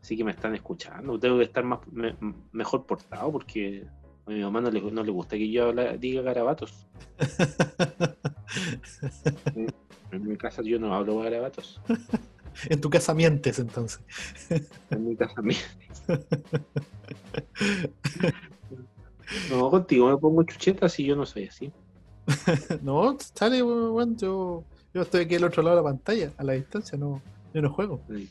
así 0.00 0.16
que 0.16 0.24
me 0.24 0.30
están 0.30 0.54
escuchando. 0.54 1.18
Tengo 1.18 1.38
que 1.38 1.44
estar 1.44 1.64
más 1.64 1.80
me- 1.90 2.16
mejor 2.52 2.86
portado 2.86 3.32
porque 3.32 3.84
a 4.26 4.30
mi 4.30 4.40
mamá 4.40 4.60
no 4.60 4.70
le, 4.70 4.80
no 4.80 5.02
le 5.02 5.10
gusta 5.10 5.36
que 5.36 5.50
yo 5.50 5.66
habla- 5.68 5.96
diga 5.96 6.22
garabatos. 6.22 6.86
En 10.10 10.26
mi 10.26 10.36
casa 10.38 10.62
yo 10.62 10.78
no 10.78 10.94
hablo 10.94 11.18
garabatos. 11.18 11.82
en 12.70 12.80
tu 12.80 12.88
casa 12.88 13.12
mientes, 13.12 13.58
entonces. 13.58 14.00
En 14.90 15.06
mi 15.08 15.16
casa 15.16 15.42
mía. 15.42 15.58
No, 19.50 19.68
contigo 19.70 20.08
me 20.08 20.16
pongo 20.16 20.42
chuchetas 20.44 20.98
y 21.00 21.04
yo 21.04 21.14
no 21.14 21.26
soy 21.26 21.44
así. 21.48 21.70
no, 22.82 23.16
sale, 23.34 23.58
yo, 23.58 24.64
yo 24.94 25.02
estoy 25.02 25.22
aquí 25.22 25.34
al 25.36 25.44
otro 25.44 25.62
lado 25.62 25.76
de 25.76 25.82
la 25.82 25.88
pantalla, 25.88 26.32
a 26.36 26.44
la 26.44 26.52
distancia, 26.52 26.98
no, 26.98 27.22
yo 27.54 27.62
no 27.62 27.72
juego. 27.72 28.00
Sí. 28.08 28.28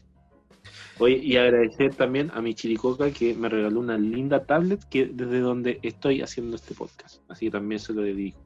Oye, 0.99 1.17
y 1.17 1.37
agradecer 1.37 1.93
también 1.93 2.31
a 2.33 2.41
mi 2.41 2.55
chiricoca 2.55 3.11
que 3.11 3.35
me 3.35 3.49
regaló 3.49 3.79
una 3.79 3.97
linda 3.97 4.45
tablet 4.45 4.83
que 4.89 5.05
desde 5.05 5.39
donde 5.39 5.79
estoy 5.83 6.21
haciendo 6.21 6.55
este 6.55 6.73
podcast. 6.73 7.21
Así 7.29 7.45
que 7.45 7.51
también 7.51 7.79
se 7.79 7.93
lo 7.93 8.01
dedico 8.01 8.39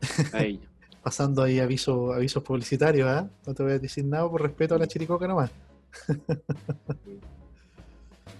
a 0.32 0.44
ella. 0.44 0.68
Pasando 1.02 1.42
ahí 1.42 1.58
aviso, 1.58 2.12
avisos 2.12 2.42
publicitarios, 2.42 3.08
¿ah? 3.08 3.30
No 3.46 3.54
te 3.54 3.62
voy 3.62 3.72
a 3.72 3.78
decir 3.78 4.04
nada 4.04 4.28
por 4.28 4.42
respeto 4.42 4.74
a 4.74 4.78
la 4.78 4.86
chiricoca 4.86 5.26
nomás. 5.26 5.50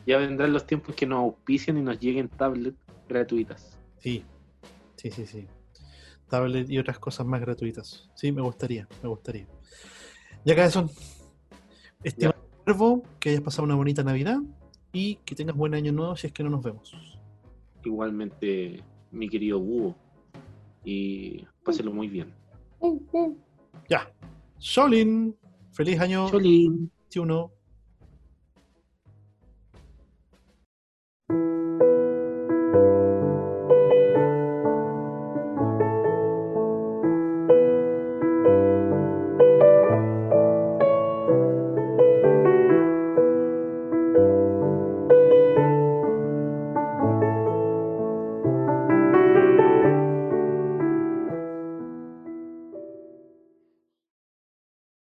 Ya 0.06 0.16
vendrán 0.16 0.54
los 0.54 0.66
tiempos 0.66 0.94
que 0.94 1.04
nos 1.04 1.18
auspician 1.18 1.76
y 1.76 1.82
nos 1.82 2.00
lleguen 2.00 2.30
tablets 2.30 2.78
gratuitas. 3.06 3.76
Sí, 3.98 4.24
sí, 4.96 5.10
sí, 5.10 5.26
sí. 5.26 5.46
Tablet 6.28 6.70
y 6.70 6.78
otras 6.78 6.98
cosas 6.98 7.26
más 7.26 7.40
gratuitas. 7.40 8.08
Sí, 8.14 8.32
me 8.32 8.42
gustaría, 8.42 8.86
me 9.02 9.08
gustaría. 9.08 9.46
Ya 10.44 10.52
acá 10.54 10.70
son. 10.70 10.90
Estimado 12.04 12.38
Cuervo, 12.64 13.02
que 13.18 13.30
hayas 13.30 13.40
pasado 13.40 13.64
una 13.64 13.74
bonita 13.74 14.02
Navidad 14.02 14.38
y 14.92 15.16
que 15.24 15.34
tengas 15.34 15.56
buen 15.56 15.74
año 15.74 15.92
nuevo 15.92 16.16
si 16.16 16.28
es 16.28 16.32
que 16.32 16.42
no 16.44 16.50
nos 16.50 16.62
vemos. 16.62 16.94
Igualmente, 17.84 18.82
mi 19.10 19.28
querido 19.28 19.58
búho. 19.58 19.96
Y 20.84 21.44
páselo 21.64 21.92
muy 21.92 22.08
bien. 22.08 22.32
Ya. 23.88 24.12
Solin, 24.58 25.36
feliz 25.72 26.00
año 26.00 26.30
Cholín. 26.30 26.90
21. 27.10 27.57